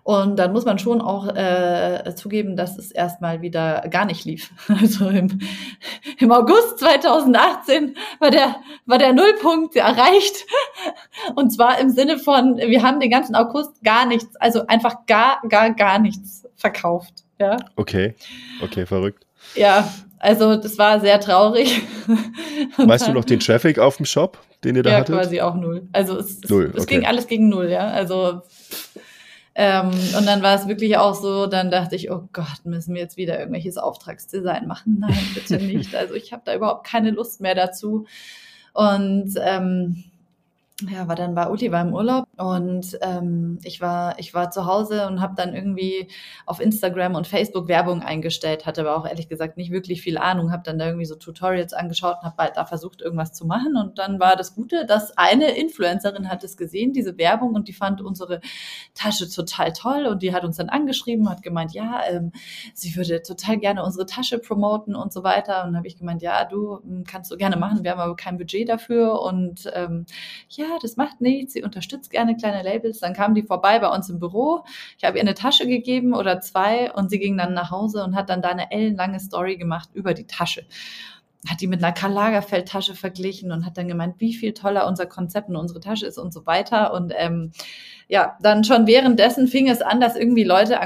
Und 0.03 0.37
dann 0.37 0.53
muss 0.53 0.65
man 0.65 0.79
schon 0.79 1.01
auch 1.01 1.27
äh, 1.27 2.15
zugeben, 2.15 2.55
dass 2.55 2.77
es 2.77 2.91
erstmal 2.91 3.41
wieder 3.41 3.85
gar 3.89 4.05
nicht 4.05 4.25
lief. 4.25 4.51
Also 4.79 5.09
im, 5.09 5.39
im 6.19 6.31
August 6.31 6.79
2018 6.79 7.95
war 8.19 8.31
der, 8.31 8.55
war 8.85 8.97
der 8.97 9.13
Nullpunkt 9.13 9.75
erreicht. 9.75 10.45
Und 11.35 11.51
zwar 11.51 11.79
im 11.79 11.89
Sinne 11.89 12.17
von, 12.17 12.57
wir 12.57 12.81
haben 12.81 12.99
den 12.99 13.11
ganzen 13.11 13.35
August 13.35 13.83
gar 13.83 14.05
nichts, 14.05 14.35
also 14.37 14.65
einfach 14.67 15.05
gar, 15.05 15.41
gar, 15.49 15.73
gar 15.73 15.99
nichts 15.99 16.47
verkauft. 16.55 17.25
Ja. 17.39 17.57
Okay, 17.75 18.15
okay, 18.61 18.85
verrückt. 18.85 19.25
Ja, 19.55 19.89
also 20.19 20.57
das 20.57 20.77
war 20.77 20.99
sehr 20.99 21.19
traurig. 21.19 21.81
weißt 22.77 23.07
du 23.07 23.13
noch 23.13 23.25
den 23.25 23.39
Traffic 23.39 23.79
auf 23.79 23.97
dem 23.97 24.05
Shop, 24.05 24.37
den 24.63 24.75
ihr 24.75 24.83
da 24.83 24.91
ja, 24.91 24.97
hattet? 24.97 25.15
Ja, 25.15 25.21
quasi 25.21 25.41
auch 25.41 25.55
null. 25.55 25.87
Also 25.93 26.17
es, 26.17 26.41
null, 26.49 26.71
es, 26.73 26.81
es 26.81 26.87
ging 26.87 27.05
alles 27.05 27.27
gegen 27.27 27.47
null, 27.47 27.69
ja. 27.69 27.87
Also 27.89 28.41
Ähm, 29.55 29.89
und 30.17 30.25
dann 30.25 30.41
war 30.41 30.55
es 30.55 30.67
wirklich 30.67 30.97
auch 30.97 31.15
so, 31.15 31.47
dann 31.47 31.71
dachte 31.71 31.95
ich, 31.95 32.11
oh 32.11 32.29
Gott, 32.31 32.65
müssen 32.65 32.93
wir 32.93 33.01
jetzt 33.01 33.17
wieder 33.17 33.37
irgendwelches 33.37 33.77
Auftragsdesign 33.77 34.67
machen? 34.67 34.99
Nein, 34.99 35.17
bitte 35.33 35.57
nicht. 35.57 35.95
Also 35.95 36.13
ich 36.13 36.31
habe 36.31 36.43
da 36.45 36.55
überhaupt 36.55 36.87
keine 36.87 37.11
Lust 37.11 37.41
mehr 37.41 37.55
dazu. 37.55 38.05
Und 38.73 39.33
ähm, 39.41 40.03
ja, 40.87 41.07
war 41.07 41.15
dann 41.15 41.35
war 41.35 41.51
Uli 41.51 41.71
war 41.71 41.81
im 41.81 41.93
Urlaub 41.93 42.25
und 42.37 42.97
ähm, 43.01 43.59
ich 43.63 43.81
war 43.81 44.17
ich 44.17 44.33
war 44.33 44.49
zu 44.49 44.65
Hause 44.65 45.07
und 45.07 45.19
habe 45.19 45.33
dann 45.35 45.53
irgendwie 45.53 46.07
auf 46.45 46.61
Instagram 46.61 47.15
und 47.15 47.27
Facebook 47.27 47.67
Werbung 47.67 48.01
eingestellt, 48.01 48.65
hatte 48.65 48.81
aber 48.81 48.95
auch 48.95 49.05
ehrlich 49.05 49.27
gesagt 49.27 49.57
nicht 49.57 49.71
wirklich 49.71 50.01
viel 50.01 50.17
Ahnung, 50.17 50.51
habe 50.51 50.63
dann 50.63 50.79
da 50.79 50.85
irgendwie 50.85 51.05
so 51.05 51.15
Tutorials 51.15 51.73
angeschaut 51.73 52.17
und 52.21 52.27
habe 52.27 52.51
da 52.55 52.65
versucht 52.65 53.01
irgendwas 53.01 53.33
zu 53.33 53.45
machen 53.45 53.75
und 53.75 53.97
dann 53.97 54.19
war 54.19 54.35
das 54.37 54.55
Gute, 54.55 54.85
dass 54.85 55.17
eine 55.17 55.57
Influencerin 55.57 56.29
hat 56.29 56.43
es 56.43 56.55
gesehen, 56.55 56.93
diese 56.93 57.17
Werbung 57.17 57.55
und 57.55 57.67
die 57.67 57.73
fand 57.73 58.01
unsere 58.01 58.39
Tasche 58.93 59.29
total 59.29 59.73
toll 59.73 60.05
und 60.05 60.21
die 60.21 60.33
hat 60.33 60.45
uns 60.45 60.57
dann 60.57 60.69
angeschrieben, 60.69 61.29
hat 61.29 61.41
gemeint, 61.41 61.73
ja, 61.73 62.01
ähm, 62.09 62.31
sie 62.73 62.95
würde 62.95 63.21
total 63.21 63.57
gerne 63.57 63.83
unsere 63.83 64.05
Tasche 64.05 64.39
promoten 64.39 64.95
und 64.95 65.11
so 65.11 65.23
weiter 65.23 65.65
und 65.65 65.75
habe 65.75 65.87
ich 65.87 65.97
gemeint, 65.97 66.21
ja, 66.21 66.45
du 66.45 66.79
hm, 66.81 67.03
kannst 67.05 67.31
du 67.31 67.37
gerne 67.37 67.57
machen, 67.57 67.83
wir 67.83 67.91
haben 67.91 67.99
aber 67.99 68.15
kein 68.15 68.37
Budget 68.37 68.69
dafür 68.69 69.21
und 69.21 69.69
ähm, 69.73 70.05
ja 70.49 70.68
das 70.81 70.97
macht 70.97 71.21
nichts, 71.21 71.53
sie 71.53 71.63
unterstützt 71.63 72.11
gerne 72.11 72.35
kleine 72.35 72.63
Labels. 72.63 72.99
Dann 72.99 73.13
kam 73.13 73.33
die 73.33 73.43
vorbei 73.43 73.79
bei 73.79 73.89
uns 73.89 74.09
im 74.09 74.19
Büro. 74.19 74.63
Ich 74.97 75.03
habe 75.03 75.17
ihr 75.17 75.21
eine 75.21 75.33
Tasche 75.33 75.67
gegeben 75.67 76.13
oder 76.13 76.41
zwei 76.41 76.91
und 76.91 77.09
sie 77.09 77.19
ging 77.19 77.37
dann 77.37 77.53
nach 77.53 77.71
Hause 77.71 78.03
und 78.03 78.15
hat 78.15 78.29
dann 78.29 78.41
da 78.41 78.49
eine 78.49 78.71
ellenlange 78.71 79.19
Story 79.19 79.57
gemacht 79.57 79.89
über 79.93 80.13
die 80.13 80.27
Tasche 80.27 80.65
hat 81.47 81.61
die 81.61 81.67
mit 81.67 81.81
einer 81.83 81.93
Karl 81.93 82.11
Lagerfeld 82.11 82.67
Tasche 82.67 82.95
verglichen 82.95 83.51
und 83.51 83.65
hat 83.65 83.77
dann 83.77 83.87
gemeint, 83.87 84.15
wie 84.19 84.33
viel 84.33 84.53
toller 84.53 84.87
unser 84.87 85.05
Konzept 85.05 85.49
und 85.49 85.55
unsere 85.55 85.79
Tasche 85.79 86.05
ist 86.05 86.17
und 86.17 86.33
so 86.33 86.45
weiter. 86.45 86.93
Und 86.93 87.13
ähm, 87.15 87.51
ja, 88.07 88.37
dann 88.41 88.63
schon 88.63 88.87
währenddessen 88.87 89.47
fing 89.47 89.69
es 89.69 89.81
an, 89.81 90.01
dass 90.01 90.15
irgendwie 90.15 90.43
Leute 90.43 90.77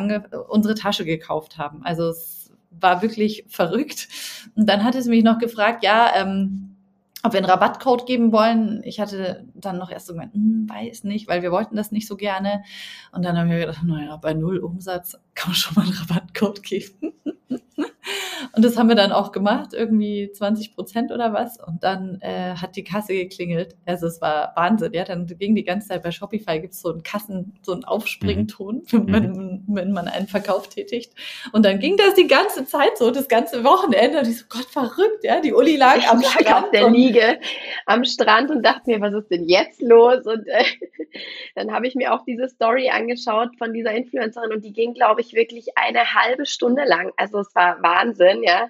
unsere 0.49 0.75
Tasche 0.75 1.05
gekauft 1.05 1.57
haben. 1.57 1.81
Also 1.83 2.09
es 2.09 2.51
war 2.69 3.01
wirklich 3.01 3.45
verrückt. 3.47 4.07
Und 4.55 4.69
dann 4.69 4.83
hat 4.83 4.95
es 4.95 5.07
mich 5.07 5.23
noch 5.23 5.39
gefragt, 5.39 5.83
ja, 5.83 6.11
ähm, 6.15 6.72
ob 7.23 7.33
wir 7.33 7.39
einen 7.39 7.49
Rabattcode 7.49 8.05
geben 8.05 8.31
wollen. 8.33 8.81
Ich 8.83 8.99
hatte 8.99 9.47
dann 9.55 9.77
noch 9.77 9.89
erst 9.89 10.07
so 10.07 10.13
gemeint, 10.13 10.33
hm, 10.33 10.67
weiß 10.69 11.05
nicht, 11.05 11.27
weil 11.27 11.41
wir 11.41 11.51
wollten 11.51 11.75
das 11.75 11.91
nicht 11.91 12.07
so 12.07 12.17
gerne. 12.17 12.63
Und 13.13 13.23
dann 13.23 13.37
haben 13.37 13.49
wir 13.49 13.59
gedacht, 13.59 13.83
naja, 13.83 14.17
bei 14.17 14.33
null 14.33 14.57
Umsatz 14.59 15.17
kann 15.33 15.51
man 15.51 15.55
schon 15.55 15.75
mal 15.75 15.85
einen 15.85 15.93
Rabattcode 15.93 16.61
geben. 16.61 17.13
Und 18.55 18.63
das 18.63 18.77
haben 18.77 18.87
wir 18.87 18.95
dann 18.95 19.11
auch 19.11 19.31
gemacht, 19.31 19.73
irgendwie 19.73 20.31
20 20.31 20.75
Prozent 20.75 21.11
oder 21.11 21.33
was. 21.33 21.57
Und 21.57 21.83
dann 21.83 22.19
äh, 22.21 22.53
hat 22.53 22.75
die 22.75 22.83
Kasse 22.83 23.13
geklingelt. 23.13 23.75
Also 23.87 24.05
es 24.05 24.21
war 24.21 24.53
Wahnsinn. 24.55 24.93
Ja, 24.93 25.05
dann 25.05 25.25
ging 25.25 25.55
die 25.55 25.63
ganze 25.63 25.87
Zeit 25.87 26.03
bei 26.03 26.11
Shopify 26.11 26.59
gibt 26.59 26.73
es 26.73 26.81
so 26.81 26.91
einen 26.91 27.01
Kassen, 27.01 27.55
so 27.63 27.71
einen 27.71 27.83
Aufsprington, 27.83 28.83
mhm. 28.91 29.11
wenn, 29.11 29.31
mhm. 29.31 29.63
wenn 29.69 29.91
man 29.91 30.07
einen 30.07 30.27
Verkauf 30.27 30.69
tätigt. 30.69 31.13
Und 31.51 31.65
dann 31.65 31.79
ging 31.79 31.97
das 31.97 32.13
die 32.13 32.27
ganze 32.27 32.65
Zeit 32.65 32.95
so, 32.99 33.09
das 33.09 33.27
ganze 33.27 33.63
Wochenende. 33.63 34.19
Und 34.19 34.27
ich 34.27 34.37
so, 34.37 34.45
Gott, 34.47 34.65
verrückt, 34.65 35.23
ja. 35.23 35.41
Die 35.41 35.53
Uli 35.53 35.75
lag 35.75 35.97
ich 35.97 36.07
am 36.07 36.21
lag 36.21 36.39
Strand. 36.39 36.65
auf 36.65 36.69
der 36.69 36.91
Liege 36.91 37.39
am 37.87 38.05
Strand 38.05 38.51
und 38.51 38.63
dachte 38.63 38.91
mir, 38.91 39.01
was 39.01 39.15
ist 39.15 39.31
denn 39.31 39.49
jetzt 39.49 39.81
los? 39.81 40.27
Und 40.27 40.47
äh, 40.47 40.63
dann 41.55 41.71
habe 41.71 41.87
ich 41.87 41.95
mir 41.95 42.13
auch 42.13 42.23
diese 42.23 42.47
Story 42.49 42.89
angeschaut 42.89 43.49
von 43.57 43.73
dieser 43.73 43.93
Influencerin 43.93 44.51
und 44.53 44.63
die 44.63 44.73
ging, 44.73 44.93
glaube 44.93 45.21
ich, 45.21 45.33
wirklich 45.33 45.75
eine 45.75 46.13
halbe 46.13 46.45
Stunde 46.45 46.83
lang. 46.85 47.11
Also 47.17 47.39
es 47.39 47.55
war 47.55 47.81
Wahnsinn 47.81 48.42
ja. 48.43 48.69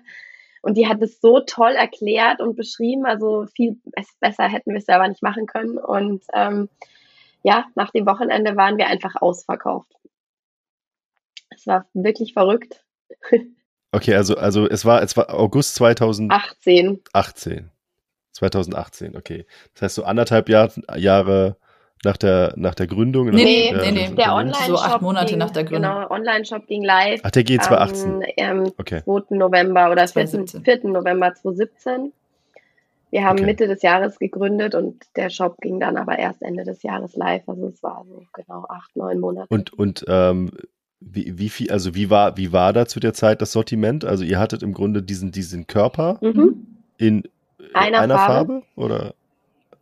Und 0.62 0.78
die 0.78 0.88
hat 0.88 1.02
es 1.02 1.20
so 1.20 1.42
toll 1.42 1.74
erklärt 1.74 2.40
und 2.40 2.56
beschrieben, 2.56 3.06
also 3.06 3.46
viel 3.54 3.78
besser 4.22 4.48
hätten 4.48 4.72
wir 4.72 4.78
es 4.78 4.86
selber 4.86 5.08
nicht 5.08 5.22
machen 5.22 5.46
können. 5.46 5.78
Und 5.78 6.24
ähm, 6.34 6.70
ja, 7.44 7.66
nach 7.76 7.92
dem 7.92 8.06
Wochenende 8.06 8.56
waren 8.56 8.78
wir 8.78 8.88
einfach 8.88 9.16
ausverkauft. 9.22 9.92
Es 11.50 11.68
war 11.68 11.86
wirklich 11.94 12.34
verrückt. 12.34 12.84
Okay, 13.96 14.16
also, 14.16 14.36
also 14.38 14.68
es 14.68 14.86
war, 14.86 15.04
es 15.04 15.16
war 15.16 15.32
August 15.32 15.76
2018. 15.76 17.04
18. 17.14 17.70
2018, 18.32 19.16
okay. 19.16 19.46
Das 19.76 19.84
heißt 19.84 19.96
so 19.96 20.04
anderthalb 20.04 20.50
Jahr, 20.50 20.72
Jahre 20.96 21.58
nach 22.04 22.18
der, 22.18 22.54
nach 22.56 22.76
der 22.76 22.88
Gründung? 22.88 23.30
Nee, 23.30 23.44
nee, 23.44 23.74
nee, 23.74 23.92
nee. 23.92 24.16
Der 24.16 24.34
Online-Shop. 24.34 24.68
So 24.68 24.78
acht 24.78 25.02
Monate 25.02 25.30
ging, 25.30 25.38
nach 25.38 25.52
der 25.52 25.64
Gründung. 25.64 25.92
Genau, 25.92 26.10
Online-Shop 26.10 26.68
ging 26.68 26.84
live. 26.84 27.22
Ach, 27.24 27.32
der 27.32 27.44
geht 27.44 27.64
2018. 27.64 28.12
Am 28.14 28.22
ähm, 28.38 28.72
okay. 28.78 29.02
2. 29.04 29.36
November 29.36 29.92
oder 29.92 30.08
4. 30.08 30.28
4. 30.28 30.80
November 30.84 31.34
2017. 31.34 32.12
Wir 33.14 33.24
haben 33.24 33.38
okay. 33.38 33.46
Mitte 33.46 33.68
des 33.68 33.84
Jahres 33.84 34.18
gegründet 34.18 34.74
und 34.74 35.04
der 35.16 35.30
Shop 35.30 35.62
ging 35.62 35.80
dann 35.80 35.98
aber 35.98 36.18
erst 36.18 36.42
Ende 36.42 36.64
des 36.64 36.82
Jahres 36.82 37.16
live. 37.16 37.48
Also 37.48 37.68
es 37.68 37.84
war 37.84 38.04
so 38.10 38.24
genau 38.34 38.66
acht, 38.68 38.96
neun 38.96 39.20
Monate. 39.20 39.48
Und, 39.54 39.72
und 39.72 40.04
ähm, 40.08 40.50
wie, 41.00 41.38
wie 41.38 41.50
viel, 41.50 41.72
also 41.72 41.94
wie 41.94 42.10
war, 42.10 42.38
wie 42.38 42.52
war 42.52 42.74
da 42.74 42.88
zu 42.88 43.00
der 43.00 43.14
Zeit 43.14 43.42
das 43.42 43.52
Sortiment? 43.52 44.04
Also 44.04 44.24
ihr 44.24 44.40
hattet 44.40 44.64
im 44.64 44.74
Grunde 44.74 45.04
diesen, 45.04 45.32
diesen 45.32 45.68
Körper 45.68 46.18
mhm. 46.22 46.66
in 46.98 47.24
einer, 47.74 48.00
einer 48.00 48.18
Farbe. 48.18 48.64
Farbe. 48.64 48.64
oder? 48.76 49.14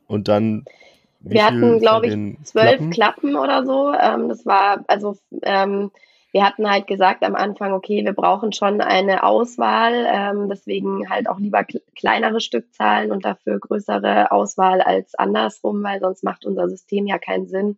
Und 0.07 0.27
dann 0.27 0.65
wir 1.23 1.45
hatten, 1.45 1.79
glaube 1.79 2.07
ich, 2.07 2.45
zwölf 2.45 2.77
Klappen? 2.77 2.91
Klappen? 2.91 3.35
oder 3.35 3.65
so. 3.65 3.93
Ähm, 3.93 4.29
das 4.29 4.45
war, 4.45 4.83
also 4.87 5.17
ähm, 5.43 5.91
wir 6.31 6.45
hatten 6.45 6.69
halt 6.69 6.87
gesagt 6.87 7.23
am 7.23 7.35
Anfang, 7.35 7.73
okay, 7.73 8.05
wir 8.05 8.13
brauchen 8.13 8.53
schon 8.53 8.79
eine 8.79 9.23
Auswahl, 9.23 10.07
ähm, 10.09 10.49
deswegen 10.49 11.09
halt 11.09 11.27
auch 11.27 11.39
lieber 11.39 11.65
kleinere 11.95 12.39
Stückzahlen 12.39 13.11
und 13.11 13.25
dafür 13.25 13.59
größere 13.59 14.31
Auswahl 14.31 14.81
als 14.81 15.13
andersrum, 15.15 15.83
weil 15.83 15.99
sonst 15.99 16.23
macht 16.23 16.45
unser 16.45 16.69
System 16.69 17.05
ja 17.05 17.17
keinen 17.17 17.47
Sinn. 17.47 17.77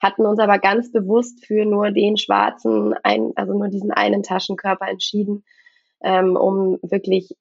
Hatten 0.00 0.26
uns 0.26 0.38
aber 0.38 0.58
ganz 0.58 0.92
bewusst 0.92 1.44
für 1.44 1.64
nur 1.64 1.90
den 1.90 2.16
schwarzen, 2.16 2.94
ein, 3.02 3.32
also 3.34 3.52
nur 3.52 3.68
diesen 3.68 3.90
einen 3.90 4.22
Taschenkörper 4.22 4.88
entschieden, 4.88 5.44
ähm, 6.02 6.36
um 6.36 6.78
wirklich 6.82 7.36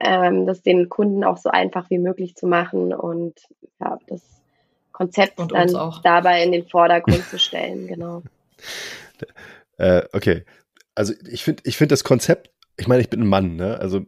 ähm, 0.00 0.46
das 0.46 0.62
den 0.62 0.88
Kunden 0.88 1.22
auch 1.22 1.36
so 1.36 1.50
einfach 1.50 1.90
wie 1.90 1.98
möglich 1.98 2.34
zu 2.34 2.46
machen 2.46 2.92
und 2.94 3.34
ja, 3.80 3.98
das 4.08 4.22
Konzept 4.96 5.38
und 5.38 5.52
dann 5.52 5.70
dabei 6.02 6.42
in 6.42 6.52
den 6.52 6.66
Vordergrund 6.66 7.22
zu 7.30 7.38
stellen, 7.38 7.86
genau. 7.86 8.22
Äh, 9.76 10.02
okay. 10.12 10.44
Also 10.94 11.12
ich 11.28 11.44
finde 11.44 11.62
ich 11.66 11.76
finde 11.76 11.92
das 11.92 12.02
Konzept, 12.02 12.50
ich 12.78 12.88
meine, 12.88 13.02
ich 13.02 13.10
bin 13.10 13.20
ein 13.20 13.26
Mann, 13.26 13.56
ne? 13.56 13.78
Also 13.78 14.06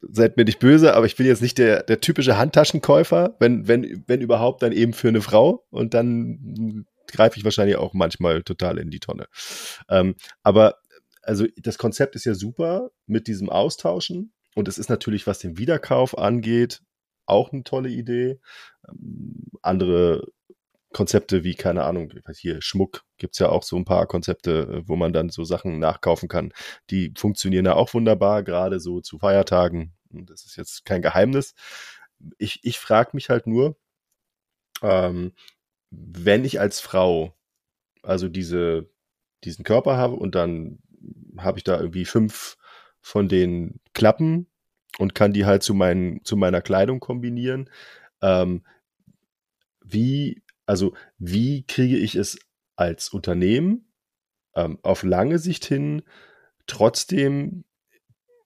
seid 0.00 0.36
mir 0.36 0.44
nicht 0.44 0.58
böse, 0.58 0.94
aber 0.94 1.06
ich 1.06 1.16
bin 1.16 1.26
jetzt 1.26 1.40
nicht 1.40 1.56
der, 1.56 1.82
der 1.82 2.00
typische 2.00 2.36
Handtaschenkäufer, 2.36 3.34
wenn, 3.40 3.66
wenn, 3.66 4.04
wenn 4.06 4.20
überhaupt, 4.20 4.62
dann 4.62 4.72
eben 4.72 4.92
für 4.92 5.08
eine 5.08 5.22
Frau 5.22 5.64
und 5.70 5.94
dann 5.94 6.86
greife 7.06 7.38
ich 7.38 7.44
wahrscheinlich 7.44 7.76
auch 7.76 7.94
manchmal 7.94 8.42
total 8.42 8.78
in 8.78 8.90
die 8.90 9.00
Tonne. 9.00 9.26
Ähm, 9.88 10.16
aber 10.42 10.76
also 11.22 11.46
das 11.56 11.78
Konzept 11.78 12.14
ist 12.14 12.26
ja 12.26 12.34
super 12.34 12.90
mit 13.06 13.26
diesem 13.26 13.48
Austauschen 13.48 14.34
und 14.54 14.68
es 14.68 14.76
ist 14.76 14.90
natürlich, 14.90 15.26
was 15.26 15.38
den 15.38 15.56
Wiederkauf 15.56 16.16
angeht, 16.16 16.82
auch 17.28 17.52
eine 17.52 17.64
tolle 17.64 17.88
Idee. 17.90 18.40
Ähm, 18.88 19.46
andere 19.62 20.26
Konzepte 20.92 21.44
wie, 21.44 21.54
keine 21.54 21.84
Ahnung, 21.84 22.12
hier 22.34 22.62
Schmuck 22.62 23.04
gibt 23.18 23.34
es 23.34 23.38
ja 23.40 23.50
auch 23.50 23.62
so 23.62 23.76
ein 23.76 23.84
paar 23.84 24.06
Konzepte, 24.06 24.82
wo 24.86 24.96
man 24.96 25.12
dann 25.12 25.28
so 25.28 25.44
Sachen 25.44 25.78
nachkaufen 25.78 26.28
kann. 26.28 26.52
Die 26.90 27.12
funktionieren 27.16 27.66
ja 27.66 27.74
auch 27.74 27.92
wunderbar, 27.94 28.42
gerade 28.42 28.80
so 28.80 29.00
zu 29.00 29.18
Feiertagen. 29.18 29.92
Das 30.10 30.46
ist 30.46 30.56
jetzt 30.56 30.84
kein 30.86 31.02
Geheimnis. 31.02 31.54
Ich, 32.38 32.60
ich 32.62 32.78
frage 32.78 33.10
mich 33.12 33.28
halt 33.28 33.46
nur, 33.46 33.76
ähm, 34.82 35.32
wenn 35.90 36.44
ich 36.44 36.60
als 36.60 36.80
Frau 36.80 37.34
also 38.02 38.28
diese, 38.28 38.90
diesen 39.44 39.64
Körper 39.64 39.96
habe 39.96 40.16
und 40.16 40.34
dann 40.34 40.78
habe 41.36 41.58
ich 41.58 41.64
da 41.64 41.78
irgendwie 41.78 42.04
fünf 42.04 42.56
von 43.00 43.28
den 43.28 43.80
Klappen 43.92 44.48
und 44.98 45.14
kann 45.14 45.32
die 45.32 45.44
halt 45.44 45.62
zu, 45.62 45.74
meinen, 45.74 46.24
zu 46.24 46.36
meiner 46.36 46.62
Kleidung 46.62 47.00
kombinieren. 47.00 47.68
Ähm, 48.22 48.64
wie, 49.84 50.42
also 50.66 50.94
wie 51.18 51.64
kriege 51.64 51.96
ich 51.96 52.14
es 52.14 52.38
als 52.76 53.08
Unternehmen 53.08 53.92
ähm, 54.54 54.78
auf 54.82 55.02
lange 55.02 55.38
Sicht 55.38 55.64
hin 55.64 56.02
trotzdem 56.66 57.64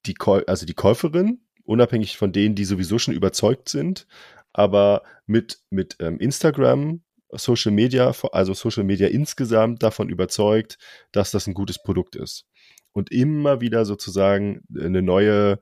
die, 0.07 0.15
Käu 0.15 0.43
also 0.47 0.67
die 0.67 0.75
Käuferin, 0.75 1.41
unabhängig 1.65 2.17
von 2.17 2.33
denen, 2.33 2.55
die 2.55 2.65
sowieso 2.65 2.99
schon 2.99 3.15
überzeugt 3.15 3.69
sind, 3.69 4.07
aber 4.53 5.03
mit, 5.27 5.61
mit 5.71 5.97
ähm, 6.01 6.19
Instagram, 6.19 7.03
Social 7.31 7.73
Media, 7.73 8.13
also 8.33 8.53
Social 8.53 8.85
Media 8.85 9.09
insgesamt 9.09 9.83
davon 9.83 10.09
überzeugt, 10.09 10.79
dass 11.13 11.31
das 11.31 11.47
ein 11.47 11.55
gutes 11.55 11.83
Produkt 11.83 12.15
ist. 12.15 12.47
Und 12.93 13.11
immer 13.11 13.63
wieder 13.63 13.87
sozusagen 13.87 14.63
eine 14.79 15.01
neue 15.01 15.61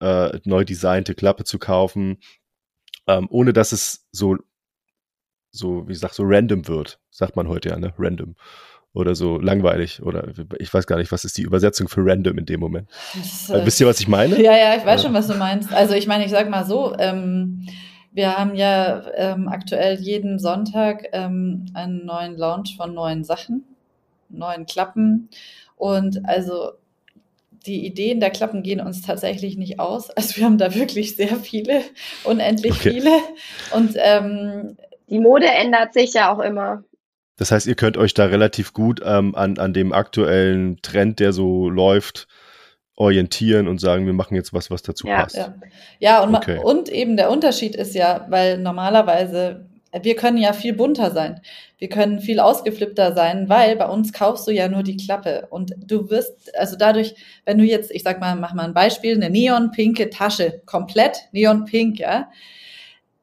äh, 0.00 0.38
neu 0.44 0.64
designte 0.64 1.14
Klappe 1.14 1.44
zu 1.44 1.58
kaufen, 1.58 2.18
ähm, 3.06 3.28
ohne 3.30 3.52
dass 3.52 3.72
es 3.72 4.06
so, 4.12 4.36
so, 5.50 5.86
wie 5.88 5.92
gesagt, 5.92 6.14
so 6.14 6.22
random 6.26 6.68
wird, 6.68 7.00
sagt 7.10 7.36
man 7.36 7.48
heute 7.48 7.70
ja, 7.70 7.78
ne? 7.78 7.94
Random. 7.98 8.36
Oder 8.92 9.14
so 9.14 9.38
langweilig. 9.38 10.02
Oder 10.02 10.32
ich 10.58 10.74
weiß 10.74 10.86
gar 10.86 10.96
nicht, 10.96 11.12
was 11.12 11.24
ist 11.24 11.38
die 11.38 11.42
Übersetzung 11.42 11.88
für 11.88 12.04
random 12.04 12.38
in 12.38 12.46
dem 12.46 12.58
Moment. 12.58 12.88
Das, 13.14 13.50
äh, 13.50 13.64
Wisst 13.64 13.80
ihr, 13.80 13.86
was 13.86 14.00
ich 14.00 14.08
meine? 14.08 14.42
Ja, 14.42 14.56
ja, 14.56 14.76
ich 14.76 14.84
weiß 14.84 15.02
ja. 15.02 15.06
schon, 15.06 15.14
was 15.14 15.28
du 15.28 15.34
meinst. 15.34 15.72
Also 15.72 15.94
ich 15.94 16.08
meine, 16.08 16.24
ich 16.24 16.30
sag 16.30 16.50
mal 16.50 16.66
so, 16.66 16.96
ähm, 16.98 17.68
wir 18.12 18.36
haben 18.36 18.56
ja 18.56 19.04
ähm, 19.14 19.46
aktuell 19.46 19.94
jeden 20.00 20.40
Sonntag 20.40 21.06
ähm, 21.12 21.66
einen 21.74 22.04
neuen 22.04 22.36
Launch 22.36 22.76
von 22.76 22.92
neuen 22.92 23.22
Sachen. 23.22 23.64
neuen 24.28 24.66
Klappen. 24.66 25.28
Und 25.76 26.28
also 26.28 26.72
die 27.66 27.86
Ideen 27.86 28.20
der 28.20 28.30
Klappen 28.30 28.62
gehen 28.62 28.80
uns 28.80 29.02
tatsächlich 29.02 29.56
nicht 29.56 29.78
aus. 29.78 30.10
Also 30.16 30.36
wir 30.36 30.44
haben 30.44 30.58
da 30.58 30.74
wirklich 30.74 31.16
sehr 31.16 31.36
viele, 31.36 31.82
unendlich 32.24 32.72
okay. 32.72 32.92
viele. 32.92 33.10
Und 33.74 33.96
ähm, 33.96 34.76
die 35.08 35.20
Mode 35.20 35.46
ändert 35.46 35.92
sich 35.94 36.14
ja 36.14 36.32
auch 36.32 36.40
immer. 36.40 36.84
Das 37.36 37.50
heißt, 37.50 37.66
ihr 37.66 37.74
könnt 37.74 37.96
euch 37.96 38.12
da 38.12 38.26
relativ 38.26 38.74
gut 38.74 39.00
ähm, 39.04 39.34
an, 39.34 39.58
an 39.58 39.72
dem 39.72 39.92
aktuellen 39.92 40.82
Trend, 40.82 41.20
der 41.20 41.32
so 41.32 41.70
läuft, 41.70 42.28
orientieren 42.96 43.66
und 43.66 43.80
sagen, 43.80 44.04
wir 44.04 44.12
machen 44.12 44.34
jetzt 44.34 44.52
was, 44.52 44.70
was 44.70 44.82
dazu 44.82 45.06
ja, 45.06 45.22
passt. 45.22 45.36
Ja, 45.36 45.54
ja 46.00 46.22
und, 46.22 46.34
okay. 46.34 46.60
und 46.62 46.90
eben 46.90 47.16
der 47.16 47.30
Unterschied 47.30 47.74
ist 47.74 47.94
ja, 47.94 48.26
weil 48.28 48.58
normalerweise, 48.58 49.69
wir 50.02 50.16
können 50.16 50.38
ja 50.38 50.52
viel 50.52 50.72
bunter 50.72 51.10
sein. 51.10 51.40
Wir 51.78 51.88
können 51.88 52.20
viel 52.20 52.40
ausgeflippter 52.40 53.14
sein, 53.14 53.48
weil 53.48 53.76
bei 53.76 53.88
uns 53.88 54.12
kaufst 54.12 54.46
du 54.46 54.52
ja 54.52 54.68
nur 54.68 54.82
die 54.82 54.96
Klappe 54.96 55.46
und 55.50 55.72
du 55.78 56.10
wirst, 56.10 56.54
also 56.56 56.76
dadurch, 56.76 57.14
wenn 57.44 57.58
du 57.58 57.64
jetzt, 57.64 57.90
ich 57.90 58.02
sag 58.02 58.20
mal, 58.20 58.36
mach 58.36 58.54
mal 58.54 58.64
ein 58.64 58.74
Beispiel, 58.74 59.14
eine 59.14 59.30
neonpinke 59.30 60.10
Tasche, 60.10 60.62
komplett 60.66 61.28
neonpink, 61.32 61.98
ja, 61.98 62.30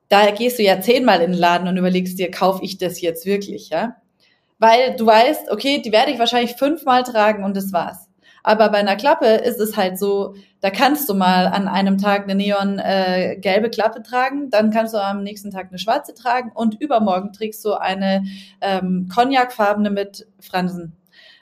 da 0.10 0.32
gehst 0.32 0.60
du 0.60 0.64
ja 0.64 0.82
zehnmal 0.82 1.22
in 1.22 1.32
den 1.32 1.40
Laden 1.40 1.68
und 1.68 1.78
überlegst 1.78 2.18
dir, 2.20 2.32
kaufe 2.32 2.64
ich 2.64 2.78
das 2.78 3.02
jetzt 3.02 3.26
wirklich, 3.26 3.70
ja? 3.70 3.98
Weil 4.60 4.96
du 4.96 5.06
weißt, 5.06 5.52
okay, 5.52 5.82
die 5.82 5.92
werde 5.92 6.12
ich 6.12 6.20
wahrscheinlich 6.20 6.56
fünfmal 6.56 7.04
tragen 7.04 7.44
und 7.44 7.56
das 7.56 7.74
war's. 7.74 8.07
Aber 8.48 8.70
bei 8.70 8.78
einer 8.78 8.96
Klappe 8.96 9.26
ist 9.26 9.60
es 9.60 9.76
halt 9.76 10.00
so, 10.00 10.34
da 10.62 10.70
kannst 10.70 11.10
du 11.10 11.14
mal 11.14 11.48
an 11.48 11.68
einem 11.68 11.98
Tag 11.98 12.24
eine 12.24 12.34
neon 12.34 12.80
äh, 12.80 13.36
gelbe 13.42 13.70
Klappe 13.70 14.02
tragen, 14.02 14.50
dann 14.50 14.72
kannst 14.72 14.94
du 14.94 15.04
am 15.04 15.22
nächsten 15.22 15.52
Tag 15.52 15.68
eine 15.68 15.80
schwarze 15.80 16.14
tragen 16.14 16.54
und 16.56 16.80
übermorgen 16.80 17.34
trägst 17.34 17.66
du 17.66 17.74
eine 17.74 18.24
ähm, 18.62 19.10
cognacfarbene 19.14 19.90
mit 19.90 20.28
Fransen. 20.40 20.96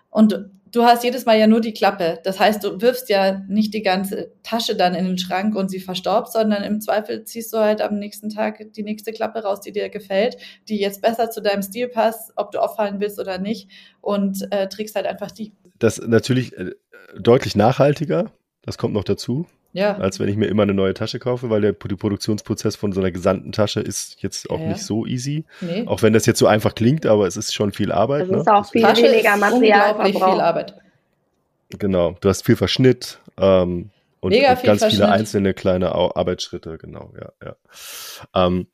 Und 0.10 0.50
du 0.72 0.84
hast 0.84 1.04
jedes 1.04 1.28
Mal 1.28 1.38
ja 1.38 1.46
nur 1.46 1.62
die 1.62 1.74
Klappe. 1.74 2.20
Das 2.24 2.40
heißt, 2.40 2.64
du 2.64 2.82
wirfst 2.82 3.08
ja 3.10 3.44
nicht 3.48 3.76
die 3.76 3.84
ganze 3.84 4.32
Tasche 4.42 4.76
dann 4.76 4.96
in 4.96 5.06
den 5.06 5.20
Schrank 5.20 5.56
und 5.56 5.70
sie 5.70 5.82
verstorbt, 5.82 6.32
sondern 6.32 6.64
im 6.64 6.82
Zweifel 6.82 7.24
ziehst 7.24 7.54
du 7.54 7.60
halt 7.60 7.82
am 7.82 8.00
nächsten 8.00 8.32
Tag 8.32 8.74
die 8.74 8.84
nächste 8.84 9.12
Klappe 9.12 9.44
raus, 9.44 9.62
die 9.62 9.72
dir 9.72 9.90
gefällt, 9.90 10.38
die 10.68 10.80
jetzt 10.80 11.04
besser 11.04 11.30
zu 11.30 11.44
deinem 11.44 11.62
Stil 11.62 11.88
passt, 11.88 12.34
ob 12.36 12.50
du 12.52 12.58
auffallen 12.58 13.00
willst 13.00 13.20
oder 13.20 13.38
nicht 13.38 13.70
und 14.02 14.48
äh, 14.52 14.68
trägst 14.68 14.96
halt 14.96 15.06
einfach 15.06 15.30
die. 15.30 15.54
Das 15.80 16.00
natürlich 16.00 16.58
äh, 16.58 16.72
deutlich 17.18 17.56
nachhaltiger, 17.56 18.32
das 18.64 18.78
kommt 18.78 18.94
noch 18.94 19.04
dazu. 19.04 19.46
Ja. 19.74 19.98
Als 19.98 20.22
wenn 20.22 20.30
ich 20.30 20.38
mir 20.38 20.46
immer 20.46 20.64
eine 20.64 20.74
neue 20.74 20.94
Tasche 20.94 21.20
kaufe, 21.20 21.50
weil 21.50 21.60
der, 21.60 21.74
der 21.74 21.96
Produktionsprozess 21.98 22.78
von 22.78 22.94
so 22.94 23.02
einer 23.02 23.12
gesandten 23.12 23.52
Tasche 23.52 23.82
ist 23.82 24.22
jetzt 24.22 24.50
auch 24.50 24.60
ja. 24.60 24.68
nicht 24.68 24.82
so 24.82 25.06
easy. 25.06 25.44
Nee. 25.60 25.84
Auch 25.86 26.02
wenn 26.02 26.14
das 26.14 26.26
jetzt 26.26 26.40
so 26.40 26.48
einfach 26.48 26.76
klingt, 26.76 27.06
aber 27.06 27.28
es 27.28 27.36
ist 27.36 27.54
schon 27.54 27.74
viel 27.74 27.92
Arbeit. 27.92 28.24
Es 28.24 28.32
ne? 28.32 28.38
ist 28.38 28.48
auch 28.48 28.72
viel 28.72 28.82
Tasche 28.82 29.04
weniger 29.04 29.36
Material. 29.36 30.14
viel 30.14 30.22
Arbeit. 30.22 30.76
Genau. 31.78 32.16
Du 32.22 32.30
hast 32.30 32.46
viel 32.46 32.56
Verschnitt 32.56 33.20
ähm, 33.38 33.90
und, 34.22 34.34
und 34.34 34.42
ganz 34.42 34.62
Verschnitt. 34.62 34.92
viele 34.92 35.10
einzelne 35.10 35.54
kleine 35.54 35.94
Arbeitsschritte. 35.94 36.78
Genau, 36.78 37.12
ja, 37.20 37.32
ja. 37.46 37.56
Ähm, 38.34 38.68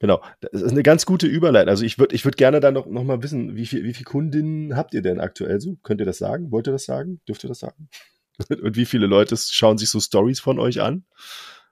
Genau, 0.00 0.22
das 0.40 0.62
ist 0.62 0.72
eine 0.72 0.82
ganz 0.82 1.06
gute 1.06 1.26
Überleitung. 1.26 1.70
Also 1.70 1.84
ich 1.84 1.98
würde 1.98 2.14
ich 2.14 2.24
würd 2.24 2.36
gerne 2.36 2.60
da 2.60 2.70
noch, 2.70 2.86
noch 2.86 3.02
mal 3.02 3.22
wissen, 3.22 3.56
wie 3.56 3.66
viel, 3.66 3.82
wie 3.84 3.94
viele 3.94 4.04
Kundinnen 4.04 4.76
habt 4.76 4.94
ihr 4.94 5.02
denn 5.02 5.18
aktuell 5.18 5.60
so? 5.60 5.76
Könnt 5.82 6.00
ihr 6.00 6.06
das 6.06 6.18
sagen? 6.18 6.52
Wollt 6.52 6.68
ihr 6.68 6.72
das 6.72 6.84
sagen? 6.84 7.20
Dürft 7.26 7.44
ihr 7.44 7.48
das 7.48 7.58
sagen? 7.58 7.88
Und 8.48 8.76
wie 8.76 8.84
viele 8.84 9.06
Leute 9.06 9.36
schauen 9.36 9.78
sich 9.78 9.90
so 9.90 9.98
Stories 9.98 10.38
von 10.38 10.60
euch 10.60 10.80
an? 10.80 11.04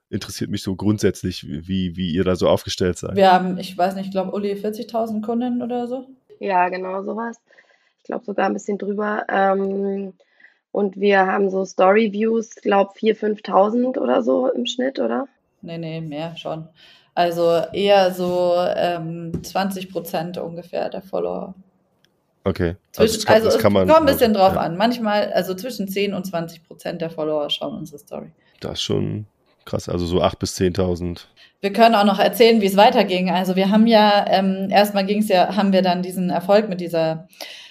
Interessiert 0.09 0.51
mich 0.51 0.63
so 0.63 0.77
grundsätzlich, 0.77 1.47
wie, 1.47 1.97
wie 1.97 2.13
ihr 2.13 2.25
da 2.25 2.37
so 2.37 2.49
aufgestellt 2.49 2.99
seid. 2.99 3.17
Wir 3.17 3.33
haben, 3.33 3.59
ich 3.59 3.77
weiß 3.77 3.95
nicht, 3.95 4.07
ich 4.07 4.13
glaube, 4.13 4.33
Uli 4.33 4.53
40.000 4.53 5.25
Kundinnen 5.25 5.63
oder 5.63 5.87
so. 5.87 6.09
Ja, 6.41 6.69
genau 6.69 7.03
sowas. 7.03 7.39
Ich 7.99 8.05
glaube 8.05 8.25
sogar 8.25 8.47
ein 8.47 8.53
bisschen 8.53 8.79
drüber. 8.79 9.25
Ähm, 9.29 10.13
und 10.71 10.97
wir 10.97 11.27
haben 11.27 11.51
so 11.51 11.65
Story-Views, 11.65 12.57
glaube 12.57 12.93
4.000, 12.99 13.43
5.000 13.45 13.99
oder 13.99 14.23
so 14.23 14.49
im 14.51 14.67
Schnitt, 14.67 14.99
oder? 14.99 15.27
Nee, 15.63 15.79
nee, 15.79 16.01
mehr 16.01 16.37
schon. 16.37 16.69
Also 17.17 17.63
eher 17.73 18.13
so 18.13 18.55
ähm, 18.77 19.33
20 19.43 19.91
Prozent 19.91 20.37
ungefähr 20.37 20.91
der 20.91 21.01
Follower. 21.01 21.55
Okay. 22.45 22.77
Also, 22.95 23.15
zwischen, 23.15 23.29
also 23.29 23.47
das 23.47 23.59
kann 23.59 23.73
man, 23.73 23.89
kommt 23.89 24.01
ein 24.01 24.07
bisschen 24.07 24.35
drauf 24.35 24.53
ja. 24.53 24.61
an. 24.61 24.77
Manchmal, 24.77 25.33
also 25.33 25.55
zwischen 25.55 25.89
10 25.89 26.13
und 26.13 26.27
20 26.27 26.69
Prozent 26.69 27.01
der 27.01 27.09
Follower 27.09 27.49
schauen 27.49 27.75
unsere 27.79 27.99
Story. 27.99 28.33
Das 28.61 28.75
ist 28.75 28.83
schon 28.83 29.25
krass. 29.65 29.89
Also 29.89 30.05
so 30.05 30.23
8.000 30.23 30.39
bis 30.39 30.59
10.000. 30.59 31.21
Wir 31.63 31.73
können 31.73 31.95
auch 31.95 32.05
noch 32.05 32.19
erzählen, 32.19 32.61
wie 32.61 32.67
es 32.67 32.77
weiterging. 32.77 33.31
Also 33.31 33.57
wir 33.57 33.71
haben 33.71 33.87
ja, 33.87 34.27
ähm, 34.29 34.69
erstmal 34.71 35.07
ging 35.07 35.21
es 35.21 35.29
ja, 35.29 35.57
haben 35.57 35.73
wir 35.73 35.81
dann 35.81 36.03
diesen 36.03 36.29
Erfolg 36.29 36.69
mit 36.69 36.83
dieser 36.83 37.29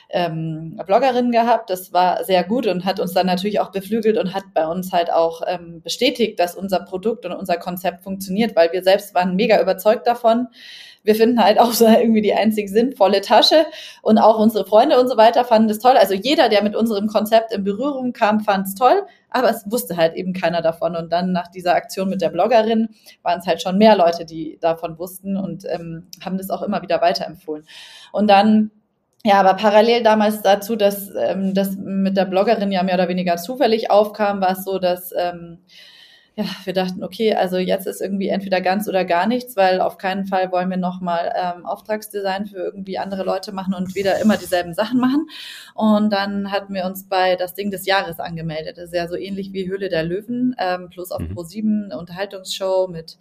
ähm, 0.10 0.80
Bloggerin 0.86 1.32
gehabt. 1.32 1.70
Das 1.70 1.93
war 1.93 2.24
sehr 2.24 2.43
gut 2.43 2.68
und 2.68 2.86
hat 2.86 2.99
uns 2.99 3.14
dann 3.14 3.28
natürlich 3.28 3.60
auch 3.60 3.72
beflügelt 3.72 4.18
und 4.18 4.34
hat 4.34 4.43
bei 4.53 4.68
uns 4.68 4.91
halt 4.91 5.12
auch 5.12 5.41
ähm, 5.47 5.82
bestätigt, 5.82 6.39
dass 6.39 6.56
unser 6.56 6.80
Produkt 6.80 7.26
und 7.26 7.34
unser 7.34 7.58
Konzept 7.58 8.03
funktioniert, 8.03 8.56
weil 8.56 8.72
wir 8.72 8.84
selbst 8.84 9.16
waren 9.16 9.36
mega 9.36 9.62
überzeugt 9.62 10.08
davon. 10.08 10.47
Wir 11.03 11.16
finden 11.16 11.43
halt 11.43 11.60
auch 11.60 11.72
so 11.74 11.86
irgendwie 11.86 12.22
die 12.22 12.34
einzig 12.34 12.70
sinnvolle 12.70 13.22
Tasche 13.22 13.66
und 14.01 14.18
auch 14.18 14.39
unsere 14.39 14.66
Freunde 14.66 14.99
und 14.99 15.08
so 15.08 15.18
weiter 15.18 15.45
fanden 15.45 15.68
das 15.68 15.80
toll. 15.80 15.95
Also 15.97 16.14
jeder, 16.14 16.49
der 16.49 16.64
mit 16.64 16.76
unserem 16.76 17.08
Konzept 17.08 17.53
in 17.53 17.64
Berührung 17.64 18.14
kam, 18.14 18.41
fand 18.41 18.68
es 18.68 18.76
toll, 18.76 19.06
aber 19.30 19.49
es 19.49 19.70
wusste 19.70 19.97
halt 19.97 20.16
eben 20.16 20.34
keiner 20.34 20.62
davon. 20.62 20.95
Und 20.95 21.12
dann 21.12 21.32
nach 21.32 21.47
dieser 21.47 21.76
Aktion 21.76 22.10
mit 22.10 22.22
der 22.22 22.30
Bloggerin 22.30 22.89
waren 23.22 23.39
es 23.39 23.47
halt 23.47 23.62
schon 23.62 23.78
mehr 23.78 23.95
Leute, 23.95 24.26
die 24.26 24.58
davon 24.60 24.97
wussten 24.97 25.38
und 25.38 25.66
ähm, 25.70 26.08
haben 26.24 26.38
das 26.38 26.49
auch 26.49 26.62
immer 26.62 26.82
wieder 26.82 27.01
weiterempfohlen. 27.01 27.66
Und 28.12 28.30
dann 28.30 28.72
ja, 29.26 29.39
aber 29.39 29.55
parallel 29.55 30.03
damals 30.03 30.43
dazu, 30.43 30.76
dass 30.76 31.09
ähm, 31.15 31.55
das 31.55 31.76
mit 31.78 32.15
der 32.15 32.26
Bloggerin 32.26 32.71
ja 32.71 32.84
mehr 32.84 32.93
oder 32.93 33.07
weniger 33.07 33.38
zufällig 33.38 33.89
aufkam, 33.89 34.39
war 34.39 34.51
es 34.51 34.63
so, 34.63 34.78
dass 34.78 35.11
ähm, 35.17 35.57
ja, 36.36 36.43
wir 36.63 36.73
dachten, 36.73 37.03
okay, 37.03 37.34
also 37.34 37.57
jetzt 37.57 37.88
ist 37.88 38.01
irgendwie 38.01 38.28
entweder 38.28 38.61
ganz 38.61 38.88
oder 38.88 39.03
gar 39.03 39.26
nichts, 39.26 39.55
weil 39.55 39.82
auf 39.82 39.97
keinen 39.97 40.28
Fall 40.28 40.51
wollen 40.51 40.69
wir 40.69 40.78
nochmal 40.78 41.34
ähm, 41.36 41.65
Auftragsdesign 41.65 42.45
für 42.45 42.57
irgendwie 42.57 42.99
andere 42.99 43.23
Leute 43.23 43.51
machen 43.51 43.73
und 43.73 43.95
wieder 43.95 44.21
immer 44.21 44.38
dieselben 44.38 44.76
Sachen 44.76 44.99
machen. 44.99 45.26
Und 45.73 46.13
dann 46.13 46.51
hatten 46.51 46.76
wir 46.76 46.86
uns 46.86 47.09
bei 47.09 47.36
das 47.36 47.55
Ding 47.55 47.71
des 47.71 47.88
Jahres 47.88 48.19
angemeldet. 48.19 48.78
Das 48.78 48.86
ist 48.86 48.95
ja 48.95 49.07
so 49.07 49.15
ähnlich 49.15 49.53
wie 49.53 49.67
Höhle 49.67 49.89
der 49.89 50.03
Löwen, 50.03 50.55
ähm, 50.59 50.89
plus 50.91 51.09
auf 51.09 51.21
mhm. 51.21 51.34
Pro7 51.34 51.86
eine 51.86 51.97
Unterhaltungsshow 51.97 52.89
mit 52.91 53.17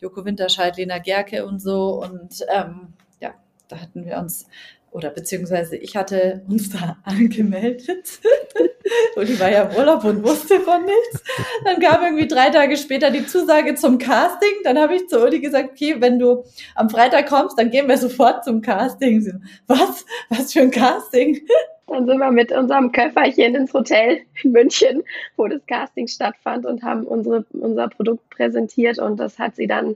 Joko 0.00 0.24
Winterscheid, 0.24 0.76
Lena 0.76 0.98
Gerke 0.98 1.46
und 1.46 1.60
so. 1.60 2.02
Und 2.02 2.44
ähm, 2.52 2.94
ja, 3.20 3.34
da 3.68 3.76
hatten 3.76 4.04
wir 4.04 4.18
uns 4.18 4.48
oder 4.94 5.10
beziehungsweise 5.10 5.76
ich 5.76 5.96
hatte 5.96 6.42
uns 6.48 6.70
da 6.70 6.96
angemeldet. 7.04 8.20
Uli 9.16 9.38
war 9.40 9.50
ja 9.50 9.62
im 9.62 9.76
Urlaub 9.76 10.04
und 10.04 10.22
wusste 10.22 10.60
von 10.60 10.84
nichts. 10.84 11.24
Dann 11.64 11.80
kam 11.80 12.04
irgendwie 12.04 12.28
drei 12.28 12.50
Tage 12.50 12.76
später 12.76 13.10
die 13.10 13.26
Zusage 13.26 13.74
zum 13.74 13.98
Casting. 13.98 14.52
Dann 14.62 14.78
habe 14.78 14.94
ich 14.94 15.08
zu 15.08 15.20
Uli 15.20 15.40
gesagt, 15.40 15.70
okay, 15.72 15.96
wenn 15.98 16.18
du 16.18 16.44
am 16.76 16.88
Freitag 16.88 17.28
kommst, 17.28 17.58
dann 17.58 17.70
gehen 17.70 17.88
wir 17.88 17.98
sofort 17.98 18.44
zum 18.44 18.62
Casting. 18.62 19.20
So, 19.20 19.32
was? 19.66 20.06
Was 20.28 20.52
für 20.52 20.60
ein 20.60 20.70
Casting? 20.70 21.40
Dann 21.86 22.06
sind 22.06 22.16
wir 22.16 22.30
mit 22.30 22.50
unserem 22.50 22.92
Köfferchen 22.92 23.54
ins 23.54 23.74
Hotel 23.74 24.20
in 24.42 24.52
München, 24.52 25.02
wo 25.36 25.46
das 25.46 25.60
Casting 25.66 26.08
stattfand 26.08 26.64
und 26.64 26.82
haben 26.82 27.04
unsere, 27.04 27.44
unser 27.52 27.88
Produkt 27.88 28.30
präsentiert 28.30 28.98
und 28.98 29.20
das 29.20 29.38
hat 29.38 29.54
sie 29.56 29.66
dann 29.66 29.94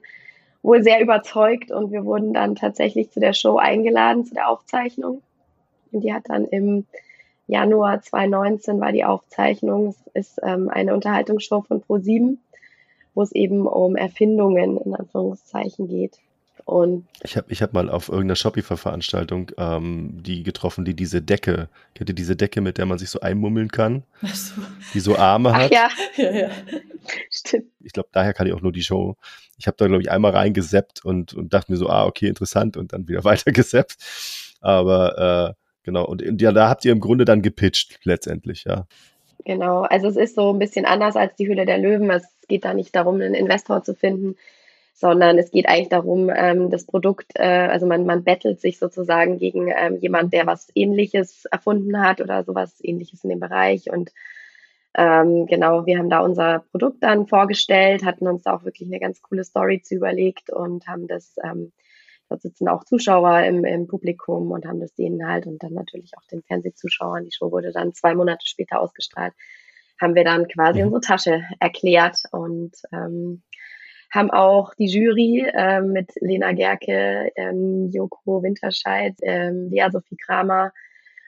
wohl 0.62 0.82
sehr 0.82 1.00
überzeugt 1.00 1.70
und 1.70 1.92
wir 1.92 2.04
wurden 2.04 2.34
dann 2.34 2.54
tatsächlich 2.54 3.10
zu 3.10 3.20
der 3.20 3.32
Show 3.32 3.56
eingeladen, 3.56 4.24
zu 4.24 4.34
der 4.34 4.48
Aufzeichnung. 4.48 5.22
Und 5.92 6.02
die 6.02 6.12
hat 6.12 6.24
dann 6.28 6.44
im 6.46 6.84
Januar 7.46 8.02
2019 8.02 8.80
war 8.80 8.92
die 8.92 9.04
Aufzeichnung. 9.04 9.94
Es 10.12 10.28
ist 10.28 10.40
ähm, 10.42 10.68
eine 10.68 10.94
Unterhaltungsshow 10.94 11.62
von 11.62 11.82
Pro7, 11.82 12.36
wo 13.14 13.22
es 13.22 13.32
eben 13.32 13.66
um 13.66 13.96
Erfindungen 13.96 14.76
in 14.76 14.94
Anführungszeichen 14.94 15.88
geht. 15.88 16.18
Und 16.66 17.06
ich 17.22 17.38
habe 17.38 17.50
ich 17.50 17.62
hab 17.62 17.72
mal 17.72 17.88
auf 17.88 18.10
irgendeiner 18.10 18.36
Shopify-Veranstaltung 18.36 19.52
ähm, 19.56 20.22
die 20.22 20.42
getroffen, 20.42 20.84
die 20.84 20.92
diese 20.92 21.22
Decke, 21.22 21.70
kennt 21.94 22.10
ihr 22.10 22.14
diese 22.14 22.36
Decke, 22.36 22.60
mit 22.60 22.76
der 22.76 22.84
man 22.84 22.98
sich 22.98 23.08
so 23.08 23.20
einmummeln 23.20 23.72
kann? 23.72 24.02
Ach 24.20 24.34
so. 24.34 24.60
Die 24.92 25.00
so 25.00 25.16
Arme 25.16 25.54
hat. 25.54 25.62
Ach 25.62 25.70
ja. 25.70 25.88
ja, 26.16 26.30
ja. 26.30 26.50
Stimmt. 27.30 27.68
Ich 27.80 27.94
glaube, 27.94 28.10
daher 28.12 28.34
kann 28.34 28.46
ich 28.46 28.52
auch 28.52 28.60
nur 28.60 28.72
die 28.72 28.82
Show. 28.82 29.16
Ich 29.58 29.66
habe 29.66 29.76
da, 29.76 29.86
glaube 29.86 30.02
ich, 30.02 30.10
einmal 30.10 30.32
reingeseppt 30.32 31.04
und, 31.04 31.34
und 31.34 31.52
dachte 31.52 31.72
mir 31.72 31.78
so, 31.78 31.88
ah, 31.88 32.06
okay, 32.06 32.28
interessant 32.28 32.76
und 32.76 32.92
dann 32.92 33.08
wieder 33.08 33.24
weiter 33.24 33.52
geseppt. 33.52 33.96
Aber 34.60 35.50
äh, 35.50 35.54
genau, 35.82 36.06
und, 36.06 36.22
und 36.22 36.40
ja, 36.40 36.52
da 36.52 36.68
habt 36.68 36.84
ihr 36.84 36.92
im 36.92 37.00
Grunde 37.00 37.24
dann 37.24 37.42
gepitcht 37.42 38.00
letztendlich, 38.04 38.64
ja. 38.64 38.86
Genau, 39.44 39.82
also 39.82 40.08
es 40.08 40.16
ist 40.16 40.34
so 40.34 40.52
ein 40.52 40.58
bisschen 40.58 40.84
anders 40.84 41.16
als 41.16 41.34
die 41.36 41.48
Hülle 41.48 41.64
der 41.64 41.78
Löwen. 41.78 42.10
Es 42.10 42.24
geht 42.48 42.64
da 42.64 42.74
nicht 42.74 42.94
darum, 42.94 43.16
einen 43.16 43.34
Investor 43.34 43.82
zu 43.82 43.94
finden, 43.94 44.36
sondern 44.94 45.38
es 45.38 45.50
geht 45.52 45.68
eigentlich 45.68 45.88
darum, 45.88 46.28
ähm, 46.34 46.70
das 46.70 46.84
Produkt, 46.84 47.32
äh, 47.36 47.68
also 47.70 47.86
man, 47.86 48.04
man 48.04 48.24
bettelt 48.24 48.60
sich 48.60 48.78
sozusagen 48.78 49.38
gegen 49.38 49.72
ähm, 49.74 49.96
jemand, 50.00 50.32
der 50.32 50.46
was 50.46 50.68
Ähnliches 50.74 51.44
erfunden 51.46 52.00
hat 52.00 52.20
oder 52.20 52.42
sowas 52.42 52.80
Ähnliches 52.82 53.22
in 53.22 53.30
dem 53.30 53.40
Bereich. 53.40 53.90
Und 53.90 54.10
ähm, 54.94 55.46
genau, 55.46 55.86
wir 55.86 55.98
haben 55.98 56.10
da 56.10 56.20
unser 56.20 56.64
Produkt 56.70 57.02
dann 57.02 57.26
vorgestellt, 57.26 58.04
hatten 58.04 58.26
uns 58.26 58.42
da 58.42 58.54
auch 58.54 58.64
wirklich 58.64 58.88
eine 58.88 59.00
ganz 59.00 59.22
coole 59.22 59.44
Story 59.44 59.82
zu 59.82 59.94
überlegt 59.94 60.50
und 60.50 60.86
haben 60.86 61.06
das 61.06 61.36
ähm, 61.44 61.72
da 62.28 62.36
sitzen 62.36 62.68
auch 62.68 62.84
Zuschauer 62.84 63.42
im, 63.44 63.64
im 63.64 63.86
Publikum 63.86 64.50
und 64.50 64.66
haben 64.66 64.80
das 64.80 64.94
denen 64.94 65.26
halt 65.26 65.46
und 65.46 65.62
dann 65.62 65.72
natürlich 65.72 66.12
auch 66.16 66.26
den 66.30 66.42
Fernsehzuschauern. 66.42 67.24
Die 67.24 67.32
Show 67.32 67.50
wurde 67.50 67.72
dann 67.72 67.94
zwei 67.94 68.14
Monate 68.14 68.46
später 68.46 68.80
ausgestrahlt. 68.80 69.32
Haben 70.00 70.14
wir 70.14 70.24
dann 70.24 70.46
quasi 70.46 70.80
mhm. 70.80 70.92
unsere 70.92 71.00
Tasche 71.00 71.42
erklärt 71.58 72.18
und 72.30 72.72
ähm, 72.92 73.42
haben 74.12 74.30
auch 74.30 74.74
die 74.74 74.86
Jury 74.86 75.46
äh, 75.52 75.80
mit 75.80 76.12
Lena 76.20 76.52
Gerke, 76.52 77.30
ähm, 77.36 77.90
Joko 77.90 78.42
Winterscheid, 78.42 79.14
ähm, 79.22 79.68
Lea 79.70 79.88
Sophie 79.90 80.16
Kramer 80.16 80.72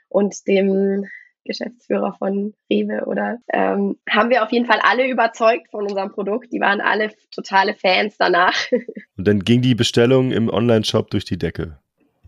und 0.09 0.47
dem 0.47 1.07
Geschäftsführer 1.45 2.15
von 2.19 2.55
Rewe 2.71 3.05
oder 3.07 3.39
ähm, 3.53 3.97
haben 4.09 4.31
wir 4.31 4.43
auf 4.43 4.53
jeden 4.53 4.67
Fall 4.67 4.81
alle 4.83 5.09
überzeugt 5.09 5.71
von 5.71 5.85
unserem 5.85 6.13
Produkt. 6.13 6.53
Die 6.53 6.61
waren 6.61 6.81
alle 6.81 7.11
totale 7.31 7.75
Fans 7.75 8.17
danach. 8.19 8.55
Und 9.17 9.27
dann 9.27 9.41
ging 9.41 9.63
die 9.63 9.75
Bestellung 9.75 10.33
im 10.33 10.49
Online-Shop 10.49 11.11
durch 11.11 11.25
die 11.25 11.39
Decke. 11.39 11.79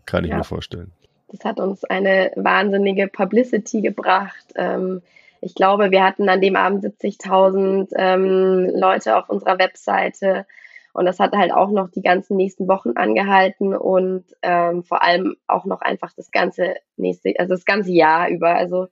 Kann 0.07 0.25
ich 0.25 0.31
ja. 0.31 0.39
mir 0.39 0.45
vorstellen. 0.45 0.93
Das 1.29 1.45
hat 1.45 1.61
uns 1.61 1.85
eine 1.85 2.33
wahnsinnige 2.37 3.09
Publicity 3.09 3.81
gebracht. 3.81 4.53
Ähm, 4.55 5.03
ich 5.41 5.55
glaube, 5.55 5.91
wir 5.91 6.05
hatten 6.05 6.29
an 6.29 6.41
dem 6.41 6.57
Abend 6.57 6.85
70.000 6.85 7.89
ähm, 7.97 8.71
Leute 8.75 9.17
auf 9.17 9.29
unserer 9.29 9.59
Webseite. 9.59 10.47
Und 10.93 11.07
das 11.07 11.19
hat 11.19 11.33
halt 11.33 11.53
auch 11.53 11.71
noch 11.71 11.91
die 11.91 12.03
ganzen 12.03 12.37
nächsten 12.37 12.69
Wochen 12.69 12.93
angehalten 12.97 13.75
und 13.75 14.25
ähm, 14.43 14.85
vor 14.85 15.03
allem 15.03 15.37
auch 15.47 15.65
noch 15.65 15.81
einfach 15.81 16.13
das 16.15 16.31
ganze 16.31 16.75
nächste, 16.97 17.33
also 17.39 17.55
das 17.55 17.65
ganze 17.65 17.93
Jahr 17.93 18.29
über. 18.29 18.55
Also 18.55 18.89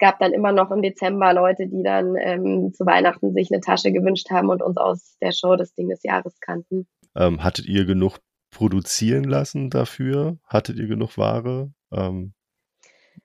gab 0.00 0.18
dann 0.18 0.32
immer 0.32 0.52
noch 0.52 0.70
im 0.70 0.82
Dezember 0.82 1.32
Leute, 1.32 1.68
die 1.68 1.82
dann 1.82 2.16
ähm, 2.16 2.72
zu 2.72 2.84
Weihnachten 2.84 3.32
sich 3.32 3.52
eine 3.52 3.60
Tasche 3.60 3.92
gewünscht 3.92 4.30
haben 4.30 4.48
und 4.48 4.62
uns 4.62 4.76
aus 4.76 5.16
der 5.20 5.32
Show 5.32 5.56
das 5.56 5.74
Ding 5.74 5.88
des 5.88 6.02
Jahres 6.02 6.40
kannten. 6.40 6.88
Ähm, 7.14 7.44
hattet 7.44 7.66
ihr 7.66 7.84
genug 7.84 8.18
produzieren 8.50 9.24
lassen 9.24 9.70
dafür? 9.70 10.38
Hattet 10.46 10.78
ihr 10.78 10.88
genug 10.88 11.16
Ware? 11.18 11.72
Ähm, 11.92 12.32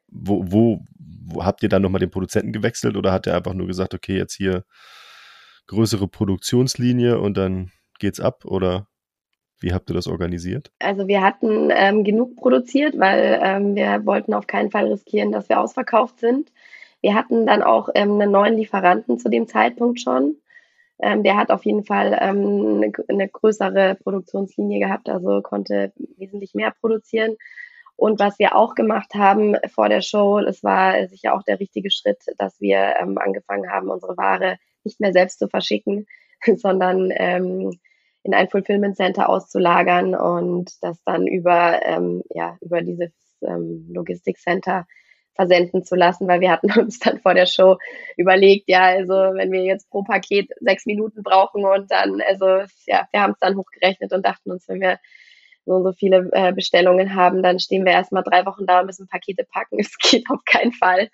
wo, 0.08 0.44
wo, 0.52 0.82
wo 0.98 1.44
habt 1.44 1.64
ihr 1.64 1.70
dann 1.70 1.82
nochmal 1.82 2.00
den 2.00 2.12
Produzenten 2.12 2.54
gewechselt 2.54 2.96
oder 2.96 3.12
hat 3.12 3.26
er 3.26 3.36
einfach 3.36 3.54
nur 3.54 3.68
gesagt, 3.68 3.94
okay, 3.94 4.18
jetzt 4.18 4.36
hier 4.36 4.64
größere 5.68 6.08
Produktionslinie 6.08 7.20
und 7.20 7.38
dann 7.38 7.72
geht's 8.00 8.20
ab 8.20 8.46
oder 8.46 8.88
wie 9.60 9.74
habt 9.74 9.90
ihr 9.90 9.94
das 9.94 10.08
organisiert? 10.08 10.72
Also 10.80 11.08
wir 11.08 11.22
hatten 11.22 11.70
ähm, 11.72 12.04
genug 12.04 12.36
produziert, 12.36 13.00
weil 13.00 13.40
ähm, 13.42 13.76
wir 13.76 14.06
wollten 14.06 14.34
auf 14.34 14.48
keinen 14.48 14.72
Fall 14.72 14.88
riskieren, 14.88 15.32
dass 15.32 15.50
wir 15.50 15.60
ausverkauft 15.60 16.20
sind. 16.20 16.52
Wir 17.02 17.14
hatten 17.14 17.46
dann 17.46 17.64
auch 17.64 17.90
ähm, 17.96 18.20
einen 18.20 18.32
neuen 18.32 18.58
Lieferanten 18.58 19.20
zu 19.20 19.30
dem 19.30 19.48
Zeitpunkt 19.48 20.02
schon. 20.02 20.38
Ähm, 21.00 21.24
der 21.24 21.38
hat 21.38 21.52
auf 21.52 21.66
jeden 21.66 21.84
Fall 21.84 22.18
ähm, 22.20 22.82
eine, 22.84 22.92
eine 23.08 23.30
größere 23.30 23.96
Produktionslinie 23.96 24.80
gehabt, 24.80 25.10
also 25.10 25.42
konnte 25.42 25.94
wesentlich 26.18 26.54
mehr 26.54 26.72
produzieren. 26.72 27.36
Und 27.98 28.20
was 28.20 28.40
wir 28.40 28.56
auch 28.56 28.76
gemacht 28.76 29.14
haben 29.14 29.56
vor 29.74 29.88
der 29.88 30.02
Show, 30.02 30.40
es 30.40 30.64
war 30.64 31.08
sicher 31.08 31.34
auch 31.34 31.44
der 31.44 31.60
richtige 31.60 31.92
Schritt, 31.92 32.20
dass 32.38 32.60
wir 32.60 32.96
ähm, 33.00 33.18
angefangen 33.18 33.72
haben, 33.72 33.90
unsere 33.90 34.18
Ware 34.18 34.58
nicht 34.84 35.00
mehr 35.00 35.14
selbst 35.14 35.40
zu 35.40 35.48
verschicken, 35.48 36.08
sondern 36.56 37.12
in 38.26 38.34
ein 38.34 38.50
Fulfillment 38.50 38.98
Center 38.98 39.30
auszulagern 39.30 40.16
und 40.16 40.72
das 40.82 41.02
dann 41.04 41.28
über, 41.28 41.80
ähm, 41.86 42.24
ja, 42.32 42.58
über 42.60 42.82
dieses 42.82 43.12
ähm, 43.42 43.88
Logistik 43.94 44.40
Center 44.40 44.88
versenden 45.36 45.84
zu 45.84 45.96
lassen, 45.96 46.28
weil 46.28 46.40
wir 46.40 46.50
hatten 46.50 46.72
uns 46.80 46.98
dann 46.98 47.20
vor 47.20 47.36
der 47.36 47.46
Show 47.46 47.78
überlegt, 48.18 48.68
ja, 48.68 48.86
also 48.86 49.14
wenn 49.14 49.52
wir 49.52 49.64
jetzt 49.64 49.90
pro 49.92 50.02
Paket 50.02 50.50
sechs 50.60 50.88
Minuten 50.88 51.22
brauchen 51.22 51.66
und 51.66 51.92
dann, 51.92 52.20
also 52.28 52.46
ja, 52.88 53.08
wir 53.12 53.22
haben 53.22 53.34
es 53.34 53.40
dann 53.40 53.58
hochgerechnet 53.58 54.12
und 54.12 54.26
dachten 54.26 54.52
uns, 54.52 54.68
wenn 54.68 54.82
wir 54.82 54.98
so 55.68 55.74
und 55.74 55.84
so 55.84 55.94
viele 55.94 56.30
äh, 56.32 56.52
Bestellungen 56.52 57.14
haben, 57.14 57.44
dann 57.44 57.60
stehen 57.60 57.86
wir 57.86 57.92
erstmal 57.92 58.24
drei 58.24 58.46
Wochen 58.48 58.66
da 58.66 58.80
und 58.80 58.88
müssen 58.88 59.08
Pakete 59.08 59.44
packen. 59.44 59.78
Es 59.80 59.98
geht 60.00 60.26
auf 60.32 60.40
keinen 60.46 60.74
Fall. 60.74 61.10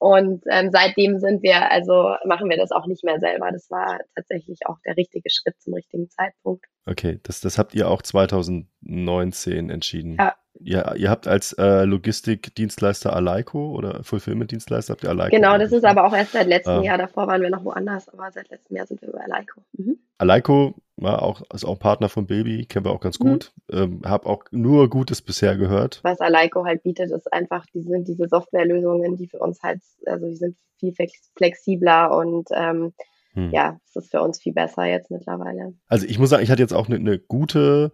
Und 0.00 0.44
ähm, 0.50 0.70
seitdem 0.72 1.18
sind 1.18 1.42
wir, 1.42 1.70
also 1.70 2.14
machen 2.24 2.48
wir 2.48 2.56
das 2.56 2.72
auch 2.72 2.86
nicht 2.86 3.04
mehr 3.04 3.20
selber. 3.20 3.52
Das 3.52 3.70
war 3.70 3.98
tatsächlich 4.14 4.60
auch 4.64 4.78
der 4.86 4.96
richtige 4.96 5.28
Schritt 5.28 5.60
zum 5.60 5.74
richtigen 5.74 6.08
Zeitpunkt. 6.08 6.64
Okay, 6.86 7.20
das, 7.22 7.42
das 7.42 7.58
habt 7.58 7.74
ihr 7.74 7.86
auch 7.86 8.00
2019 8.00 9.68
entschieden. 9.68 10.16
Ja. 10.18 10.34
Ihr, 10.62 10.94
ihr 10.96 11.10
habt 11.10 11.26
als 11.26 11.52
äh, 11.54 11.84
Logistikdienstleister 11.84 13.14
Aleiko 13.14 13.74
oder 13.74 14.04
Fulfillment-Dienstleister 14.04 14.92
habt 14.92 15.04
ihr 15.04 15.10
Aleiko? 15.10 15.34
Genau, 15.34 15.56
das 15.56 15.72
ist 15.72 15.84
aber 15.84 16.04
auch 16.04 16.14
erst 16.14 16.32
seit 16.32 16.46
letztem 16.46 16.82
äh, 16.82 16.86
Jahr. 16.86 16.98
Davor 16.98 17.26
waren 17.26 17.40
wir 17.40 17.50
noch 17.50 17.64
woanders, 17.64 18.08
aber 18.08 18.30
seit 18.30 18.50
letztem 18.50 18.76
Jahr 18.76 18.86
sind 18.86 19.00
wir 19.00 19.10
bei 19.10 19.20
Aleiko. 19.20 19.62
Mhm. 19.72 19.98
Aleiko 20.18 20.74
war 20.96 21.22
auch, 21.22 21.42
ist 21.54 21.64
auch 21.64 21.78
Partner 21.78 22.10
von 22.10 22.26
Baby, 22.26 22.66
kennen 22.66 22.84
wir 22.84 22.92
auch 22.92 23.00
ganz 23.00 23.18
mhm. 23.18 23.24
gut. 23.24 23.52
Ähm, 23.72 24.02
habe 24.04 24.26
auch 24.26 24.44
nur 24.50 24.90
Gutes 24.90 25.22
bisher 25.22 25.56
gehört. 25.56 26.00
Was 26.02 26.20
Aleiko 26.20 26.64
halt 26.64 26.82
bietet, 26.82 27.10
ist 27.10 27.32
einfach, 27.32 27.64
die 27.74 27.82
sind 27.82 28.06
diese 28.06 28.28
Softwarelösungen, 28.28 29.16
die 29.16 29.28
für 29.28 29.38
uns 29.38 29.62
halt, 29.62 29.80
also 30.06 30.26
die 30.26 30.36
sind 30.36 30.56
viel 30.78 30.94
flexibler 31.36 32.16
und 32.16 32.48
ähm, 32.52 32.92
hm. 33.32 33.50
ja, 33.50 33.78
es 33.86 33.96
ist 33.96 34.10
für 34.10 34.22
uns 34.22 34.40
viel 34.40 34.52
besser 34.52 34.84
jetzt 34.84 35.10
mittlerweile. 35.10 35.74
Also 35.88 36.06
ich 36.06 36.18
muss 36.18 36.30
sagen, 36.30 36.42
ich 36.42 36.50
hatte 36.50 36.62
jetzt 36.62 36.74
auch 36.74 36.88
eine, 36.88 36.96
eine 36.96 37.18
gute 37.18 37.92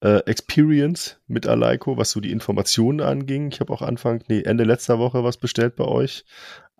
äh, 0.00 0.18
Experience 0.26 1.18
mit 1.26 1.46
Aleiko, 1.46 1.96
was 1.96 2.10
so 2.10 2.20
die 2.20 2.32
Informationen 2.32 3.00
anging. 3.00 3.50
Ich 3.52 3.60
habe 3.60 3.72
auch 3.72 3.82
Anfang, 3.82 4.22
nee, 4.28 4.42
Ende 4.42 4.64
letzter 4.64 4.98
Woche 4.98 5.24
was 5.24 5.36
bestellt 5.36 5.76
bei 5.76 5.84
euch 5.84 6.24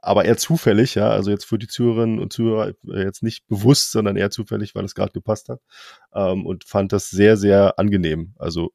aber 0.00 0.24
eher 0.24 0.36
zufällig, 0.36 0.94
ja, 0.94 1.10
also 1.10 1.30
jetzt 1.30 1.44
für 1.44 1.58
die 1.58 1.66
Zuhörerinnen 1.66 2.18
und 2.18 2.32
Zuhörer 2.32 2.74
äh, 2.88 3.02
jetzt 3.02 3.22
nicht 3.22 3.46
bewusst, 3.48 3.90
sondern 3.90 4.16
eher 4.16 4.30
zufällig, 4.30 4.74
weil 4.74 4.84
es 4.84 4.94
gerade 4.94 5.12
gepasst 5.12 5.48
hat 5.48 5.60
ähm, 6.14 6.46
und 6.46 6.64
fand 6.64 6.92
das 6.92 7.10
sehr, 7.10 7.36
sehr 7.36 7.78
angenehm. 7.78 8.34
Also 8.38 8.72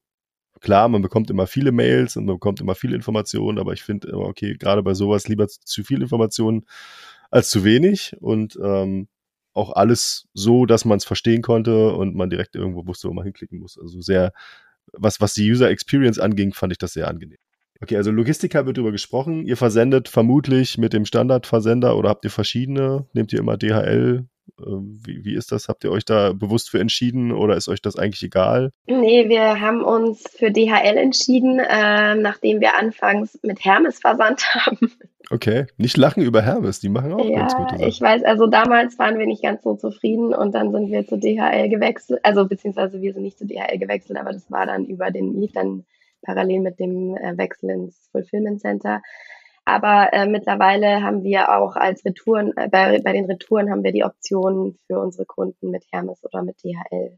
klar, 0.60 0.90
man 0.90 1.02
bekommt 1.02 1.30
immer 1.30 1.48
viele 1.48 1.72
Mails 1.72 2.18
und 2.18 2.26
man 2.26 2.36
bekommt 2.36 2.62
immer 2.62 2.76
viele 2.76 2.96
Informationen, 2.96 3.60
aber 3.60 3.74
ich 3.74 3.84
finde 3.84 4.10
immer, 4.10 4.26
okay, 4.26 4.56
gerade 4.58 4.84
bei 4.84 4.94
sowas 4.94 5.28
lieber 5.28 5.48
zu 5.48 5.84
viel 5.84 6.02
Informationen 6.02 6.66
als 7.32 7.50
zu 7.50 7.64
wenig 7.64 8.16
und 8.20 8.60
ähm, 8.62 9.08
auch 9.54 9.72
alles 9.74 10.28
so, 10.34 10.66
dass 10.66 10.86
man 10.86 10.98
es 10.98 11.06
verstehen 11.06 11.42
konnte 11.42 11.94
und 11.94 12.16
man 12.16 12.30
direkt 12.30 12.56
irgendwo 12.56 12.86
wusste, 12.88 13.08
wo 13.08 13.14
man 13.14 13.24
hinklicken 13.24 13.60
muss. 13.60 13.78
Also 13.80 14.02
sehr, 14.02 14.34
was, 14.92 15.22
was 15.22 15.34
die 15.34 15.50
User 15.50 15.70
Experience 15.70 16.20
anging, 16.20 16.54
fand 16.54 16.74
ich 16.74 16.80
das 16.80 16.94
sehr 16.94 17.08
angenehm. 17.08 17.38
Okay, 17.82 17.98
also 17.98 18.12
Logistiker 18.12 18.66
wird 18.66 18.78
darüber 18.78 18.94
gesprochen. 18.94 19.46
Ihr 19.46 19.58
versendet 19.58 20.08
vermutlich 20.08 20.78
mit 20.78 20.94
dem 20.94 21.06
Standardversender 21.06 21.98
oder 21.98 22.10
habt 22.10 22.24
ihr 22.24 22.32
verschiedene? 22.32 23.08
Nehmt 23.14 23.34
ihr 23.34 23.40
immer 23.40 23.58
DHL? 23.58 24.26
Ähm, 24.66 25.00
wie, 25.06 25.26
wie 25.26 25.36
ist 25.36 25.52
das? 25.52 25.68
Habt 25.68 25.84
ihr 25.84 25.92
euch 25.92 26.06
da 26.06 26.34
bewusst 26.34 26.70
für 26.70 26.80
entschieden 26.80 27.32
oder 27.32 27.58
ist 27.58 27.68
euch 27.68 27.82
das 27.82 27.98
eigentlich 27.98 28.24
egal? 28.24 28.72
Nee, 28.86 29.28
wir 29.28 29.60
haben 29.60 29.84
uns 29.84 30.24
für 30.30 30.52
DHL 30.52 30.98
entschieden, 30.98 31.60
äh, 31.60 32.16
nachdem 32.16 32.62
wir 32.62 32.78
anfangs 32.78 33.38
mit 33.44 33.64
Hermes 33.66 34.00
versandt 34.00 34.46
haben. 34.56 34.92
Okay, 35.30 35.66
nicht 35.78 35.98
lachen 35.98 36.22
über 36.24 36.42
Hermes, 36.42 36.80
die 36.80 36.90
machen 36.90 37.14
auch 37.14 37.26
ja, 37.26 37.40
ganz 37.40 37.56
gute 37.56 37.78
Sachen. 37.78 37.88
Ich 37.88 38.02
weiß, 38.02 38.24
also 38.24 38.48
damals 38.48 39.00
waren 39.00 39.18
wir 39.18 39.26
nicht 39.26 39.42
ganz 39.42 39.64
so 39.64 39.76
zufrieden 39.76 40.34
und 40.34 40.54
dann 40.54 40.72
sind 40.72 40.92
wir 40.92 41.08
zu 41.08 41.18
DHL 41.18 41.70
gewechselt, 41.70 42.20
also 42.24 42.48
beziehungsweise 42.48 43.02
wir 43.02 43.14
sind 43.14 43.24
nicht 43.24 43.38
zu 43.38 43.46
DHL 43.46 43.78
gewechselt, 43.80 44.20
aber 44.20 44.34
das 44.34 44.52
war 44.52 44.66
dann 44.66 44.86
über 44.86 45.12
den, 45.12 45.40
lief 45.40 45.54
dann 45.54 45.86
parallel 46.22 46.62
mit 46.62 46.80
dem 46.80 47.16
äh, 47.16 47.38
Wechsel 47.38 47.70
ins 47.70 48.10
Fulfillment 48.12 48.62
Center. 48.62 49.02
Aber 49.66 50.12
äh, 50.12 50.26
mittlerweile 50.26 51.04
haben 51.04 51.24
wir 51.24 51.58
auch 51.58 51.76
als 51.76 52.04
Retouren, 52.04 52.52
äh, 52.58 52.68
bei, 52.70 53.00
bei 53.02 53.14
den 53.14 53.26
Retouren 53.26 53.72
haben 53.72 53.84
wir 53.84 53.94
die 53.94 54.04
Option 54.04 54.78
für 54.88 55.00
unsere 55.00 55.26
Kunden 55.26 55.70
mit 55.70 55.86
Hermes 55.92 56.22
oder 56.24 56.44
mit 56.44 56.58
DHL 56.64 57.18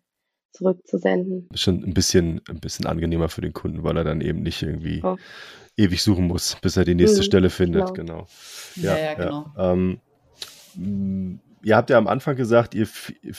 zurückzusenden. 0.55 1.49
Schon 1.53 1.83
ein 1.83 1.93
bisschen, 1.93 2.41
ein 2.49 2.59
bisschen 2.59 2.85
angenehmer 2.85 3.29
für 3.29 3.41
den 3.41 3.53
Kunden, 3.53 3.83
weil 3.83 3.97
er 3.97 4.03
dann 4.03 4.21
eben 4.21 4.41
nicht 4.41 4.61
irgendwie 4.61 5.01
oh. 5.03 5.17
ewig 5.77 6.01
suchen 6.01 6.25
muss, 6.25 6.57
bis 6.61 6.77
er 6.77 6.85
die 6.85 6.95
nächste 6.95 7.19
mhm, 7.19 7.23
Stelle 7.23 7.49
findet. 7.49 7.93
Genau. 7.93 8.25
genau. 8.25 8.27
Ja, 8.75 8.97
ja, 8.97 9.13
genau. 9.13 9.45
Ja. 9.55 9.73
Ähm, 9.73 9.99
ihr 11.63 11.75
habt 11.75 11.89
ja 11.89 11.97
am 11.97 12.07
Anfang 12.07 12.35
gesagt, 12.35 12.75
ihr, 12.75 12.87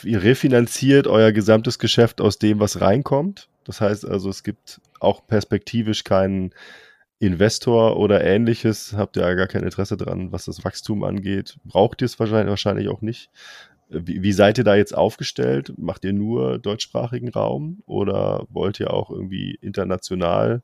ihr 0.05 0.23
refinanziert 0.23 1.07
euer 1.07 1.33
gesamtes 1.33 1.79
Geschäft 1.79 2.21
aus 2.21 2.39
dem, 2.39 2.61
was 2.61 2.81
reinkommt. 2.81 3.49
Das 3.64 3.81
heißt 3.81 4.07
also, 4.07 4.31
es 4.31 4.43
gibt 4.43 4.81
auch 5.01 5.27
perspektivisch 5.27 6.05
keinen 6.05 6.53
Investor 7.19 7.97
oder 7.97 8.23
ähnliches. 8.23 8.93
Habt 8.95 9.17
ihr 9.17 9.23
ja 9.23 9.35
gar 9.35 9.47
kein 9.47 9.62
Interesse 9.62 9.97
dran, 9.97 10.33
was 10.33 10.45
das 10.45 10.64
Wachstum 10.64 11.03
angeht. 11.03 11.57
Braucht 11.64 12.03
ihr 12.03 12.07
es 12.07 12.19
wahrscheinlich, 12.19 12.51
wahrscheinlich 12.51 12.89
auch 12.89 13.01
nicht. 13.01 13.31
Wie, 13.89 14.22
wie 14.22 14.32
seid 14.32 14.59
ihr 14.59 14.64
da 14.64 14.74
jetzt 14.74 14.97
aufgestellt? 14.97 15.72
Macht 15.78 16.05
ihr 16.05 16.12
nur 16.12 16.59
deutschsprachigen 16.59 17.28
Raum 17.28 17.82
oder 17.87 18.47
wollt 18.49 18.80
ihr 18.80 18.93
auch 18.93 19.11
irgendwie 19.11 19.59
international 19.61 20.62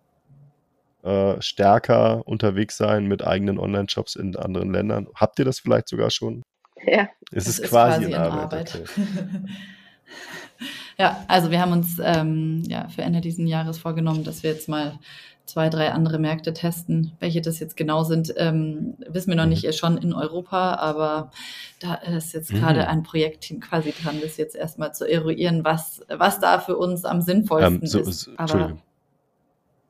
äh, 1.03 1.41
stärker 1.41 2.27
unterwegs 2.27 2.77
sein 2.77 3.07
mit 3.07 3.25
eigenen 3.25 3.59
Online-Shops 3.59 4.17
in 4.17 4.35
anderen 4.37 4.73
Ländern? 4.73 5.07
Habt 5.15 5.39
ihr 5.39 5.45
das 5.45 5.61
vielleicht 5.61 5.89
sogar 5.89 6.11
schon? 6.11 6.43
Ja. 6.85 7.09
Es 7.31 7.47
ist, 7.47 7.61
ist 7.61 7.71
quasi, 7.71 8.01
quasi 8.01 8.13
in 8.13 8.15
Arbeit. 8.15 8.43
Arbeit. 8.43 8.75
Okay. 8.75 9.07
ja, 10.99 11.25
also 11.29 11.51
wir 11.51 11.61
haben 11.61 11.73
uns 11.73 12.01
ähm, 12.03 12.63
ja, 12.67 12.89
für 12.89 13.03
Ende 13.03 13.21
dieses 13.21 13.49
Jahres 13.49 13.79
vorgenommen, 13.79 14.25
dass 14.25 14.43
wir 14.43 14.51
jetzt 14.51 14.69
mal 14.69 14.99
zwei, 15.47 15.69
drei 15.69 15.93
andere 15.93 16.19
Märkte 16.19 16.53
testen. 16.53 17.13
Welche 17.19 17.41
das 17.41 17.61
jetzt 17.61 17.77
genau 17.77 18.05
sind, 18.05 18.33
ähm, 18.37 18.95
wissen 19.09 19.31
wir 19.31 19.37
noch 19.37 19.47
nicht, 19.47 19.67
mhm. 19.67 19.73
schon 19.73 19.99
in 19.99 20.13
Europa, 20.13 20.75
aber 20.77 21.31
da 21.81 21.95
ist 21.95 22.33
jetzt 22.33 22.53
mhm. 22.53 22.59
gerade 22.59 22.89
ein 22.89 23.03
Projektteam 23.03 23.61
quasi 23.61 23.93
dran, 23.93 24.21
das 24.23 24.37
jetzt 24.37 24.55
erstmal 24.55 24.95
zu 24.95 25.09
eruieren, 25.09 25.65
was, 25.65 26.03
was 26.09 26.41
da 26.41 26.59
für 26.59 26.77
uns 26.77 27.05
am 27.05 27.21
sinnvollsten 27.21 27.81
ähm, 27.83 27.87
so, 27.87 28.01
ist. 28.01 28.31
Entschuldigung. 28.39 28.83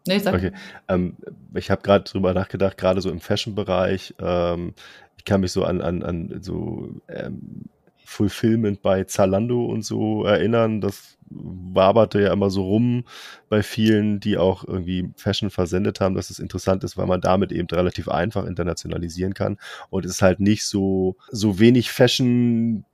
Nee, 0.07 0.19
sag. 0.19 0.35
Okay. 0.35 0.53
Ähm, 0.89 1.17
ich 1.55 1.71
habe 1.71 1.83
gerade 1.83 2.05
drüber 2.05 2.35
nachgedacht, 2.35 2.77
gerade 2.77 3.01
so 3.01 3.11
im 3.11 3.21
Fashion-Bereich. 3.21 4.15
Ähm, 4.19 4.75
ich 5.17 5.25
kann 5.25 5.41
mich 5.41 5.53
so 5.53 5.65
an, 5.65 5.81
an, 5.81 6.03
an 6.03 6.39
so 6.43 6.89
ähm, 7.09 7.67
Fulfillment 8.05 8.83
bei 8.83 9.05
Zalando 9.05 9.65
und 9.67 9.85
so 9.85 10.25
erinnern. 10.25 10.81
Das 10.81 11.17
waberte 11.35 12.21
ja 12.21 12.33
immer 12.33 12.51
so 12.51 12.65
rum 12.65 13.05
bei 13.49 13.63
vielen, 13.63 14.21
die 14.21 14.39
auch 14.39 14.65
irgendwie 14.65 15.11
Fashion 15.17 15.51
versendet 15.51 16.01
haben, 16.01 16.15
dass 16.15 16.31
es 16.31 16.39
interessant 16.39 16.85
ist, 16.85 16.97
weil 16.97 17.07
man 17.07 17.21
damit 17.21 17.53
eben 17.53 17.69
relativ 17.69 18.09
einfach 18.09 18.45
internationalisieren 18.45 19.35
kann. 19.35 19.59
Und 19.91 20.05
es 20.05 20.13
ist 20.13 20.23
halt 20.23 20.41
nicht 20.41 20.67
so, 20.67 21.17
so 21.31 21.59
wenig 21.59 21.91
Fashion 21.91 22.85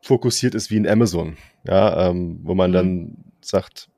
fokussiert 0.00 0.54
ist 0.54 0.70
wie 0.70 0.76
in 0.76 0.88
Amazon. 0.88 1.36
Ja, 1.66 2.08
ähm, 2.08 2.40
wo 2.42 2.54
man 2.54 2.70
mhm. 2.70 2.74
dann 2.74 3.16
sagt, 3.40 3.88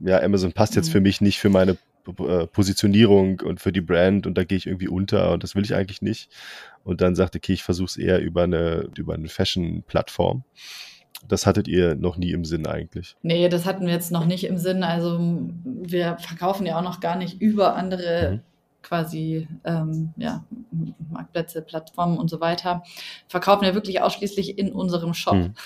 ja, 0.00 0.22
Amazon 0.22 0.52
passt 0.52 0.76
jetzt 0.76 0.88
mhm. 0.88 0.92
für 0.92 1.00
mich 1.00 1.20
nicht 1.20 1.38
für 1.38 1.48
meine 1.48 1.76
äh, 2.06 2.46
Positionierung 2.46 3.40
und 3.40 3.60
für 3.60 3.72
die 3.72 3.80
Brand 3.80 4.26
und 4.26 4.38
da 4.38 4.44
gehe 4.44 4.58
ich 4.58 4.66
irgendwie 4.66 4.88
unter 4.88 5.32
und 5.32 5.42
das 5.42 5.54
will 5.54 5.64
ich 5.64 5.74
eigentlich 5.74 6.02
nicht. 6.02 6.30
Und 6.84 7.00
dann 7.00 7.16
sagte, 7.16 7.38
okay, 7.38 7.54
ich 7.54 7.64
versuche 7.64 7.86
es 7.86 7.96
eher 7.96 8.20
über 8.20 8.44
eine, 8.44 8.88
über 8.96 9.14
eine 9.14 9.28
Fashion-Plattform. 9.28 10.44
Das 11.28 11.46
hattet 11.46 11.68
ihr 11.68 11.94
noch 11.94 12.16
nie 12.16 12.32
im 12.32 12.44
Sinn 12.44 12.66
eigentlich? 12.66 13.16
Nee, 13.22 13.48
das 13.48 13.64
hatten 13.64 13.86
wir 13.86 13.92
jetzt 13.92 14.12
noch 14.12 14.26
nicht 14.26 14.44
im 14.44 14.58
Sinn. 14.58 14.82
Also 14.82 15.18
wir 15.64 16.18
verkaufen 16.18 16.66
ja 16.66 16.78
auch 16.78 16.82
noch 16.82 17.00
gar 17.00 17.16
nicht 17.16 17.40
über 17.40 17.74
andere 17.74 18.30
mhm. 18.32 18.40
quasi 18.82 19.48
ähm, 19.64 20.12
ja, 20.16 20.44
Marktplätze, 21.10 21.62
Plattformen 21.62 22.18
und 22.18 22.28
so 22.28 22.40
weiter. 22.40 22.82
Verkaufen 23.28 23.64
wir 23.64 23.74
wirklich 23.74 24.02
ausschließlich 24.02 24.58
in 24.58 24.72
unserem 24.72 25.14
Shop. 25.14 25.34
Mhm. 25.34 25.54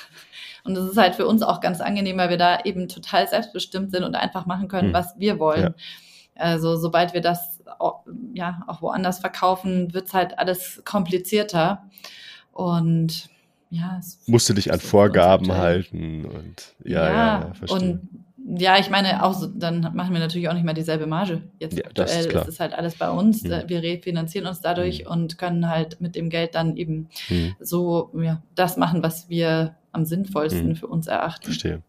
Und 0.63 0.75
das 0.75 0.91
ist 0.91 0.99
halt 0.99 1.15
für 1.15 1.27
uns 1.27 1.41
auch 1.41 1.63
ganz 1.63 1.81
angenehm, 1.81 2.19
weil 2.19 2.29
wir 2.29 2.37
da 2.37 2.61
eben 2.65 2.87
total 2.87 3.27
selbstbestimmt 3.27 3.93
sind 3.93 4.05
und 4.05 4.15
einfach 4.15 4.45
machen 4.45 4.69
können, 4.69 4.89
mhm. 4.89 4.93
was 4.93 5.19
wir 5.19 5.39
wollen. 5.39 5.63
Ja. 5.63 5.75
Also 6.35 6.77
sobald 6.77 7.15
wir 7.15 7.23
das 7.23 7.63
ja 8.35 8.61
auch 8.67 8.83
woanders 8.83 9.21
verkaufen, 9.21 9.95
wird 9.95 10.09
es 10.09 10.13
halt 10.13 10.39
alles 10.39 10.83
komplizierter. 10.85 11.89
Und 12.53 13.30
ja, 13.71 13.97
es 13.99 14.19
musste 14.27 14.55
dich 14.55 14.73
an 14.73 14.81
Vorgaben 14.81 15.53
halt, 15.53 15.93
halten 15.93 16.25
und 16.25 16.75
ja, 16.85 17.09
ja, 17.09 17.13
ja 17.13 17.55
verstehe. 17.55 17.91
Und 17.91 18.09
ja, 18.59 18.79
ich 18.79 18.91
meine, 18.91 19.23
auch 19.23 19.35
so, 19.35 19.47
dann 19.47 19.81
machen 19.95 20.13
wir 20.13 20.19
natürlich 20.19 20.49
auch 20.49 20.55
nicht 20.55 20.65
mehr 20.65 20.75
dieselbe 20.75 21.07
Marge. 21.07 21.43
Jetzt 21.61 21.79
ja, 21.79 21.85
aktuell 21.85 22.09
das 22.09 22.27
ist, 22.27 22.35
ist 22.35 22.49
es 22.49 22.61
halt 22.61 22.73
alles 22.73 22.97
bei 22.97 23.09
uns. 23.09 23.45
Mhm. 23.45 23.63
Wir 23.69 23.83
refinanzieren 23.83 24.49
uns 24.49 24.61
dadurch 24.61 25.05
mhm. 25.05 25.11
und 25.11 25.39
können 25.39 25.69
halt 25.69 26.01
mit 26.01 26.17
dem 26.17 26.31
Geld 26.31 26.57
dann 26.57 26.77
eben 26.77 27.09
mhm. 27.29 27.55
so 27.61 28.11
ja, 28.15 28.43
das 28.57 28.77
machen, 28.77 29.03
was 29.03 29.29
wir 29.29 29.77
am 29.93 30.05
sinnvollsten 30.05 30.71
mhm. 30.71 30.77
für 30.77 30.89
uns 30.89 31.07
erachten. 31.07 31.45
Verstehe 31.45 31.83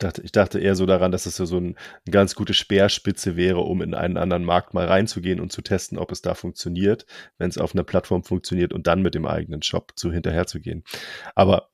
dachte, 0.00 0.22
ich 0.22 0.32
dachte 0.32 0.58
eher 0.58 0.74
so 0.74 0.86
daran, 0.86 1.12
dass 1.12 1.26
es 1.26 1.36
so 1.36 1.56
ein, 1.56 1.76
eine 1.76 2.12
ganz 2.12 2.34
gute 2.34 2.54
Speerspitze 2.54 3.36
wäre, 3.36 3.60
um 3.60 3.82
in 3.82 3.94
einen 3.94 4.16
anderen 4.16 4.44
Markt 4.44 4.74
mal 4.74 4.86
reinzugehen 4.86 5.40
und 5.40 5.52
zu 5.52 5.62
testen, 5.62 5.98
ob 5.98 6.10
es 6.10 6.22
da 6.22 6.34
funktioniert, 6.34 7.06
wenn 7.38 7.48
es 7.48 7.58
auf 7.58 7.74
einer 7.74 7.84
Plattform 7.84 8.24
funktioniert 8.24 8.72
und 8.72 8.86
dann 8.86 9.02
mit 9.02 9.14
dem 9.14 9.26
eigenen 9.26 9.62
Shop 9.62 9.92
zu 9.96 10.12
hinterherzugehen. 10.12 10.84
Aber 11.34 11.70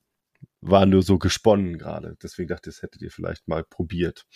war 0.61 0.87
nur 0.87 1.03
so 1.03 1.19
gesponnen 1.19 1.79
gerade. 1.79 2.17
Deswegen 2.23 2.49
dachte 2.49 2.71
ich, 2.71 2.77
das 2.77 2.83
hättet 2.83 3.03
ihr 3.03 3.11
vielleicht 3.11 3.49
mal 3.49 3.65
probiert. 3.65 4.27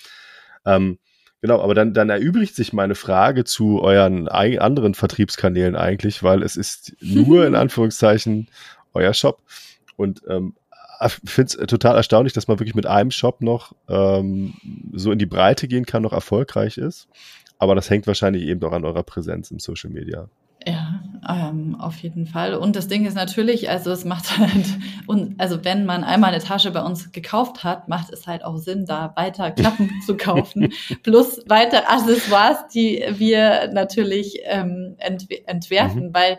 Ähm, 0.65 0.99
genau, 1.41 1.61
aber 1.61 1.75
dann, 1.75 1.95
dann 1.95 2.11
erübrigt 2.11 2.55
sich 2.55 2.73
meine 2.73 2.95
Frage 2.95 3.45
zu 3.45 3.83
euren 3.83 4.29
anderen 4.29 4.95
Vertriebskanälen 4.95 5.77
eigentlich, 5.77 6.23
weil 6.23 6.43
es 6.43 6.57
ist 6.57 6.95
nur 7.01 7.47
in 7.47 7.55
Anführungszeichen 7.57 8.49
euer 8.93 9.15
Shop. 9.15 9.43
Und 9.97 10.23
ähm, 10.29 10.55
finde 11.09 11.57
es 11.59 11.67
total 11.67 11.97
erstaunlich, 11.97 12.33
dass 12.33 12.49
man 12.49 12.59
wirklich 12.59 12.75
mit 12.75 12.87
einem 12.87 13.11
Shop 13.11 13.41
noch 13.41 13.73
ähm, 13.89 14.55
so 14.93 15.13
in 15.13 15.19
die 15.19 15.27
Breite 15.27 15.69
gehen 15.69 15.87
kann, 15.87 16.03
noch 16.03 16.13
erfolgreich 16.13 16.79
ist. 16.79 17.09
Aber 17.59 17.75
das 17.75 17.91
hängt 17.91 18.07
wahrscheinlich 18.07 18.45
eben 18.45 18.61
doch 18.61 18.73
an 18.73 18.85
eurer 18.85 19.03
Präsenz 19.03 19.51
im 19.51 19.59
Social 19.59 19.91
Media. 19.91 20.29
Ja, 20.67 21.01
ähm, 21.27 21.75
auf 21.81 21.97
jeden 22.01 22.27
Fall. 22.27 22.55
Und 22.55 22.77
das 22.77 22.87
Ding 22.87 23.07
ist 23.07 23.15
natürlich, 23.15 23.71
also 23.71 23.91
es 23.93 24.05
macht 24.05 24.39
halt, 24.39 24.67
und 25.07 25.41
also 25.41 25.65
wenn 25.65 25.87
man 25.87 26.05
einmal 26.05 26.35
eine 26.35 26.43
Tasche 26.43 26.71
bei 26.71 26.83
uns 26.83 27.13
gekauft 27.13 27.65
hat, 27.65 27.89
macht 27.89 28.13
es 28.13 28.27
halt 28.27 28.45
auch 28.45 28.59
Sinn, 28.59 28.85
da 28.85 29.13
weiter 29.17 29.51
Klappen 29.53 29.91
zu 30.05 30.17
kaufen, 30.17 30.73
plus 31.03 31.43
weitere 31.47 31.85
Accessoires, 31.87 32.69
die 32.75 33.03
wir 33.13 33.71
natürlich 33.73 34.41
ähm, 34.45 34.97
entwerfen, 34.99 36.09
mhm. 36.09 36.15
weil 36.15 36.39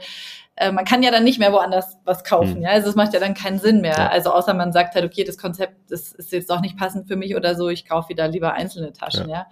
äh, 0.56 0.72
man 0.72 0.86
kann 0.86 1.04
ja 1.04 1.12
dann 1.12 1.24
nicht 1.24 1.40
mehr 1.40 1.54
woanders 1.54 1.98
was 2.04 2.24
kaufen. 2.24 2.58
Mhm. 2.58 2.64
Ja, 2.64 2.70
also 2.72 2.90
es 2.90 2.96
macht 2.96 3.14
ja 3.14 3.20
dann 3.20 3.34
keinen 3.34 3.60
Sinn 3.60 3.82
mehr. 3.82 3.96
Ja. 3.98 4.10
Also 4.10 4.32
außer 4.32 4.54
man 4.54 4.74
sagt 4.74 4.96
halt, 4.96 5.06
okay, 5.06 5.24
das 5.24 5.38
Konzept, 5.38 5.76
das 5.90 6.12
ist 6.12 6.32
jetzt 6.32 6.50
doch 6.50 6.62
nicht 6.62 6.78
passend 6.78 7.08
für 7.08 7.16
mich 7.16 7.36
oder 7.36 7.56
so, 7.56 7.70
ich 7.70 7.88
kaufe 7.88 8.10
wieder 8.10 8.28
lieber 8.28 8.54
einzelne 8.54 8.94
Taschen. 8.94 9.30
ja? 9.30 9.38
ja? 9.38 9.48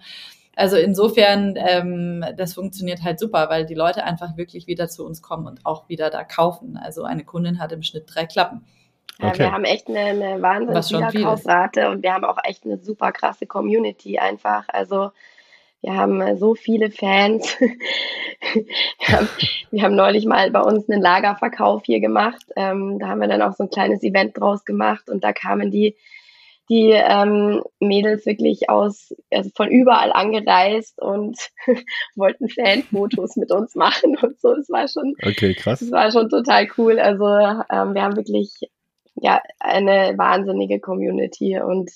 Also 0.56 0.76
insofern, 0.76 1.54
ähm, 1.56 2.24
das 2.36 2.54
funktioniert 2.54 3.02
halt 3.02 3.18
super, 3.18 3.48
weil 3.48 3.64
die 3.64 3.74
Leute 3.74 4.04
einfach 4.04 4.36
wirklich 4.36 4.66
wieder 4.66 4.88
zu 4.88 5.06
uns 5.06 5.22
kommen 5.22 5.46
und 5.46 5.64
auch 5.64 5.88
wieder 5.88 6.10
da 6.10 6.22
kaufen. 6.22 6.76
Also 6.76 7.04
eine 7.04 7.24
Kundin 7.24 7.60
hat 7.60 7.72
im 7.72 7.82
Schnitt 7.82 8.04
drei 8.12 8.26
Klappen. 8.26 8.66
Ja, 9.20 9.28
okay. 9.28 9.38
Wir 9.38 9.52
haben 9.52 9.64
echt 9.64 9.88
eine, 9.88 10.00
eine 10.00 10.42
Wahnsinns-Wiederkaufrate 10.42 11.88
und 11.90 12.02
wir 12.02 12.12
haben 12.12 12.24
auch 12.24 12.38
echt 12.44 12.64
eine 12.64 12.78
super 12.78 13.12
krasse 13.12 13.46
Community 13.46 14.18
einfach. 14.18 14.64
Also 14.68 15.12
wir 15.82 15.94
haben 15.94 16.36
so 16.36 16.54
viele 16.54 16.90
Fans. 16.90 17.56
wir, 17.60 19.08
haben, 19.08 19.28
wir, 19.70 19.82
haben, 19.82 19.96
neulich 19.96 20.26
mal 20.26 20.50
bei 20.50 20.60
uns 20.60 20.88
einen 20.88 21.00
Lagerverkauf 21.00 21.82
hier 21.84 22.00
gemacht. 22.00 22.44
Ähm, 22.56 22.98
da 22.98 23.08
haben 23.08 23.20
wir 23.20 23.28
dann 23.28 23.42
auch 23.42 23.54
so 23.54 23.64
ein 23.64 23.70
kleines 23.70 24.02
Event 24.02 24.38
draus 24.38 24.64
gemacht 24.64 25.08
und 25.08 25.24
da 25.24 25.32
kamen 25.32 25.70
die, 25.70 25.96
die 26.68 26.90
ähm, 26.90 27.62
Mädels 27.80 28.26
wirklich 28.26 28.68
aus, 28.68 29.14
also 29.30 29.50
von 29.56 29.70
überall 29.70 30.12
angereist 30.12 31.00
und 31.00 31.38
wollten 32.14 32.48
Fanfotos 32.48 33.36
mit 33.36 33.50
uns 33.50 33.74
machen 33.74 34.18
und 34.18 34.38
so. 34.38 34.52
Es 34.52 34.68
war 34.68 34.86
schon, 34.86 35.14
okay, 35.22 35.54
krass. 35.54 35.80
Es 35.80 35.90
war 35.90 36.12
schon 36.12 36.28
total 36.28 36.68
cool. 36.76 36.98
Also 36.98 37.24
ähm, 37.26 37.94
wir 37.94 38.02
haben 38.02 38.16
wirklich 38.16 38.52
ja 39.14 39.40
eine 39.58 40.14
wahnsinnige 40.18 40.78
Community 40.78 41.58
und 41.58 41.90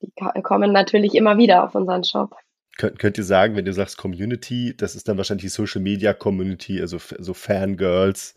die 0.00 0.12
kommen 0.42 0.72
natürlich 0.72 1.16
immer 1.16 1.38
wieder 1.38 1.64
auf 1.64 1.74
unseren 1.74 2.04
Shop. 2.04 2.36
Könnt, 2.78 2.98
könnt 3.00 3.18
ihr 3.18 3.24
sagen, 3.24 3.56
wenn 3.56 3.64
du 3.64 3.72
sagst 3.72 3.98
Community, 3.98 4.72
das 4.74 4.94
ist 4.94 5.08
dann 5.08 5.18
wahrscheinlich 5.18 5.42
die 5.42 5.48
Social 5.48 5.82
Media 5.82 6.14
Community, 6.14 6.80
also 6.80 6.98
so 7.18 7.34
Fangirls, 7.34 8.36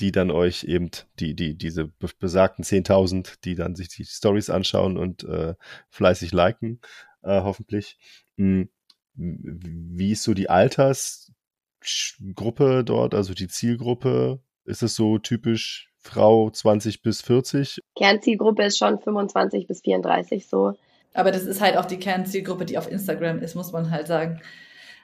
die 0.00 0.10
dann 0.10 0.32
euch 0.32 0.64
eben 0.64 0.90
die, 1.20 1.34
die, 1.34 1.56
diese 1.56 1.86
besagten 2.18 2.64
10.000, 2.64 3.44
die 3.44 3.54
dann 3.54 3.76
sich 3.76 3.88
die 3.88 4.04
Stories 4.04 4.50
anschauen 4.50 4.98
und 4.98 5.22
äh, 5.22 5.54
fleißig 5.88 6.32
liken, 6.32 6.80
äh, 7.22 7.42
hoffentlich. 7.42 7.96
Hm, 8.36 8.68
wie 9.14 10.12
ist 10.12 10.24
so 10.24 10.34
die 10.34 10.50
Altersgruppe 10.50 12.82
dort, 12.84 13.14
also 13.14 13.34
die 13.34 13.48
Zielgruppe? 13.48 14.40
Ist 14.64 14.82
es 14.82 14.96
so 14.96 15.18
typisch 15.18 15.92
Frau 15.96 16.50
20 16.50 17.02
bis 17.02 17.22
40? 17.22 17.78
Kernzielgruppe 17.96 18.64
ist 18.64 18.78
schon 18.78 18.98
25 18.98 19.68
bis 19.68 19.82
34 19.82 20.48
so. 20.48 20.74
Aber 21.16 21.32
das 21.32 21.44
ist 21.44 21.60
halt 21.60 21.76
auch 21.76 21.86
die 21.86 21.98
Kernzielgruppe, 21.98 22.66
die 22.66 22.78
auf 22.78 22.90
Instagram 22.90 23.40
ist, 23.40 23.54
muss 23.54 23.72
man 23.72 23.90
halt 23.90 24.06
sagen. 24.06 24.40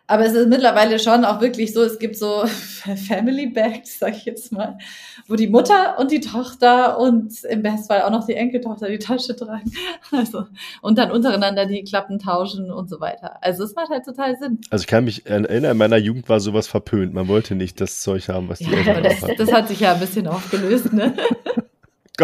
Aber 0.09 0.27
es 0.27 0.35
ist 0.35 0.49
mittlerweile 0.49 0.99
schon 0.99 1.25
auch 1.25 1.41
wirklich 1.41 1.73
so, 1.73 1.83
es 1.83 1.99
gibt 1.99 2.17
so 2.17 2.45
Family 3.09 3.47
Bags, 3.47 3.99
sag 3.99 4.17
ich 4.17 4.25
jetzt 4.25 4.53
mal, 4.53 4.77
wo 5.29 5.37
die 5.37 5.47
Mutter 5.47 5.99
und 5.99 6.11
die 6.11 6.21
Tochter 6.21 6.99
und 6.99 7.45
im 7.45 7.63
Bestfall 7.63 8.03
auch 8.03 8.11
noch 8.11 8.27
die 8.27 8.35
Enkeltochter 8.35 8.89
die 8.89 8.99
Tasche 8.99 9.35
tragen. 9.35 9.73
Also, 10.11 10.45
und 10.83 10.99
dann 10.99 11.11
untereinander 11.11 11.65
die 11.65 11.85
Klappen 11.85 12.19
tauschen 12.19 12.71
und 12.71 12.91
so 12.91 13.01
weiter. 13.01 13.39
Also 13.43 13.65
es 13.65 13.75
macht 13.75 13.89
halt 13.89 14.05
total 14.05 14.37
Sinn. 14.37 14.61
Also 14.69 14.83
ich 14.83 14.87
kann 14.87 15.05
mich 15.05 15.25
erinnern, 15.25 15.73
in 15.73 15.79
meiner 15.79 15.97
Jugend 15.97 16.29
war 16.29 16.41
sowas 16.41 16.67
verpönt. 16.67 17.15
Man 17.15 17.29
wollte 17.29 17.55
nicht 17.55 17.81
das 17.81 18.03
Zeug 18.03 18.29
haben, 18.29 18.51
was 18.51 18.59
die 18.59 18.65
ja, 18.65 18.79
Eltern 18.79 19.03
das, 19.03 19.21
das 19.39 19.53
hat 19.53 19.69
sich 19.69 19.81
ja 19.81 19.95
ein 19.95 20.01
bisschen 20.01 20.27
aufgelöst, 20.27 20.93
ne? 20.93 21.15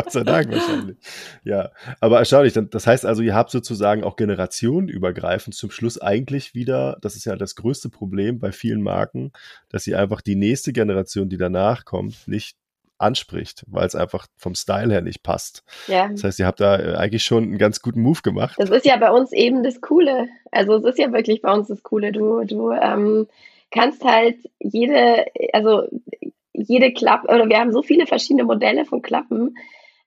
Gott 0.03 0.13
sei 0.13 0.23
Dank 0.23 0.53
wahrscheinlich. 0.53 0.97
Ja, 1.45 1.71
aber 2.01 2.19
erstaunlich. 2.19 2.55
Das 2.71 2.87
heißt 2.87 3.05
also, 3.05 3.23
ihr 3.23 3.35
habt 3.35 3.51
sozusagen 3.51 4.05
auch 4.05 4.17
generationenübergreifend 4.17 5.55
zum 5.55 5.71
Schluss 5.71 6.01
eigentlich 6.01 6.55
wieder, 6.55 6.99
das 7.01 7.17
ist 7.17 7.25
ja 7.25 7.37
das 7.37 7.57
größte 7.57 7.89
Problem 7.89 8.39
bei 8.39 8.53
vielen 8.53 8.83
Marken, 8.83 9.33
dass 9.69 9.85
sie 9.85 9.95
einfach 9.95 10.21
die 10.21 10.37
nächste 10.37 10.73
Generation, 10.73 11.29
die 11.29 11.37
danach 11.37 11.85
kommt, 11.85 12.29
nicht 12.29 12.57
anspricht, 12.99 13.65
weil 13.69 13.87
es 13.87 13.95
einfach 13.95 14.27
vom 14.37 14.55
Style 14.55 14.93
her 14.93 15.03
nicht 15.03 15.23
passt. 15.23 15.63
Ja. 15.87 16.09
Das 16.09 16.25
heißt, 16.25 16.39
ihr 16.39 16.47
habt 16.47 16.61
da 16.61 16.79
äh, 16.79 16.95
eigentlich 16.97 17.23
schon 17.23 17.45
einen 17.45 17.59
ganz 17.59 17.81
guten 17.81 18.03
Move 18.03 18.21
gemacht. 18.23 18.57
Das 18.59 18.71
ist 18.71 18.85
ja 18.85 18.97
bei 18.97 19.11
uns 19.11 19.33
eben 19.33 19.63
das 19.63 19.81
Coole. 19.81 20.29
Also 20.51 20.77
es 20.77 20.85
ist 20.85 20.99
ja 20.99 21.13
wirklich 21.13 21.43
bei 21.43 21.53
uns 21.53 21.69
das 21.69 21.83
Coole. 21.83 22.13
Du, 22.13 22.45
du 22.45 22.73
ähm, 22.73 23.29
kannst 23.71 24.05
halt 24.05 24.37
jede, 24.59 25.27
also 25.53 25.85
jede 26.53 26.93
Klappe, 26.93 27.29
oder 27.29 27.49
wir 27.49 27.59
haben 27.59 27.73
so 27.73 27.83
viele 27.83 28.07
verschiedene 28.07 28.45
Modelle 28.45 28.85
von 28.85 29.01
Klappen, 29.01 29.57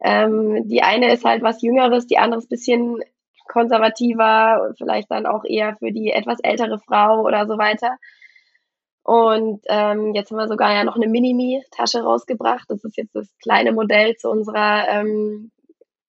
ähm, 0.04 0.68
die 0.68 0.82
eine 0.84 1.14
ist 1.14 1.26
halt 1.26 1.44
was 1.44 1.62
Jüngeres, 1.62 2.08
die 2.08 2.18
andere 2.18 2.40
ist 2.40 2.50
bisschen 2.50 3.02
konservativer, 3.48 4.74
vielleicht 4.78 5.12
dann 5.12 5.26
auch 5.26 5.44
eher 5.46 5.76
für 5.78 5.92
die 5.92 6.12
etwas 6.12 6.40
ältere 6.42 6.80
Frau 6.80 7.22
oder 7.22 7.48
so 7.48 7.58
weiter. 7.58 7.98
Und 9.04 9.62
ähm, 9.68 10.14
jetzt 10.14 10.32
haben 10.32 10.38
wir 10.38 10.48
sogar 10.48 10.74
ja 10.74 10.84
noch 10.84 10.96
eine 10.96 11.08
Minimi-Tasche 11.08 12.02
rausgebracht. 12.02 12.66
Das 12.70 12.84
ist 12.84 12.98
jetzt 12.98 13.16
das 13.16 13.28
kleine 13.42 13.72
Modell 13.72 14.16
zu 14.16 14.30
unserer, 14.30 14.88
ähm, 14.90 15.52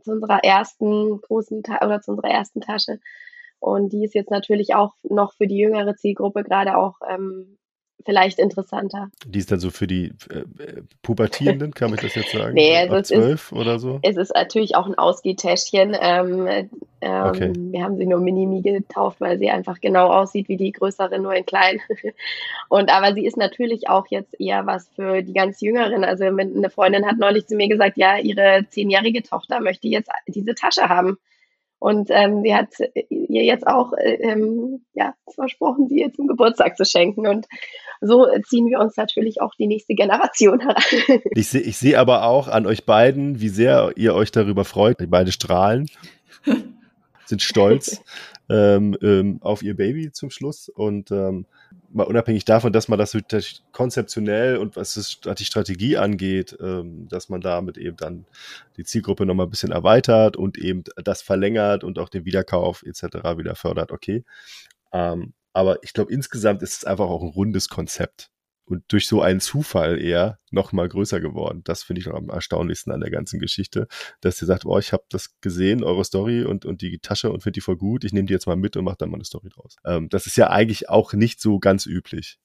zu 0.02 0.12
unserer 0.12 0.44
ersten 0.44 1.20
großen 1.20 1.62
Ta 1.62 1.84
oder 1.84 2.00
zu 2.00 2.12
unserer 2.12 2.30
ersten 2.30 2.60
Tasche. 2.60 3.00
Und 3.58 3.92
die 3.92 4.04
ist 4.04 4.14
jetzt 4.14 4.30
natürlich 4.30 4.74
auch 4.74 4.94
noch 5.02 5.34
für 5.34 5.46
die 5.46 5.56
jüngere 5.56 5.96
Zielgruppe 5.96 6.42
gerade 6.42 6.76
auch 6.76 6.96
ähm, 7.08 7.58
vielleicht 8.04 8.38
interessanter. 8.38 9.10
Die 9.26 9.38
ist 9.38 9.50
dann 9.50 9.60
so 9.60 9.70
für 9.70 9.86
die 9.86 10.12
äh, 10.30 10.82
Pubertierenden, 11.02 11.72
kann 11.74 11.90
man 11.90 11.98
das 12.00 12.14
jetzt 12.14 12.32
sagen? 12.32 12.54
nee, 12.54 12.76
also 12.76 12.96
Ab 12.96 13.06
zwölf 13.06 13.52
oder 13.52 13.78
so? 13.78 13.98
Es 14.02 14.16
ist 14.16 14.34
natürlich 14.34 14.76
auch 14.76 14.86
ein 14.86 14.96
Ausgehtäschchen. 14.96 15.96
Ähm, 16.00 16.68
ähm, 17.00 17.24
okay. 17.24 17.52
Wir 17.56 17.82
haben 17.82 17.96
sie 17.96 18.06
nur 18.06 18.20
Minimi 18.20 18.62
getauft, 18.62 19.20
weil 19.20 19.38
sie 19.38 19.50
einfach 19.50 19.80
genau 19.80 20.08
aussieht 20.08 20.48
wie 20.48 20.56
die 20.56 20.72
größere, 20.72 21.18
nur 21.18 21.34
in 21.34 21.44
klein. 21.44 21.80
Und 22.68 22.90
aber 22.90 23.14
sie 23.14 23.26
ist 23.26 23.36
natürlich 23.36 23.88
auch 23.88 24.06
jetzt 24.08 24.40
eher 24.40 24.66
was 24.66 24.88
für 24.94 25.22
die 25.22 25.32
ganz 25.32 25.60
Jüngeren. 25.60 26.04
Also 26.04 26.24
eine 26.24 26.70
Freundin 26.70 27.06
hat 27.06 27.18
neulich 27.18 27.46
zu 27.46 27.56
mir 27.56 27.68
gesagt, 27.68 27.96
ja, 27.96 28.18
ihre 28.18 28.66
zehnjährige 28.68 29.22
Tochter 29.22 29.60
möchte 29.60 29.88
jetzt 29.88 30.10
diese 30.28 30.54
Tasche 30.54 30.88
haben. 30.88 31.18
Und 31.82 32.10
ähm, 32.12 32.42
sie 32.44 32.54
hat 32.54 32.68
ihr 33.08 33.42
jetzt 33.42 33.66
auch 33.66 33.92
äh, 33.94 34.14
ähm, 34.20 34.84
ja, 34.94 35.14
versprochen, 35.34 35.88
sie 35.88 35.98
ihr 35.98 36.12
zum 36.12 36.28
Geburtstag 36.28 36.76
zu 36.76 36.84
schenken. 36.84 37.26
Und 37.26 37.48
so 38.00 38.24
ziehen 38.48 38.66
wir 38.66 38.78
uns 38.78 38.96
natürlich 38.96 39.40
auch 39.40 39.52
die 39.56 39.66
nächste 39.66 39.94
Generation 39.94 40.60
heran. 40.60 40.80
Ich 41.34 41.48
sehe 41.48 41.60
ich 41.60 41.78
seh 41.78 41.96
aber 41.96 42.24
auch 42.24 42.46
an 42.46 42.66
euch 42.66 42.86
beiden, 42.86 43.40
wie 43.40 43.48
sehr 43.48 43.90
ihr 43.96 44.14
euch 44.14 44.30
darüber 44.30 44.64
freut. 44.64 45.00
Die 45.00 45.06
beide 45.06 45.32
strahlen, 45.32 45.90
sind 47.24 47.42
stolz 47.42 48.00
ähm, 48.48 48.96
ähm, 49.02 49.38
auf 49.40 49.64
ihr 49.64 49.74
Baby 49.74 50.12
zum 50.12 50.30
Schluss. 50.30 50.68
Und 50.68 51.10
ähm, 51.10 51.46
mal 51.92 52.04
unabhängig 52.04 52.44
davon, 52.44 52.72
dass 52.72 52.88
man 52.88 52.98
das 52.98 53.16
konzeptionell 53.72 54.56
und 54.56 54.76
was 54.76 54.94
die 54.94 55.44
Strategie 55.44 55.96
angeht, 55.96 56.56
ähm, 56.60 57.08
dass 57.08 57.28
man 57.28 57.40
damit 57.40 57.78
eben 57.78 57.96
dann 57.96 58.24
die 58.76 58.84
Zielgruppe 58.84 59.26
nochmal 59.26 59.46
ein 59.46 59.50
bisschen 59.50 59.72
erweitert 59.72 60.36
und 60.36 60.58
eben 60.58 60.84
das 60.96 61.22
verlängert 61.22 61.84
und 61.84 61.98
auch 61.98 62.08
den 62.08 62.24
Wiederkauf 62.24 62.82
etc. 62.82 63.02
wieder 63.36 63.54
fördert, 63.54 63.92
okay. 63.92 64.24
Ähm, 64.92 65.34
aber 65.52 65.82
ich 65.82 65.92
glaube, 65.92 66.12
insgesamt 66.12 66.62
ist 66.62 66.78
es 66.78 66.84
einfach 66.84 67.06
auch 67.06 67.22
ein 67.22 67.28
rundes 67.28 67.68
Konzept 67.68 68.31
und 68.64 68.84
durch 68.88 69.06
so 69.06 69.22
einen 69.22 69.40
Zufall 69.40 70.00
eher 70.00 70.38
noch 70.50 70.72
mal 70.72 70.88
größer 70.88 71.20
geworden. 71.20 71.62
Das 71.64 71.82
finde 71.82 72.00
ich 72.00 72.06
noch 72.06 72.14
am 72.14 72.28
erstaunlichsten 72.28 72.92
an 72.92 73.00
der 73.00 73.10
ganzen 73.10 73.38
Geschichte, 73.38 73.88
dass 74.20 74.40
ihr 74.42 74.46
sagt, 74.46 74.64
oh, 74.64 74.78
ich 74.78 74.92
habe 74.92 75.04
das 75.08 75.40
gesehen, 75.40 75.82
eure 75.82 76.04
Story 76.04 76.44
und, 76.44 76.64
und 76.64 76.82
die 76.82 76.98
Tasche 76.98 77.30
und 77.30 77.42
finde 77.42 77.54
die 77.54 77.60
voll 77.60 77.76
gut, 77.76 78.04
ich 78.04 78.12
nehme 78.12 78.26
die 78.26 78.32
jetzt 78.32 78.46
mal 78.46 78.56
mit 78.56 78.76
und 78.76 78.84
mache 78.84 78.96
dann 78.98 79.10
mal 79.10 79.16
eine 79.16 79.24
Story 79.24 79.48
draus. 79.48 79.76
Ähm, 79.84 80.08
das 80.08 80.26
ist 80.26 80.36
ja 80.36 80.50
eigentlich 80.50 80.88
auch 80.88 81.12
nicht 81.12 81.40
so 81.40 81.58
ganz 81.58 81.86
üblich. 81.86 82.38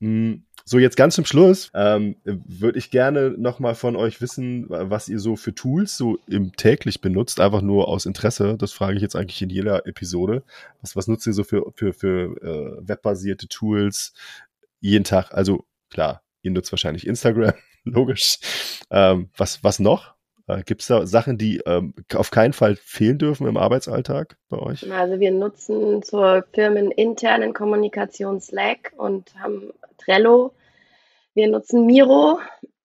Hm, 0.00 0.44
so, 0.64 0.78
jetzt 0.78 0.96
ganz 0.96 1.16
zum 1.16 1.24
Schluss 1.24 1.70
ähm, 1.74 2.16
würde 2.24 2.78
ich 2.78 2.90
gerne 2.90 3.34
noch 3.36 3.58
mal 3.58 3.74
von 3.74 3.96
euch 3.96 4.20
wissen, 4.20 4.66
was 4.68 5.08
ihr 5.08 5.18
so 5.18 5.34
für 5.34 5.54
Tools 5.54 5.96
so 5.96 6.18
im 6.28 6.52
täglich 6.54 7.00
benutzt, 7.00 7.40
einfach 7.40 7.62
nur 7.62 7.88
aus 7.88 8.06
Interesse. 8.06 8.56
Das 8.58 8.72
frage 8.72 8.96
ich 8.96 9.02
jetzt 9.02 9.16
eigentlich 9.16 9.42
in 9.42 9.50
jeder 9.50 9.86
Episode. 9.86 10.44
Was, 10.80 10.94
was 10.94 11.08
nutzt 11.08 11.26
ihr 11.26 11.32
so 11.32 11.42
für, 11.42 11.72
für, 11.74 11.92
für 11.92 12.36
äh, 12.42 12.88
webbasierte 12.88 13.48
Tools 13.48 14.12
jeden 14.82 15.04
Tag? 15.04 15.32
Also 15.32 15.64
klar, 15.90 16.22
ihr 16.42 16.50
nutzt 16.50 16.72
wahrscheinlich 16.72 17.06
Instagram, 17.06 17.54
logisch. 17.84 18.38
Ähm, 18.90 19.30
was, 19.36 19.64
was 19.64 19.78
noch? 19.78 20.14
Äh, 20.48 20.62
Gibt 20.64 20.82
es 20.82 20.88
da 20.88 21.06
Sachen, 21.06 21.38
die 21.38 21.58
ähm, 21.66 21.94
auf 22.14 22.30
keinen 22.30 22.52
Fall 22.52 22.76
fehlen 22.76 23.18
dürfen 23.18 23.46
im 23.46 23.56
Arbeitsalltag 23.56 24.36
bei 24.48 24.58
euch? 24.58 24.90
Also 24.90 25.20
wir 25.20 25.30
nutzen 25.30 26.02
zur 26.02 26.44
firmeninternen 26.52 27.54
Kommunikation 27.54 28.40
Slack 28.40 28.92
und 28.96 29.34
haben 29.38 29.72
Trello. 29.98 30.54
Wir 31.34 31.48
nutzen 31.48 31.86
Miro. 31.86 32.40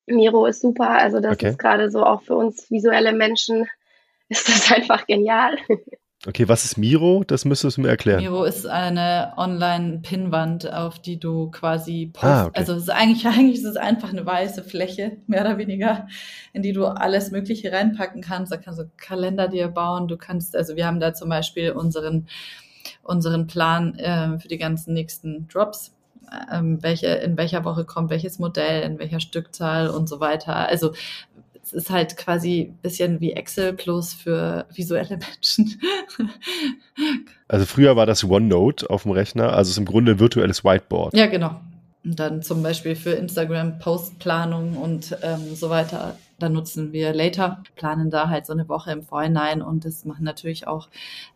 Miro 0.05 0.45
ist 0.45 0.61
super. 0.61 0.89
Also 0.89 1.19
das 1.19 1.33
okay. 1.33 1.49
ist 1.49 1.59
gerade 1.59 1.89
so 1.91 2.05
auch 2.05 2.21
für 2.21 2.35
uns 2.35 2.69
visuelle 2.69 3.11
Menschen 3.11 3.67
ist 4.29 4.47
das 4.47 4.71
einfach 4.71 5.07
genial. 5.07 5.57
Okay, 6.26 6.49
was 6.49 6.65
ist 6.65 6.78
Miro? 6.78 7.24
Das 7.26 7.45
müsstest 7.45 7.78
du 7.78 7.82
mir 7.82 7.89
erklären. 7.89 8.20
Miro 8.20 8.43
ist 8.43 8.65
eine 8.65 9.34
Online-Pinnwand, 9.38 10.74
auf 10.74 10.99
die 10.99 11.20
du 11.20 11.51
quasi 11.51 12.09
post. 12.11 12.26
Ah, 12.26 12.45
okay. 12.47 12.59
Also 12.59 12.74
ist 12.74 12.89
eigentlich, 12.89 13.28
eigentlich 13.28 13.59
ist 13.59 13.65
es 13.65 13.78
einfach 13.78 14.09
eine 14.09 14.26
weiße 14.26 14.63
Fläche, 14.63 15.18
mehr 15.28 15.41
oder 15.41 15.59
weniger, 15.59 16.07
in 16.53 16.63
die 16.63 16.74
du 16.74 16.86
alles 16.86 17.30
Mögliche 17.30 17.72
reinpacken 17.72 18.22
kannst. 18.22 18.51
Da 18.51 18.57
kannst 18.57 18.80
du 18.80 18.89
Kalender 18.97 19.47
dir 19.47 19.68
bauen. 19.68 20.07
Du 20.07 20.18
kannst, 20.18 20.55
also 20.55 20.76
wir 20.76 20.88
haben 20.88 20.99
da 20.99 21.13
zum 21.13 21.30
Beispiel 21.30 21.72
unseren, 21.72 22.28
unseren 23.03 23.45
Plan 23.45 23.93
äh, 23.99 24.39
für 24.39 24.47
die 24.47 24.57
ganzen 24.57 24.95
nächsten 24.95 25.47
Drops. 25.47 25.93
Ähm, 26.51 26.84
welche, 26.84 27.07
in 27.07 27.38
welcher 27.38 27.63
Woche 27.63 27.86
kommt 27.86 28.09
welches 28.09 28.38
Modell, 28.38 28.82
in 28.82 28.99
welcher 28.99 29.22
Stückzahl 29.22 29.88
und 29.88 30.09
so 30.09 30.20
weiter. 30.20 30.55
Also 30.55 30.93
es 31.68 31.74
ist 31.74 31.89
halt 31.89 32.15
quasi 32.15 32.72
ein 32.72 32.78
bisschen 32.82 33.20
wie 33.20 33.34
Excel 33.34 33.74
plus 33.74 34.13
für 34.13 34.65
visuelle 34.74 35.18
Menschen. 35.18 35.82
also 37.49 37.65
früher 37.65 37.95
war 37.97 38.05
das 38.05 38.24
OneNote 38.24 38.89
auf 38.89 39.03
dem 39.03 39.11
Rechner, 39.11 39.51
also 39.51 39.70
es 39.70 39.70
ist 39.72 39.78
im 39.78 39.86
Grunde 39.86 40.13
ein 40.13 40.20
virtuelles 40.20 40.63
Whiteboard. 40.63 41.13
Ja, 41.13 41.28
genau. 41.28 41.59
Und 42.05 42.20
dann 42.20 42.41
zum 42.41 42.63
Beispiel 42.63 42.95
für 42.95 43.11
Instagram 43.11 43.80
Postplanung 43.80 44.78
und 44.78 45.18
ähm, 45.24 45.55
so 45.55 45.70
weiter. 45.70 46.15
Da 46.39 46.47
nutzen 46.47 46.93
wir 46.93 47.13
Later, 47.13 47.63
planen 47.76 48.11
da 48.11 48.30
halt 48.30 48.45
so 48.45 48.53
eine 48.53 48.70
Woche 48.70 48.91
im 48.91 49.03
Vorhinein 49.03 49.61
und 49.61 49.84
das 49.84 50.05
machen 50.05 50.24
natürlich 50.24 50.68
auch 50.68 50.88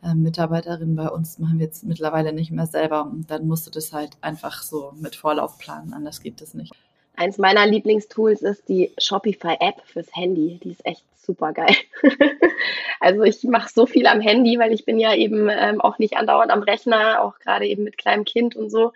äh, 0.02 0.14
Mitarbeiterinnen 0.14 0.96
bei 0.96 1.10
uns, 1.10 1.40
machen 1.40 1.60
wir 1.60 1.66
jetzt 1.66 1.84
mittlerweile 1.84 2.32
nicht 2.32 2.52
mehr 2.52 2.68
selber. 2.68 3.06
Und 3.06 3.30
dann 3.30 3.48
musst 3.48 3.68
du 3.68 3.72
das 3.72 3.92
halt 3.92 4.12
einfach 4.22 4.62
so 4.62 4.94
mit 4.98 5.18
Vorlauf 5.18 5.58
planen, 5.58 5.92
anders 5.94 6.22
geht 6.22 6.40
das 6.40 6.54
nicht. 6.54 6.74
Eins 7.16 7.38
meiner 7.38 7.68
Lieblingstools 7.68 8.42
ist 8.42 8.68
die 8.70 8.92
Shopify-App 8.98 9.82
fürs 9.86 10.16
Handy. 10.16 10.60
Die 10.64 10.72
ist 10.72 10.86
echt 10.86 11.04
super 11.22 11.54
geil. 11.54 11.76
also 13.00 13.24
ich 13.24 13.44
mache 13.44 13.70
so 13.72 13.86
viel 13.86 14.08
am 14.08 14.22
Handy, 14.22 14.58
weil 14.58 14.74
ich 14.74 14.86
bin 14.86 15.00
ja 15.00 15.14
eben 15.14 15.50
ähm, 15.50 15.82
auch 15.82 16.00
nicht 16.00 16.18
andauernd 16.18 16.52
am 16.52 16.64
Rechner, 16.64 17.22
auch 17.22 17.38
gerade 17.40 17.68
eben 17.68 17.84
mit 17.84 17.98
kleinem 17.98 18.26
Kind 18.26 18.56
und 18.56 18.70
so. 18.70 18.94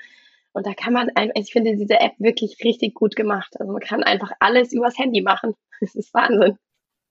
Und 0.54 0.66
da 0.66 0.74
kann 0.74 0.94
man, 0.94 1.10
einfach, 1.16 1.36
ich 1.36 1.52
finde 1.52 1.76
diese 1.76 2.00
App 2.00 2.14
wirklich 2.18 2.64
richtig 2.64 2.94
gut 2.94 3.16
gemacht. 3.16 3.60
Also 3.60 3.72
man 3.72 3.82
kann 3.82 4.04
einfach 4.04 4.32
alles 4.40 4.72
übers 4.72 4.98
Handy 4.98 5.22
machen. 5.22 5.56
Das 5.82 5.94
ist 5.94 6.14
Wahnsinn. 6.14 6.58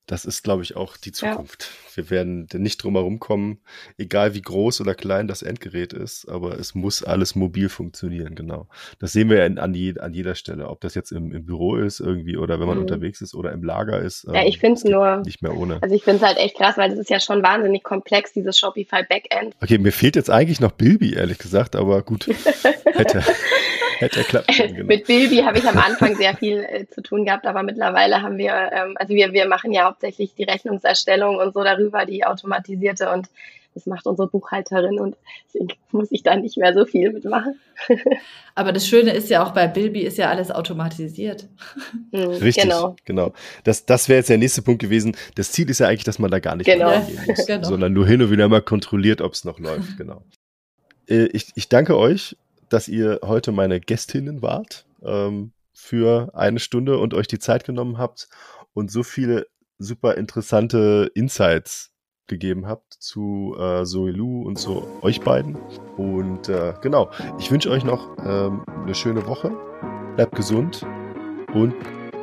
Das 0.07 0.26
ist, 0.26 0.42
glaube 0.42 0.62
ich, 0.62 0.76
auch 0.76 0.96
die 0.96 1.12
Zukunft. 1.12 1.62
Ja. 1.62 1.96
Wir 1.96 2.11
werden 2.11 2.48
nicht 2.55 2.82
drum 2.82 2.94
herum 2.94 3.20
kommen, 3.20 3.61
egal 3.96 4.34
wie 4.34 4.42
groß 4.42 4.80
oder 4.82 4.94
klein 4.94 5.28
das 5.28 5.42
Endgerät 5.42 5.92
ist, 5.92 6.28
aber 6.28 6.59
es 6.59 6.74
muss 6.74 7.02
alles 7.02 7.34
mobil 7.34 7.68
funktionieren, 7.68 8.34
genau. 8.34 8.68
Das 8.98 9.12
sehen 9.12 9.30
wir 9.30 9.38
ja 9.38 9.62
an, 9.62 9.72
je, 9.72 9.98
an 9.98 10.12
jeder 10.12 10.34
Stelle, 10.34 10.68
ob 10.68 10.80
das 10.82 10.94
jetzt 10.94 11.11
im, 11.11 11.32
im 11.32 11.46
Büro 11.46 11.76
ist 11.76 12.00
irgendwie 12.00 12.36
oder 12.36 12.61
wenn 12.61 12.66
man 12.66 12.76
mhm. 12.76 12.82
unterwegs 12.82 13.22
ist 13.22 13.34
oder 13.34 13.52
im 13.52 13.62
Lager 13.62 14.00
ist. 14.00 14.24
Ja, 14.24 14.44
ich 14.44 14.57
ähm, 14.57 14.61
finde 14.61 14.74
es 14.74 14.84
nur 14.84 15.22
nicht 15.24 15.42
mehr 15.42 15.57
ohne. 15.57 15.82
Also 15.82 15.94
ich 15.94 16.05
finde 16.05 16.18
es 16.18 16.26
halt 16.26 16.36
echt 16.38 16.57
krass, 16.57 16.76
weil 16.76 16.90
das 16.90 16.98
ist 16.98 17.11
ja 17.11 17.20
schon 17.20 17.42
wahnsinnig 17.42 17.82
komplex, 17.82 18.32
dieses 18.32 18.59
Shopify 18.59 19.05
Backend. 19.09 19.55
Okay, 19.62 19.78
mir 19.78 19.92
fehlt 19.92 20.16
jetzt 20.16 20.30
eigentlich 20.30 20.61
noch 20.61 20.72
Bilby, 20.72 21.14
ehrlich 21.14 21.38
gesagt, 21.38 21.76
aber 21.76 22.02
gut. 22.02 22.28
hätte, 22.92 23.22
Hätte 24.05 24.24
klappen 24.24 24.55
können, 24.55 24.74
genau. 24.74 24.86
Mit 24.86 25.07
Bilby 25.07 25.38
habe 25.38 25.59
ich 25.59 25.66
am 25.66 25.78
Anfang 25.78 26.16
sehr 26.16 26.36
viel 26.36 26.59
äh, 26.59 26.86
zu 26.88 27.02
tun 27.02 27.24
gehabt, 27.24 27.46
aber 27.46 27.62
mittlerweile 27.62 28.22
haben 28.22 28.38
wir, 28.38 28.52
ähm, 28.72 28.96
also 28.96 29.14
wir, 29.14 29.32
wir 29.32 29.46
machen 29.46 29.72
ja 29.72 29.84
hauptsächlich 29.84 30.34
die 30.34 30.44
Rechnungserstellung 30.44 31.36
und 31.36 31.55
so 31.55 31.62
darüber, 31.62 32.05
die 32.07 32.24
automatisierte 32.24 33.11
und 33.11 33.28
das 33.74 33.86
macht 33.86 34.07
unsere 34.07 34.28
Buchhalterin 34.28 35.00
und 35.00 35.16
deswegen 35.46 35.72
muss 35.90 36.12
ich 36.12 36.22
da 36.22 36.36
nicht 36.36 36.57
mehr 36.57 36.72
so 36.74 36.86
viel 36.86 37.12
mitmachen. 37.12 37.59
Aber 38.55 38.72
das 38.72 38.86
Schöne 38.86 39.12
ist 39.12 39.30
ja 39.30 39.44
auch 39.44 39.50
bei 39.50 39.66
Bilby 39.66 40.02
ist 40.02 40.16
ja 40.16 40.30
alles 40.30 40.52
automatisiert. 40.52 41.48
Mhm, 42.12 42.20
Richtig, 42.20 42.62
genau. 42.62 42.94
genau. 43.05 43.32
Das, 43.64 43.84
das 43.84 44.09
wäre 44.09 44.18
jetzt 44.18 44.30
der 44.30 44.38
nächste 44.38 44.62
Punkt 44.62 44.80
gewesen. 44.80 45.16
Das 45.34 45.50
Ziel 45.50 45.68
ist 45.68 45.80
ja 45.80 45.88
eigentlich, 45.88 46.05
dass 46.05 46.20
man 46.20 46.30
da 46.30 46.38
gar 46.38 46.55
nicht 46.55 46.66
genau. 46.66 47.00
muss, 47.00 47.46
genau. 47.46 47.66
sondern 47.66 47.92
nur 47.92 48.07
hin 48.07 48.22
und 48.22 48.30
wieder 48.30 48.48
mal 48.48 48.62
kontrolliert, 48.62 49.20
ob 49.20 49.32
es 49.32 49.44
noch 49.44 49.59
läuft. 49.59 49.96
Genau. 49.98 50.22
Äh, 51.09 51.26
ich, 51.32 51.48
ich 51.57 51.68
danke 51.68 51.98
euch 51.98 52.36
dass 52.75 52.89
ihr 52.89 53.20
heute 53.25 53.53
meine 53.53 53.79
Gästinnen 53.79 54.43
wart 54.43 54.85
ähm, 55.01 55.53
für 55.72 56.33
eine 56.35 56.59
Stunde 56.59 56.99
und 56.99 57.14
euch 57.14 57.29
die 57.29 57.39
Zeit 57.39 57.64
genommen 57.64 57.99
habt 57.99 58.29
und 58.72 58.91
so 58.91 59.05
viele 59.05 59.47
super 59.79 60.16
interessante 60.16 61.09
Insights 61.14 61.93
gegeben 62.27 62.66
habt 62.66 62.95
zu 62.95 63.55
äh, 63.57 63.85
Zoe 63.85 64.11
Lu 64.11 64.43
und 64.43 64.57
zu 64.59 64.89
euch 65.03 65.20
beiden. 65.20 65.57
Und 65.97 66.49
äh, 66.49 66.75
genau, 66.83 67.11
ich 67.39 67.53
wünsche 67.53 67.70
euch 67.70 67.85
noch 67.85 68.16
ähm, 68.18 68.64
eine 68.66 68.95
schöne 68.97 69.25
Woche. 69.27 69.53
Bleibt 70.16 70.35
gesund 70.35 70.85
und 71.55 71.75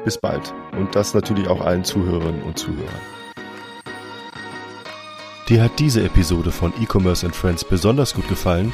bis 0.04 0.18
bald. 0.18 0.54
Und 0.74 0.94
das 0.96 1.14
natürlich 1.14 1.48
auch 1.48 1.62
allen 1.62 1.86
Zuhörerinnen 1.86 2.44
und 2.44 2.60
Zuhörern. 2.60 3.02
Dir 5.48 5.64
hat 5.64 5.80
diese 5.80 6.04
Episode 6.04 6.52
von 6.52 6.74
E-Commerce 6.82 7.26
and 7.26 7.36
Friends 7.36 7.64
besonders 7.64 8.14
gut 8.14 8.28
gefallen? 8.28 8.74